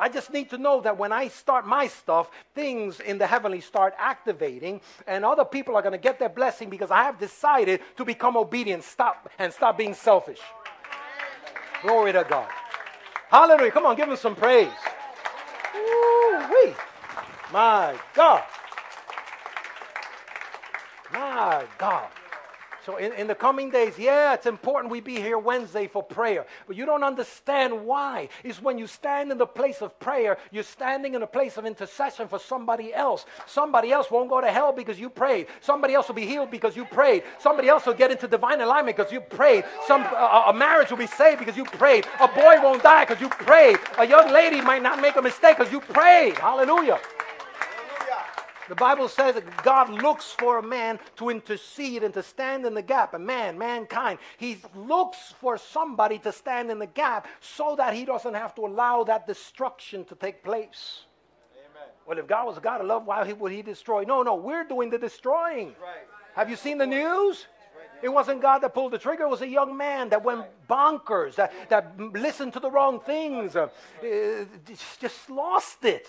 I 0.00 0.08
just 0.08 0.32
need 0.32 0.48
to 0.48 0.56
know 0.56 0.80
that 0.80 0.96
when 0.96 1.12
I 1.12 1.28
start 1.28 1.66
my 1.66 1.86
stuff, 1.86 2.30
things 2.54 3.00
in 3.00 3.18
the 3.18 3.26
heavenly 3.26 3.60
start 3.60 3.92
activating, 3.98 4.80
and 5.06 5.26
other 5.26 5.44
people 5.44 5.76
are 5.76 5.82
going 5.82 5.92
to 5.92 5.98
get 5.98 6.18
their 6.18 6.30
blessing 6.30 6.70
because 6.70 6.90
I 6.90 7.02
have 7.02 7.18
decided 7.18 7.80
to 7.98 8.04
become 8.06 8.34
obedient, 8.34 8.82
stop 8.82 9.28
and 9.38 9.52
stop 9.52 9.76
being 9.76 9.92
selfish. 9.92 10.40
Glory 11.82 12.12
to 12.14 12.26
God. 12.28 12.48
Hallelujah. 13.30 13.70
Come 13.70 13.86
on, 13.86 13.96
give 13.96 14.08
him 14.08 14.16
some 14.16 14.34
praise. 14.34 14.72
Woo-wee. 15.74 16.74
My 17.52 17.96
God. 18.14 18.42
My 21.12 21.64
God. 21.78 22.08
So 22.84 22.96
in, 22.96 23.12
in 23.12 23.26
the 23.26 23.34
coming 23.34 23.70
days, 23.70 23.98
yeah, 23.98 24.34
it's 24.34 24.46
important 24.46 24.90
we 24.90 25.00
be 25.00 25.16
here 25.16 25.38
Wednesday 25.38 25.86
for 25.86 26.02
prayer. 26.02 26.46
But 26.66 26.76
you 26.76 26.86
don't 26.86 27.04
understand 27.04 27.84
why. 27.84 28.28
It's 28.44 28.62
when 28.62 28.78
you 28.78 28.86
stand 28.86 29.30
in 29.30 29.38
the 29.38 29.46
place 29.46 29.82
of 29.82 29.98
prayer, 30.00 30.38
you're 30.50 30.62
standing 30.62 31.14
in 31.14 31.22
a 31.22 31.26
place 31.26 31.56
of 31.56 31.66
intercession 31.66 32.28
for 32.28 32.38
somebody 32.38 32.94
else. 32.94 33.26
Somebody 33.46 33.92
else 33.92 34.10
won't 34.10 34.30
go 34.30 34.40
to 34.40 34.50
hell 34.50 34.72
because 34.72 34.98
you 34.98 35.10
prayed. 35.10 35.46
Somebody 35.60 35.94
else 35.94 36.08
will 36.08 36.14
be 36.14 36.26
healed 36.26 36.50
because 36.50 36.76
you 36.76 36.84
prayed. 36.84 37.24
Somebody 37.38 37.68
else 37.68 37.86
will 37.86 37.94
get 37.94 38.10
into 38.10 38.26
divine 38.26 38.60
alignment 38.60 38.96
because 38.96 39.12
you 39.12 39.20
prayed. 39.20 39.64
Some 39.86 40.02
a 40.02 40.52
marriage 40.54 40.90
will 40.90 40.98
be 40.98 41.06
saved 41.06 41.38
because 41.38 41.56
you 41.56 41.64
prayed. 41.64 42.06
A 42.20 42.28
boy 42.28 42.60
won't 42.62 42.82
die 42.82 43.04
because 43.04 43.20
you 43.20 43.28
prayed. 43.28 43.78
A 43.98 44.06
young 44.06 44.32
lady 44.32 44.60
might 44.60 44.82
not 44.82 45.00
make 45.00 45.16
a 45.16 45.22
mistake 45.22 45.58
because 45.58 45.72
you 45.72 45.80
prayed. 45.80 46.38
Hallelujah. 46.38 47.00
The 48.70 48.76
Bible 48.76 49.08
says 49.08 49.34
that 49.34 49.64
God 49.64 49.90
looks 49.90 50.30
for 50.30 50.58
a 50.58 50.62
man 50.62 51.00
to 51.16 51.28
intercede 51.28 52.04
and 52.04 52.14
to 52.14 52.22
stand 52.22 52.64
in 52.64 52.72
the 52.72 52.82
gap. 52.82 53.14
A 53.14 53.18
man, 53.18 53.58
mankind. 53.58 54.20
He 54.38 54.58
looks 54.76 55.34
for 55.40 55.58
somebody 55.58 56.20
to 56.20 56.30
stand 56.30 56.70
in 56.70 56.78
the 56.78 56.86
gap 56.86 57.26
so 57.40 57.74
that 57.74 57.94
he 57.94 58.04
doesn't 58.04 58.34
have 58.34 58.54
to 58.54 58.64
allow 58.64 59.02
that 59.02 59.26
destruction 59.26 60.04
to 60.04 60.14
take 60.14 60.44
place. 60.44 61.00
Amen. 61.58 61.88
Well, 62.06 62.18
if 62.18 62.28
God 62.28 62.46
was 62.46 62.58
a 62.58 62.60
God 62.60 62.80
of 62.80 62.86
love, 62.86 63.06
why 63.06 63.32
would 63.32 63.50
he 63.50 63.62
destroy? 63.62 64.04
No, 64.04 64.22
no, 64.22 64.36
we're 64.36 64.62
doing 64.62 64.88
the 64.88 64.98
destroying. 64.98 65.74
Right. 65.82 66.06
Have 66.36 66.48
you 66.48 66.54
seen 66.54 66.78
the 66.78 66.86
news? 66.86 67.46
It 68.02 68.08
wasn't 68.08 68.40
God 68.40 68.60
that 68.60 68.72
pulled 68.72 68.92
the 68.92 68.98
trigger. 68.98 69.24
It 69.24 69.30
was 69.30 69.42
a 69.42 69.48
young 69.48 69.76
man 69.76 70.10
that 70.10 70.22
went 70.22 70.44
bonkers, 70.68 71.34
that, 71.34 71.52
that 71.70 71.98
listened 71.98 72.52
to 72.52 72.60
the 72.60 72.70
wrong 72.70 73.00
things, 73.00 73.56
uh, 73.56 73.68
just 75.00 75.28
lost 75.28 75.84
it. 75.84 76.06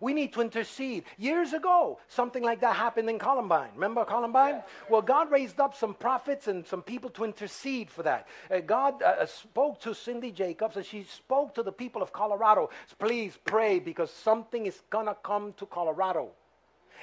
We 0.00 0.12
need 0.12 0.32
to 0.34 0.40
intercede. 0.40 1.04
Years 1.16 1.52
ago, 1.52 1.98
something 2.08 2.42
like 2.42 2.60
that 2.60 2.76
happened 2.76 3.10
in 3.10 3.18
Columbine. 3.18 3.70
Remember 3.74 4.04
Columbine? 4.04 4.56
Yeah. 4.56 4.62
Well, 4.88 5.02
God 5.02 5.30
raised 5.30 5.58
up 5.58 5.74
some 5.74 5.94
prophets 5.94 6.46
and 6.46 6.66
some 6.66 6.82
people 6.82 7.10
to 7.10 7.24
intercede 7.24 7.90
for 7.90 8.02
that. 8.04 8.28
Uh, 8.50 8.60
God 8.60 9.02
uh, 9.02 9.06
uh 9.06 9.26
spoke 9.26 9.80
to 9.80 9.94
Cindy 9.94 10.30
Jacobs 10.30 10.76
and 10.76 10.86
she 10.86 11.02
spoke 11.04 11.54
to 11.54 11.62
the 11.62 11.72
people 11.72 12.02
of 12.02 12.12
Colorado. 12.12 12.70
Please 12.98 13.38
pray 13.44 13.78
because 13.78 14.10
something 14.10 14.66
is 14.66 14.82
going 14.90 15.06
to 15.06 15.16
come 15.22 15.52
to 15.54 15.66
Colorado. 15.66 16.30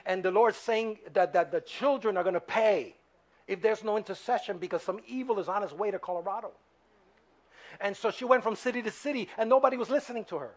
And 0.06 0.24
the 0.24 0.32
Lord's 0.32 0.58
saying 0.58 1.00
that, 1.14 1.34
that 1.34 1.52
the 1.52 1.62
children 1.62 2.16
are 2.18 2.24
going 2.24 2.36
to 2.36 2.40
pay 2.40 2.96
if 3.48 3.62
there's 3.62 3.84
no 3.84 3.98
intercession 3.98 4.58
because 4.58 4.82
some 4.82 5.00
evil 5.08 5.40
is 5.40 5.48
on 5.48 5.64
its 5.64 5.74
way 5.74 5.92
to 5.92 6.00
Colorado. 6.00 6.52
And 7.82 7.96
so 7.96 8.12
she 8.12 8.26
went 8.26 8.44
from 8.44 8.56
city 8.56 8.82
to 8.82 8.92
city 8.92 9.30
and 9.38 9.50
nobody 9.50 9.78
was 9.78 9.90
listening 9.90 10.26
to 10.26 10.38
her. 10.38 10.52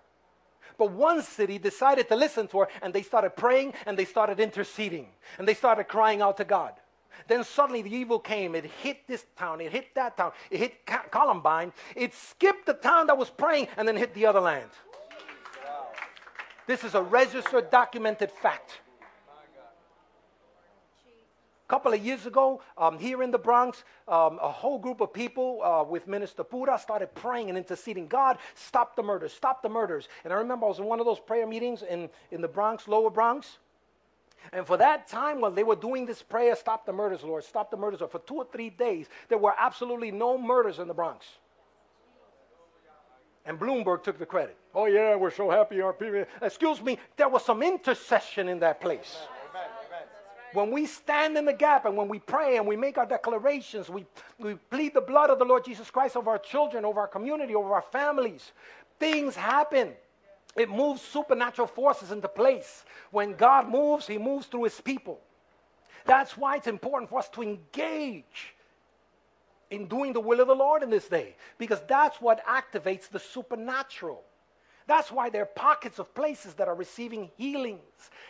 But 0.76 0.92
one 0.92 1.22
city 1.22 1.58
decided 1.58 2.08
to 2.08 2.16
listen 2.16 2.48
to 2.48 2.60
her 2.60 2.68
and 2.82 2.92
they 2.92 3.02
started 3.02 3.30
praying 3.30 3.74
and 3.86 3.98
they 3.98 4.04
started 4.04 4.40
interceding 4.40 5.08
and 5.38 5.46
they 5.46 5.54
started 5.54 5.84
crying 5.84 6.20
out 6.20 6.36
to 6.38 6.44
God. 6.44 6.74
Then 7.26 7.44
suddenly 7.44 7.82
the 7.82 7.94
evil 7.94 8.18
came. 8.18 8.54
It 8.54 8.64
hit 8.64 9.06
this 9.06 9.26
town. 9.36 9.60
It 9.60 9.72
hit 9.72 9.94
that 9.94 10.16
town. 10.16 10.32
It 10.50 10.58
hit 10.58 10.86
Columbine. 11.10 11.72
It 11.96 12.14
skipped 12.14 12.66
the 12.66 12.74
town 12.74 13.08
that 13.08 13.18
was 13.18 13.30
praying 13.30 13.68
and 13.76 13.86
then 13.86 13.96
hit 13.96 14.14
the 14.14 14.26
other 14.26 14.40
land. 14.40 14.70
This 16.66 16.84
is 16.84 16.94
a 16.94 17.02
registered, 17.02 17.70
documented 17.70 18.30
fact. 18.30 18.80
A 21.68 21.70
couple 21.70 21.92
of 21.92 22.02
years 22.02 22.24
ago, 22.24 22.62
um, 22.78 22.98
here 22.98 23.22
in 23.22 23.30
the 23.30 23.38
Bronx, 23.38 23.84
um, 24.08 24.38
a 24.40 24.48
whole 24.48 24.78
group 24.78 25.02
of 25.02 25.12
people 25.12 25.60
uh, 25.62 25.84
with 25.84 26.08
Minister 26.08 26.42
Pura 26.42 26.78
started 26.78 27.14
praying 27.14 27.50
and 27.50 27.58
interceding. 27.58 28.06
God, 28.06 28.38
stop 28.54 28.96
the 28.96 29.02
murders, 29.02 29.34
stop 29.34 29.60
the 29.60 29.68
murders. 29.68 30.08
And 30.24 30.32
I 30.32 30.36
remember 30.36 30.64
I 30.64 30.70
was 30.70 30.78
in 30.78 30.86
one 30.86 30.98
of 30.98 31.04
those 31.04 31.20
prayer 31.20 31.46
meetings 31.46 31.82
in, 31.82 32.08
in 32.30 32.40
the 32.40 32.48
Bronx, 32.48 32.88
lower 32.88 33.10
Bronx. 33.10 33.58
And 34.54 34.66
for 34.66 34.78
that 34.78 35.08
time, 35.08 35.42
while 35.42 35.50
they 35.50 35.62
were 35.62 35.76
doing 35.76 36.06
this 36.06 36.22
prayer, 36.22 36.56
stop 36.56 36.86
the 36.86 36.92
murders, 36.94 37.22
Lord, 37.22 37.44
stop 37.44 37.70
the 37.70 37.76
murders, 37.76 38.00
for 38.10 38.20
two 38.20 38.36
or 38.36 38.46
three 38.50 38.70
days, 38.70 39.08
there 39.28 39.36
were 39.36 39.52
absolutely 39.58 40.10
no 40.10 40.38
murders 40.38 40.78
in 40.78 40.88
the 40.88 40.94
Bronx. 40.94 41.26
And 43.44 43.60
Bloomberg 43.60 44.02
took 44.02 44.18
the 44.18 44.24
credit. 44.24 44.56
Oh, 44.74 44.86
yeah, 44.86 45.16
we're 45.16 45.30
so 45.30 45.50
happy 45.50 45.82
our 45.82 45.92
people. 45.92 46.24
Excuse 46.40 46.80
me, 46.80 46.98
there 47.18 47.28
was 47.28 47.44
some 47.44 47.62
intercession 47.62 48.48
in 48.48 48.58
that 48.60 48.80
place. 48.80 49.18
When 50.52 50.70
we 50.70 50.86
stand 50.86 51.36
in 51.36 51.44
the 51.44 51.52
gap 51.52 51.84
and 51.84 51.96
when 51.96 52.08
we 52.08 52.18
pray 52.18 52.56
and 52.56 52.66
we 52.66 52.76
make 52.76 52.96
our 52.96 53.06
declarations, 53.06 53.88
we, 53.88 54.06
we 54.38 54.54
plead 54.54 54.94
the 54.94 55.00
blood 55.00 55.30
of 55.30 55.38
the 55.38 55.44
Lord 55.44 55.64
Jesus 55.64 55.90
Christ 55.90 56.16
over 56.16 56.30
our 56.30 56.38
children, 56.38 56.84
over 56.84 57.00
our 57.00 57.08
community, 57.08 57.54
over 57.54 57.74
our 57.74 57.84
families, 57.92 58.52
things 58.98 59.36
happen. 59.36 59.92
It 60.56 60.70
moves 60.70 61.02
supernatural 61.02 61.68
forces 61.68 62.10
into 62.10 62.28
place. 62.28 62.84
When 63.10 63.34
God 63.34 63.68
moves, 63.68 64.06
He 64.06 64.18
moves 64.18 64.46
through 64.46 64.64
His 64.64 64.80
people. 64.80 65.20
That's 66.04 66.36
why 66.36 66.56
it's 66.56 66.66
important 66.66 67.10
for 67.10 67.18
us 67.18 67.28
to 67.30 67.42
engage 67.42 68.54
in 69.70 69.86
doing 69.86 70.14
the 70.14 70.20
will 70.20 70.40
of 70.40 70.48
the 70.48 70.54
Lord 70.54 70.82
in 70.82 70.88
this 70.88 71.08
day, 71.08 71.36
because 71.58 71.80
that's 71.86 72.20
what 72.20 72.44
activates 72.46 73.08
the 73.10 73.18
supernatural. 73.18 74.22
That's 74.88 75.12
why 75.12 75.28
there 75.28 75.42
are 75.42 75.46
pockets 75.46 75.98
of 75.98 76.14
places 76.14 76.54
that 76.54 76.66
are 76.66 76.74
receiving 76.74 77.30
healings 77.36 77.82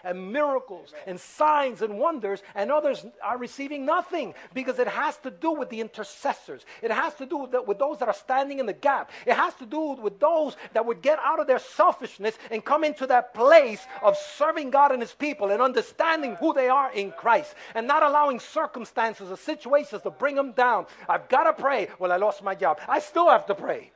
and 0.02 0.32
miracles 0.32 0.92
and 1.06 1.18
signs 1.18 1.82
and 1.82 2.00
wonders, 2.00 2.42
and 2.56 2.72
others 2.72 3.06
are 3.22 3.38
receiving 3.38 3.86
nothing 3.86 4.34
because 4.54 4.80
it 4.80 4.88
has 4.88 5.16
to 5.18 5.30
do 5.30 5.52
with 5.52 5.70
the 5.70 5.80
intercessors. 5.80 6.66
It 6.82 6.90
has 6.90 7.14
to 7.14 7.26
do 7.26 7.48
with 7.64 7.78
those 7.78 8.00
that 8.00 8.08
are 8.08 8.14
standing 8.14 8.58
in 8.58 8.66
the 8.66 8.72
gap. 8.72 9.12
It 9.24 9.34
has 9.34 9.54
to 9.54 9.66
do 9.66 9.92
with 9.92 10.18
those 10.18 10.56
that 10.72 10.84
would 10.84 11.00
get 11.00 11.20
out 11.24 11.38
of 11.38 11.46
their 11.46 11.60
selfishness 11.60 12.36
and 12.50 12.64
come 12.64 12.82
into 12.82 13.06
that 13.06 13.34
place 13.34 13.86
of 14.02 14.16
serving 14.16 14.70
God 14.70 14.90
and 14.90 15.00
His 15.00 15.14
people 15.14 15.52
and 15.52 15.62
understanding 15.62 16.34
who 16.40 16.52
they 16.52 16.68
are 16.68 16.92
in 16.92 17.12
Christ 17.12 17.54
and 17.76 17.86
not 17.86 18.02
allowing 18.02 18.40
circumstances 18.40 19.30
or 19.30 19.36
situations 19.36 20.02
to 20.02 20.10
bring 20.10 20.34
them 20.34 20.50
down. 20.52 20.86
I've 21.08 21.28
got 21.28 21.44
to 21.44 21.52
pray. 21.52 21.86
Well, 22.00 22.10
I 22.10 22.16
lost 22.16 22.42
my 22.42 22.56
job. 22.56 22.80
I 22.88 22.98
still 22.98 23.30
have 23.30 23.46
to 23.46 23.54
pray. 23.54 23.92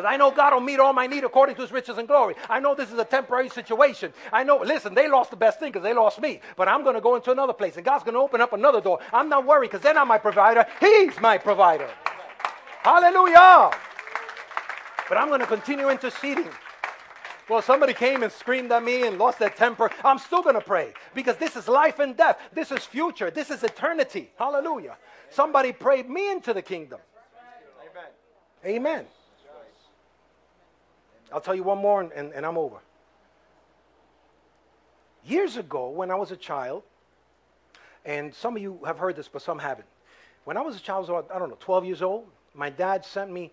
Because 0.00 0.14
I 0.14 0.16
know 0.16 0.30
God 0.30 0.54
will 0.54 0.62
meet 0.62 0.80
all 0.80 0.94
my 0.94 1.06
need 1.06 1.24
according 1.24 1.56
to 1.56 1.60
his 1.60 1.70
riches 1.70 1.98
and 1.98 2.08
glory. 2.08 2.34
I 2.48 2.58
know 2.58 2.74
this 2.74 2.90
is 2.90 2.98
a 2.98 3.04
temporary 3.04 3.50
situation. 3.50 4.14
I 4.32 4.42
know, 4.44 4.56
listen, 4.56 4.94
they 4.94 5.08
lost 5.08 5.30
the 5.30 5.36
best 5.36 5.60
thing 5.60 5.72
because 5.72 5.82
they 5.82 5.92
lost 5.92 6.22
me. 6.22 6.40
But 6.56 6.68
I'm 6.68 6.84
going 6.84 6.94
to 6.94 7.02
go 7.02 7.16
into 7.16 7.30
another 7.30 7.52
place 7.52 7.76
and 7.76 7.84
God's 7.84 8.02
going 8.02 8.14
to 8.14 8.20
open 8.20 8.40
up 8.40 8.54
another 8.54 8.80
door. 8.80 9.00
I'm 9.12 9.28
not 9.28 9.44
worried 9.44 9.70
because 9.70 9.82
they're 9.82 9.92
not 9.92 10.06
my 10.06 10.16
provider. 10.16 10.64
He's 10.80 11.20
my 11.20 11.36
provider. 11.36 11.90
Hallelujah. 12.82 13.72
But 15.06 15.18
I'm 15.18 15.28
going 15.28 15.40
to 15.40 15.46
continue 15.46 15.90
interceding. 15.90 16.48
Well, 17.50 17.60
somebody 17.60 17.92
came 17.92 18.22
and 18.22 18.32
screamed 18.32 18.72
at 18.72 18.82
me 18.82 19.06
and 19.06 19.18
lost 19.18 19.38
their 19.38 19.50
temper. 19.50 19.90
I'm 20.02 20.18
still 20.18 20.40
going 20.40 20.54
to 20.54 20.62
pray 20.62 20.94
because 21.14 21.36
this 21.36 21.56
is 21.56 21.68
life 21.68 21.98
and 21.98 22.16
death. 22.16 22.38
This 22.54 22.72
is 22.72 22.86
future. 22.86 23.30
This 23.30 23.50
is 23.50 23.62
eternity. 23.64 24.30
Hallelujah. 24.38 24.96
Somebody 25.28 25.72
prayed 25.72 26.08
me 26.08 26.32
into 26.32 26.54
the 26.54 26.62
kingdom. 26.62 27.00
Amen. 28.64 28.76
Amen. 28.76 29.06
I'll 31.32 31.40
tell 31.40 31.54
you 31.54 31.62
one 31.62 31.78
more 31.78 32.00
and, 32.00 32.12
and, 32.12 32.32
and 32.32 32.44
I'm 32.44 32.58
over. 32.58 32.76
Years 35.24 35.56
ago, 35.56 35.90
when 35.90 36.10
I 36.10 36.14
was 36.14 36.30
a 36.30 36.36
child, 36.36 36.82
and 38.04 38.34
some 38.34 38.56
of 38.56 38.62
you 38.62 38.80
have 38.86 38.98
heard 38.98 39.16
this, 39.16 39.28
but 39.28 39.42
some 39.42 39.58
haven't. 39.58 39.86
When 40.44 40.56
I 40.56 40.62
was 40.62 40.76
a 40.76 40.80
child, 40.80 41.08
I 41.10 41.12
was, 41.12 41.24
I 41.34 41.38
don't 41.38 41.50
know, 41.50 41.58
12 41.60 41.84
years 41.84 42.02
old, 42.02 42.26
my 42.54 42.70
dad 42.70 43.04
sent 43.04 43.30
me 43.30 43.52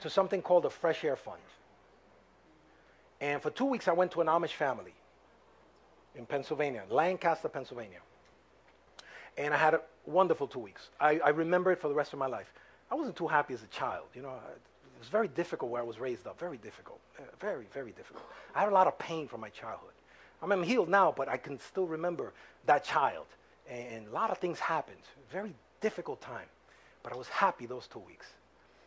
to 0.00 0.08
something 0.08 0.40
called 0.42 0.64
the 0.64 0.70
Fresh 0.70 1.04
Air 1.04 1.16
Fund. 1.16 1.40
And 3.20 3.42
for 3.42 3.50
two 3.50 3.64
weeks, 3.64 3.88
I 3.88 3.92
went 3.92 4.12
to 4.12 4.20
an 4.20 4.26
Amish 4.26 4.52
family 4.52 4.94
in 6.16 6.26
Pennsylvania, 6.26 6.82
Lancaster, 6.90 7.48
Pennsylvania. 7.48 8.00
And 9.38 9.54
I 9.54 9.56
had 9.56 9.74
a 9.74 9.80
wonderful 10.06 10.46
two 10.46 10.58
weeks. 10.58 10.90
I, 11.00 11.18
I 11.20 11.30
remember 11.30 11.72
it 11.72 11.80
for 11.80 11.88
the 11.88 11.94
rest 11.94 12.12
of 12.12 12.18
my 12.18 12.26
life. 12.26 12.52
I 12.90 12.94
wasn't 12.94 13.16
too 13.16 13.28
happy 13.28 13.54
as 13.54 13.62
a 13.62 13.68
child. 13.68 14.06
You 14.14 14.22
know, 14.22 14.34
was 15.02 15.08
very 15.08 15.26
difficult 15.26 15.68
where 15.72 15.82
I 15.82 15.84
was 15.84 15.98
raised 15.98 16.28
up. 16.28 16.38
Very 16.38 16.58
difficult. 16.58 17.00
Uh, 17.18 17.22
very, 17.40 17.66
very 17.72 17.90
difficult. 17.90 18.24
I 18.54 18.60
had 18.60 18.68
a 18.68 18.72
lot 18.72 18.86
of 18.86 18.96
pain 19.00 19.26
from 19.26 19.40
my 19.40 19.48
childhood. 19.48 19.90
I 20.40 20.46
mean, 20.46 20.60
I'm 20.60 20.62
healed 20.62 20.88
now, 20.88 21.12
but 21.16 21.28
I 21.28 21.38
can 21.38 21.58
still 21.58 21.88
remember 21.88 22.32
that 22.66 22.84
child. 22.84 23.26
And, 23.68 23.86
and 23.88 24.08
a 24.08 24.12
lot 24.12 24.30
of 24.30 24.38
things 24.38 24.60
happened. 24.60 25.00
Very 25.32 25.54
difficult 25.80 26.20
time. 26.20 26.46
But 27.02 27.12
I 27.12 27.16
was 27.16 27.26
happy 27.26 27.66
those 27.66 27.88
two 27.88 27.98
weeks. 27.98 28.28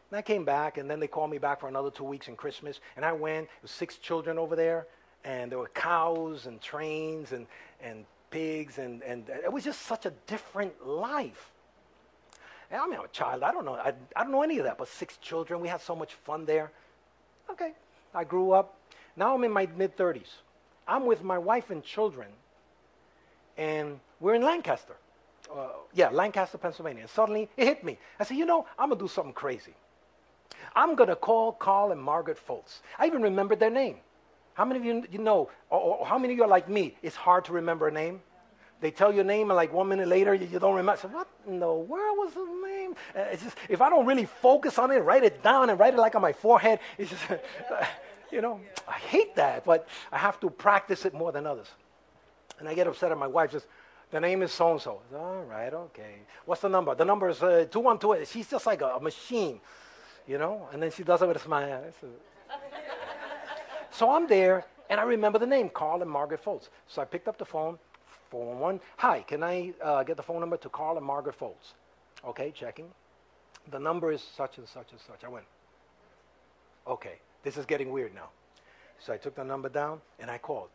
And 0.10 0.18
I 0.18 0.22
came 0.22 0.46
back, 0.46 0.78
and 0.78 0.90
then 0.90 1.02
they 1.02 1.08
called 1.08 1.32
me 1.32 1.38
back 1.38 1.60
for 1.60 1.68
another 1.68 1.92
two 1.92 2.06
weeks 2.06 2.30
in 2.30 2.38
Christmas. 2.38 2.80
And 2.96 3.04
I 3.04 3.12
went. 3.12 3.48
There 3.48 3.64
was 3.64 3.72
six 3.72 3.98
children 3.98 4.38
over 4.38 4.56
there, 4.56 4.88
and 5.26 5.52
there 5.52 5.60
were 5.60 5.72
cows 5.74 6.46
and 6.46 6.62
trains 6.62 7.34
and, 7.34 7.46
and 7.82 8.06
pigs, 8.30 8.78
and, 8.78 9.04
and 9.04 9.28
it 9.28 9.52
was 9.52 9.66
just 9.66 9.82
such 9.82 10.06
a 10.06 10.14
different 10.28 10.88
life. 10.88 11.52
I 12.72 12.88
mean, 12.88 12.98
I'm 13.00 13.06
a 13.06 13.10
child. 13.10 13.44
I 13.44 13.52
don't 13.52 13.66
know. 13.66 13.76
I, 13.76 13.94
I 14.16 14.24
don't 14.24 14.32
know 14.32 14.42
any 14.44 14.58
of 14.58 14.66
that. 14.66 14.78
But 14.78 14.88
six 14.88 15.18
children. 15.18 15.60
We 15.62 15.68
had 15.68 15.82
so 15.82 15.96
much 15.96 16.14
fun 16.14 16.46
there. 16.46 16.72
Okay. 17.50 17.74
I 18.14 18.24
grew 18.24 18.52
up. 18.52 18.78
Now 19.16 19.36
I'm 19.36 19.44
in 19.44 19.52
my 19.52 19.68
mid 19.78 19.96
30s. 19.96 20.30
I'm 20.88 21.06
with 21.06 21.24
my 21.24 21.38
wife 21.38 21.72
and 21.72 21.84
children, 21.84 22.28
and 23.58 24.00
we're 24.20 24.36
in 24.36 24.44
Lancaster. 24.44 24.96
Uh, 25.54 25.70
yeah, 25.94 26.10
Lancaster, 26.10 26.58
Pennsylvania. 26.58 27.02
And 27.02 27.10
suddenly 27.10 27.50
it 27.58 27.66
hit 27.66 27.84
me. 27.84 27.98
I 28.20 28.24
said, 28.24 28.38
you 28.38 28.46
know, 28.46 28.66
I'm 28.78 28.90
going 28.90 29.00
to 29.00 29.06
do 29.06 29.10
something 29.10 29.34
crazy. 29.34 29.74
I'm 30.76 30.96
going 30.96 31.10
to 31.10 31.16
call 31.16 31.54
Carl 31.54 31.92
and 31.92 32.02
Margaret 32.02 32.40
Foltz. 32.48 32.82
I 33.00 33.08
even 33.08 33.22
remembered 33.22 33.60
their 33.60 33.70
name. 33.70 33.98
How 34.54 34.66
many 34.66 34.80
of 34.80 34.86
you, 34.86 35.06
you 35.12 35.20
know, 35.20 35.50
or, 35.70 35.80
or 35.80 36.06
how 36.06 36.18
many 36.18 36.34
of 36.34 36.38
you 36.38 36.44
are 36.44 36.50
like 36.50 36.70
me? 36.70 36.96
It's 37.02 37.16
hard 37.16 37.46
to 37.46 37.54
remember 37.54 37.88
a 37.88 37.92
name. 37.92 38.22
They 38.82 38.92
tell 38.92 39.14
your 39.14 39.24
name, 39.24 39.50
and 39.50 39.56
like 39.56 39.72
one 39.72 39.88
minute 39.88 40.08
later, 40.08 40.34
you, 40.34 40.48
you 40.52 40.60
don't 40.60 40.76
remember. 40.76 41.00
So 41.02 41.08
what 41.08 41.28
in 41.48 41.60
the 41.60 41.74
world 41.74 42.18
was 42.18 42.34
his 42.34 42.48
name? 42.64 42.96
Uh, 43.16 43.32
it's 43.32 43.44
just, 43.44 43.58
if 43.70 43.82
I 43.82 43.90
don't 43.90 44.06
really 44.06 44.26
focus 44.26 44.78
on 44.78 44.92
it, 44.92 45.00
write 45.00 45.24
it 45.24 45.42
down 45.42 45.70
and 45.70 45.80
write 45.80 45.94
it 45.94 45.98
like 45.98 46.16
on 46.16 46.22
my 46.22 46.34
forehead, 46.34 46.80
it's 46.98 47.10
just, 47.10 47.24
you 48.32 48.42
know, 48.42 48.60
I 48.88 48.94
hate 48.94 49.36
that, 49.36 49.64
but 49.64 49.88
I 50.12 50.18
have 50.18 50.40
to 50.42 50.50
practice 50.50 51.06
it 51.06 51.14
more 51.14 51.32
than 51.32 51.46
others. 51.48 51.68
And 52.60 52.68
I 52.68 52.74
get 52.74 52.88
upset 52.88 53.12
at 53.12 53.18
my 53.18 53.28
wife. 53.28 53.52
Just, 53.52 53.68
the 54.12 54.20
name 54.20 54.42
is 54.44 54.52
so 54.52 54.72
and 54.72 54.82
so. 54.82 55.02
All 55.16 55.44
right, 55.44 55.74
okay. 55.74 56.16
What's 56.46 56.62
the 56.62 56.70
number? 56.70 56.96
The 56.96 57.06
number 57.06 57.30
is 57.30 57.42
uh, 57.42 57.66
212. 57.72 58.28
She's 58.28 58.50
just 58.50 58.66
like 58.66 58.82
a, 58.82 58.88
a, 58.88 59.00
machine, 59.00 59.60
you 60.28 60.38
know? 60.38 60.70
And 60.72 60.82
then 60.82 60.92
she 60.92 61.04
does 61.04 61.22
it 61.22 61.28
with 61.28 61.38
a 61.38 61.40
smile. 61.40 61.84
so 63.92 64.12
I'm 64.12 64.28
there, 64.28 64.66
and 64.90 65.00
I 65.00 65.04
remember 65.04 65.40
the 65.40 65.48
name, 65.48 65.70
Carl 65.70 66.02
and 66.02 66.10
Margaret 66.10 66.44
Foltz. 66.44 66.70
So 66.88 67.02
I 67.02 67.06
picked 67.06 67.28
up 67.28 67.38
the 67.38 67.46
phone, 67.46 67.80
411. 68.36 68.82
Hi, 68.98 69.22
can 69.22 69.44
I 69.44 69.74
uh, 69.82 70.04
get 70.04 70.18
the 70.18 70.24
phone 70.24 70.42
number 70.42 70.58
to 70.58 70.68
Carl 70.68 70.98
and 70.98 71.06
Margaret 71.06 71.40
Foltz? 71.40 71.74
Okay, 72.28 72.52
checking. 72.52 72.90
The 73.72 73.80
number 73.80 74.12
is 74.12 74.22
such 74.22 74.58
and 74.58 74.68
such 74.68 74.92
and 74.92 75.00
such. 75.00 75.24
I 75.24 75.30
went, 75.30 75.46
okay, 76.86 77.14
this 77.44 77.56
is 77.56 77.66
getting 77.66 77.92
weird 77.92 78.14
now. 78.14 78.28
So 79.00 79.14
I 79.14 79.18
took 79.18 79.36
the 79.36 79.44
number 79.46 79.70
down 79.70 80.02
and 80.20 80.30
I 80.30 80.38
called. 80.38 80.68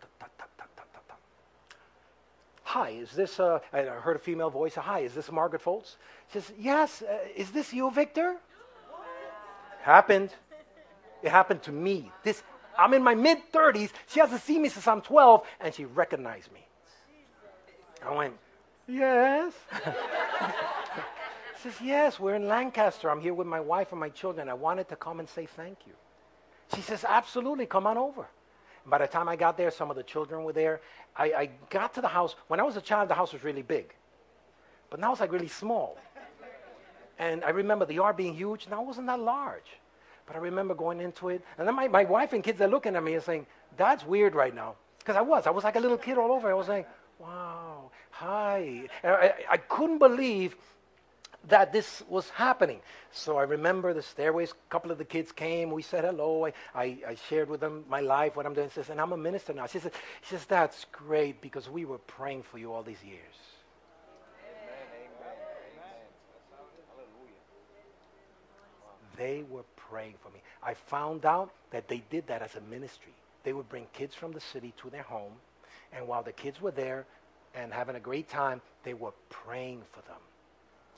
Hi, 2.62 2.90
is 2.90 3.10
this, 3.10 3.38
uh, 3.38 3.58
I 3.74 3.82
heard 3.82 4.16
a 4.16 4.20
female 4.20 4.48
voice. 4.48 4.76
Hi, 4.76 5.00
is 5.00 5.12
this 5.12 5.30
Margaret 5.30 5.62
Foltz? 5.62 5.96
She 6.32 6.40
says, 6.40 6.52
yes, 6.58 7.02
uh, 7.02 7.18
is 7.36 7.50
this 7.50 7.74
you, 7.74 7.90
Victor? 7.90 8.36
Happened. 9.82 10.30
It 11.22 11.30
happened 11.30 11.62
to 11.64 11.72
me. 11.72 12.10
This, 12.22 12.42
I'm 12.78 12.94
in 12.94 13.02
my 13.02 13.14
mid 13.14 13.52
30s. 13.52 13.90
She 14.06 14.20
hasn't 14.20 14.40
seen 14.40 14.62
me 14.62 14.70
since 14.70 14.88
I'm 14.88 15.02
12, 15.02 15.44
and 15.60 15.74
she 15.74 15.84
recognized 15.84 16.50
me. 16.52 16.64
I 18.06 18.14
went, 18.14 18.34
Yes. 18.88 19.52
She 21.62 21.68
says, 21.68 21.80
Yes, 21.82 22.18
we're 22.18 22.36
in 22.36 22.48
Lancaster. 22.48 23.10
I'm 23.10 23.20
here 23.20 23.34
with 23.34 23.46
my 23.46 23.60
wife 23.60 23.92
and 23.92 24.00
my 24.00 24.08
children. 24.08 24.48
I 24.48 24.54
wanted 24.54 24.88
to 24.88 24.96
come 24.96 25.20
and 25.20 25.28
say 25.28 25.44
thank 25.46 25.78
you. 25.86 25.92
She 26.74 26.80
says, 26.80 27.04
Absolutely, 27.06 27.66
come 27.66 27.86
on 27.86 27.98
over. 27.98 28.26
by 28.86 28.98
the 28.98 29.06
time 29.06 29.28
I 29.28 29.36
got 29.36 29.58
there, 29.58 29.70
some 29.70 29.90
of 29.90 29.96
the 29.96 30.02
children 30.02 30.42
were 30.44 30.54
there. 30.54 30.80
I, 31.16 31.24
I 31.24 31.50
got 31.68 31.92
to 31.94 32.00
the 32.00 32.08
house. 32.08 32.34
When 32.48 32.60
I 32.60 32.62
was 32.62 32.76
a 32.76 32.80
child, 32.80 33.10
the 33.10 33.14
house 33.14 33.34
was 33.34 33.44
really 33.44 33.60
big. 33.62 33.94
But 34.88 35.00
now 35.00 35.12
it's 35.12 35.20
like 35.20 35.32
really 35.32 35.48
small. 35.48 35.98
And 37.18 37.44
I 37.44 37.50
remember 37.50 37.84
the 37.84 37.94
yard 37.94 38.16
being 38.16 38.34
huge. 38.34 38.66
Now 38.70 38.80
it 38.80 38.86
wasn't 38.86 39.06
that 39.08 39.20
large. 39.20 39.78
But 40.26 40.36
I 40.36 40.38
remember 40.38 40.74
going 40.74 41.00
into 41.00 41.28
it, 41.28 41.44
and 41.58 41.68
then 41.68 41.74
my, 41.74 41.88
my 41.88 42.04
wife 42.04 42.32
and 42.32 42.42
kids 42.42 42.60
are 42.62 42.68
looking 42.68 42.96
at 42.96 43.02
me 43.02 43.14
and 43.14 43.22
saying, 43.22 43.46
That's 43.76 44.06
weird 44.06 44.34
right 44.34 44.54
now. 44.54 44.76
Because 44.98 45.16
I 45.16 45.20
was. 45.20 45.46
I 45.46 45.50
was 45.50 45.64
like 45.64 45.76
a 45.76 45.80
little 45.80 45.98
kid 45.98 46.16
all 46.16 46.32
over. 46.32 46.50
I 46.50 46.54
was 46.54 46.66
saying, 46.68 46.86
Wow, 47.20 47.90
hi. 48.10 48.88
I, 49.04 49.34
I 49.50 49.56
couldn't 49.58 49.98
believe 49.98 50.56
that 51.48 51.72
this 51.72 52.02
was 52.08 52.28
happening. 52.30 52.80
So 53.12 53.36
I 53.36 53.42
remember 53.42 53.92
the 53.92 54.02
stairways. 54.02 54.52
A 54.52 54.70
couple 54.70 54.90
of 54.90 54.96
the 54.96 55.04
kids 55.04 55.30
came. 55.30 55.70
We 55.70 55.82
said 55.82 56.04
hello. 56.04 56.46
I, 56.46 56.52
I, 56.74 56.84
I 57.08 57.16
shared 57.28 57.50
with 57.50 57.60
them 57.60 57.84
my 57.90 58.00
life, 58.00 58.36
what 58.36 58.46
I'm 58.46 58.54
doing. 58.54 58.68
She 58.70 58.74
says, 58.74 58.88
and 58.88 59.00
I'm 59.00 59.12
a 59.12 59.18
minister 59.18 59.52
now. 59.52 59.66
She 59.66 59.80
says, 59.80 59.92
she 60.22 60.30
says, 60.30 60.46
that's 60.46 60.86
great 60.92 61.42
because 61.42 61.68
we 61.68 61.84
were 61.84 61.98
praying 61.98 62.42
for 62.42 62.58
you 62.58 62.72
all 62.72 62.82
these 62.82 63.02
years. 63.04 63.20
They 69.16 69.44
were 69.50 69.64
praying 69.76 70.14
for 70.22 70.30
me. 70.30 70.40
I 70.62 70.72
found 70.72 71.26
out 71.26 71.50
that 71.70 71.88
they 71.88 72.02
did 72.08 72.28
that 72.28 72.40
as 72.40 72.54
a 72.54 72.62
ministry. 72.62 73.12
They 73.44 73.52
would 73.52 73.68
bring 73.68 73.86
kids 73.92 74.14
from 74.14 74.32
the 74.32 74.40
city 74.40 74.72
to 74.78 74.88
their 74.88 75.02
home, 75.02 75.32
and 75.92 76.06
while 76.06 76.22
the 76.22 76.32
kids 76.32 76.60
were 76.60 76.70
there 76.70 77.06
and 77.54 77.72
having 77.72 77.96
a 77.96 78.00
great 78.00 78.28
time, 78.28 78.60
they 78.84 78.94
were 78.94 79.12
praying 79.28 79.82
for 79.92 80.02
them. 80.02 80.18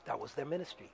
That 0.05 0.19
was 0.19 0.33
their 0.33 0.45
ministry. 0.45 0.89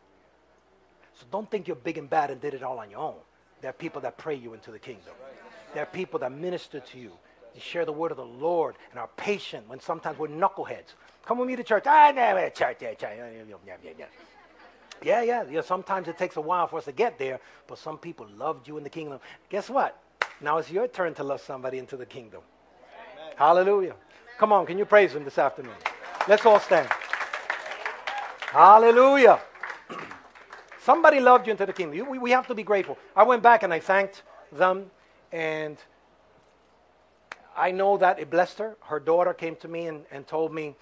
So 1.19 1.25
don't 1.31 1.49
think 1.49 1.67
you're 1.67 1.75
big 1.75 1.97
and 1.97 2.09
bad 2.09 2.31
and 2.31 2.39
did 2.39 2.53
it 2.53 2.63
all 2.63 2.79
on 2.79 2.89
your 2.89 2.99
own. 2.99 3.15
There 3.61 3.69
are 3.69 3.73
people 3.73 4.01
that 4.01 4.17
pray 4.17 4.35
you 4.35 4.53
into 4.53 4.71
the 4.71 4.79
kingdom. 4.79 5.13
There 5.73 5.83
are 5.83 5.87
people 5.87 6.19
that 6.19 6.31
minister 6.31 6.79
to 6.79 6.99
you. 6.99 7.11
They 7.53 7.59
share 7.59 7.83
the 7.83 7.91
word 7.91 8.11
of 8.11 8.17
the 8.17 8.25
Lord 8.25 8.75
and 8.91 8.99
are 8.99 9.09
patient 9.17 9.67
when 9.67 9.79
sometimes 9.79 10.17
we're 10.17 10.27
knuckleheads. 10.27 10.93
Come 11.25 11.39
with 11.39 11.47
me 11.47 11.55
to 11.55 11.63
church. 11.63 11.83
Ah, 11.85 12.11
no, 12.15 12.49
church, 12.49 12.79
church. 12.79 13.17
Yeah, 15.03 15.21
yeah, 15.21 15.43
yeah. 15.49 15.61
Sometimes 15.61 16.07
it 16.07 16.17
takes 16.17 16.37
a 16.37 16.41
while 16.41 16.67
for 16.67 16.77
us 16.77 16.85
to 16.85 16.91
get 16.91 17.17
there, 17.17 17.39
but 17.67 17.77
some 17.77 17.97
people 17.97 18.27
loved 18.35 18.67
you 18.67 18.77
in 18.77 18.83
the 18.83 18.89
kingdom. 18.89 19.19
Guess 19.49 19.69
what? 19.69 20.01
Now 20.41 20.57
it's 20.57 20.71
your 20.71 20.87
turn 20.87 21.13
to 21.15 21.23
love 21.23 21.41
somebody 21.41 21.77
into 21.79 21.97
the 21.97 22.05
kingdom. 22.05 22.41
Hallelujah. 23.39 23.95
Come 24.37 24.51
on, 24.51 24.65
can 24.65 24.77
you 24.77 24.83
praise 24.83 25.15
him 25.15 25.23
this 25.23 25.37
afternoon? 25.37 25.71
Let's 26.27 26.45
all 26.45 26.59
stand. 26.59 26.89
Hallelujah. 28.47 29.39
Somebody 30.83 31.21
loved 31.21 31.47
you 31.47 31.51
into 31.51 31.65
the 31.65 31.71
kingdom. 31.71 32.09
We, 32.09 32.17
we 32.17 32.31
have 32.31 32.47
to 32.47 32.53
be 32.53 32.63
grateful. 32.63 32.97
I 33.15 33.23
went 33.23 33.41
back 33.41 33.63
and 33.63 33.73
I 33.73 33.79
thanked 33.79 34.23
them, 34.51 34.91
and 35.31 35.77
I 37.55 37.71
know 37.71 37.95
that 37.95 38.19
it 38.19 38.29
blessed 38.29 38.57
her. 38.57 38.75
Her 38.81 38.99
daughter 38.99 39.33
came 39.33 39.55
to 39.57 39.69
me 39.69 39.87
and, 39.87 40.03
and 40.11 40.27
told 40.27 40.53
me, 40.53 40.75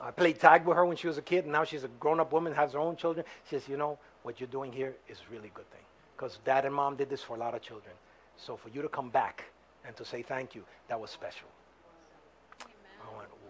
I 0.00 0.10
played 0.10 0.40
tag 0.40 0.66
with 0.66 0.76
her 0.76 0.84
when 0.84 0.96
she 0.96 1.06
was 1.06 1.18
a 1.18 1.22
kid, 1.22 1.44
and 1.44 1.52
now 1.52 1.62
she's 1.62 1.84
a 1.84 1.88
grown 2.00 2.18
up 2.18 2.32
woman, 2.32 2.52
has 2.52 2.72
her 2.72 2.80
own 2.80 2.96
children. 2.96 3.24
She 3.48 3.54
says, 3.54 3.68
You 3.68 3.76
know, 3.76 3.96
what 4.24 4.40
you're 4.40 4.48
doing 4.48 4.72
here 4.72 4.96
is 5.08 5.18
a 5.18 5.32
really 5.32 5.52
good 5.54 5.70
thing. 5.70 5.84
Because 6.16 6.40
dad 6.44 6.64
and 6.64 6.74
mom 6.74 6.96
did 6.96 7.08
this 7.08 7.22
for 7.22 7.36
a 7.36 7.38
lot 7.38 7.54
of 7.54 7.62
children. 7.62 7.94
So 8.36 8.56
for 8.56 8.70
you 8.70 8.82
to 8.82 8.88
come 8.88 9.08
back 9.08 9.44
and 9.86 9.94
to 9.94 10.04
say 10.04 10.22
thank 10.22 10.56
you, 10.56 10.64
that 10.88 11.00
was 11.00 11.10
special. 11.10 11.46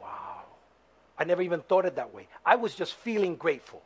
Wow. 0.01 0.43
I 1.19 1.25
never 1.25 1.43
even 1.43 1.61
thought 1.61 1.85
it 1.85 1.97
that 1.97 2.15
way. 2.15 2.29
I 2.45 2.57
was 2.57 2.75
just 2.75 2.95
feeling 2.95 3.37
grateful. 3.37 3.83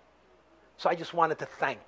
So 0.77 0.89
I 0.89 0.95
just 0.95 1.15
wanted 1.15 1.39
to 1.41 1.47
thank 1.47 1.81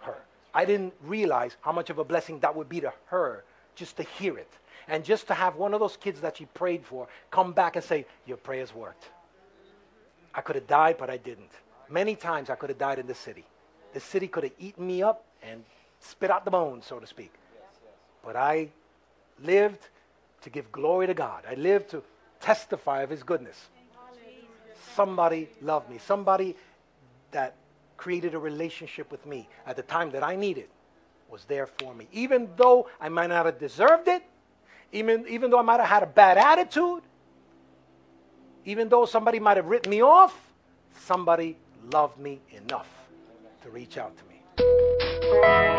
her. 0.00 0.16
I 0.54 0.64
didn't 0.64 0.94
realize 1.02 1.56
how 1.60 1.72
much 1.72 1.90
of 1.90 1.98
a 1.98 2.04
blessing 2.04 2.40
that 2.40 2.54
would 2.54 2.68
be 2.68 2.80
to 2.80 2.92
her 3.06 3.44
just 3.74 3.96
to 3.96 4.02
hear 4.02 4.38
it. 4.38 4.50
And 4.86 5.04
just 5.04 5.26
to 5.28 5.34
have 5.34 5.56
one 5.56 5.74
of 5.74 5.80
those 5.80 5.96
kids 5.96 6.20
that 6.22 6.38
she 6.38 6.46
prayed 6.46 6.84
for 6.84 7.08
come 7.30 7.52
back 7.52 7.76
and 7.76 7.84
say, 7.84 8.06
Your 8.26 8.38
prayers 8.38 8.74
worked. 8.74 9.10
I 10.34 10.40
could 10.40 10.56
have 10.56 10.66
died, 10.66 10.96
but 10.98 11.10
I 11.10 11.16
didn't. 11.16 11.50
Many 11.90 12.14
times 12.14 12.48
I 12.50 12.54
could 12.54 12.70
have 12.70 12.78
died 12.78 12.98
in 12.98 13.06
the 13.06 13.14
city. 13.14 13.44
The 13.92 14.00
city 14.00 14.28
could 14.28 14.44
have 14.44 14.52
eaten 14.58 14.86
me 14.86 15.02
up 15.02 15.24
and 15.42 15.64
spit 16.00 16.30
out 16.30 16.44
the 16.44 16.50
bones, 16.50 16.86
so 16.86 16.98
to 16.98 17.06
speak. 17.06 17.32
But 18.24 18.36
I 18.36 18.68
lived 19.42 19.88
to 20.42 20.50
give 20.50 20.70
glory 20.70 21.06
to 21.06 21.14
God. 21.14 21.44
I 21.48 21.54
lived 21.54 21.90
to 21.90 22.02
testify 22.40 23.02
of 23.02 23.10
His 23.10 23.22
goodness 23.22 23.68
somebody 24.98 25.48
loved 25.62 25.88
me, 25.88 25.96
somebody 25.98 26.56
that 27.30 27.54
created 27.96 28.34
a 28.34 28.38
relationship 28.38 29.12
with 29.12 29.24
me 29.26 29.48
at 29.64 29.76
the 29.76 29.82
time 29.82 30.10
that 30.10 30.24
I 30.24 30.34
needed 30.34 30.68
was 31.30 31.44
there 31.44 31.66
for 31.66 31.94
me. 31.94 32.08
Even 32.10 32.48
though 32.56 32.88
I 33.00 33.08
might 33.08 33.28
not 33.28 33.46
have 33.46 33.60
deserved 33.60 34.08
it, 34.08 34.24
even, 34.90 35.24
even 35.28 35.50
though 35.50 35.60
I 35.60 35.62
might 35.62 35.78
have 35.78 35.88
had 35.88 36.02
a 36.02 36.06
bad 36.06 36.36
attitude, 36.36 37.04
even 38.64 38.88
though 38.88 39.06
somebody 39.06 39.38
might 39.38 39.56
have 39.56 39.66
written 39.66 39.88
me 39.88 40.02
off, 40.02 40.34
somebody 40.98 41.56
loved 41.92 42.18
me 42.18 42.40
enough 42.50 42.88
to 43.62 43.70
reach 43.70 43.98
out 43.98 44.14
to 44.18 44.24
me. 44.24 45.77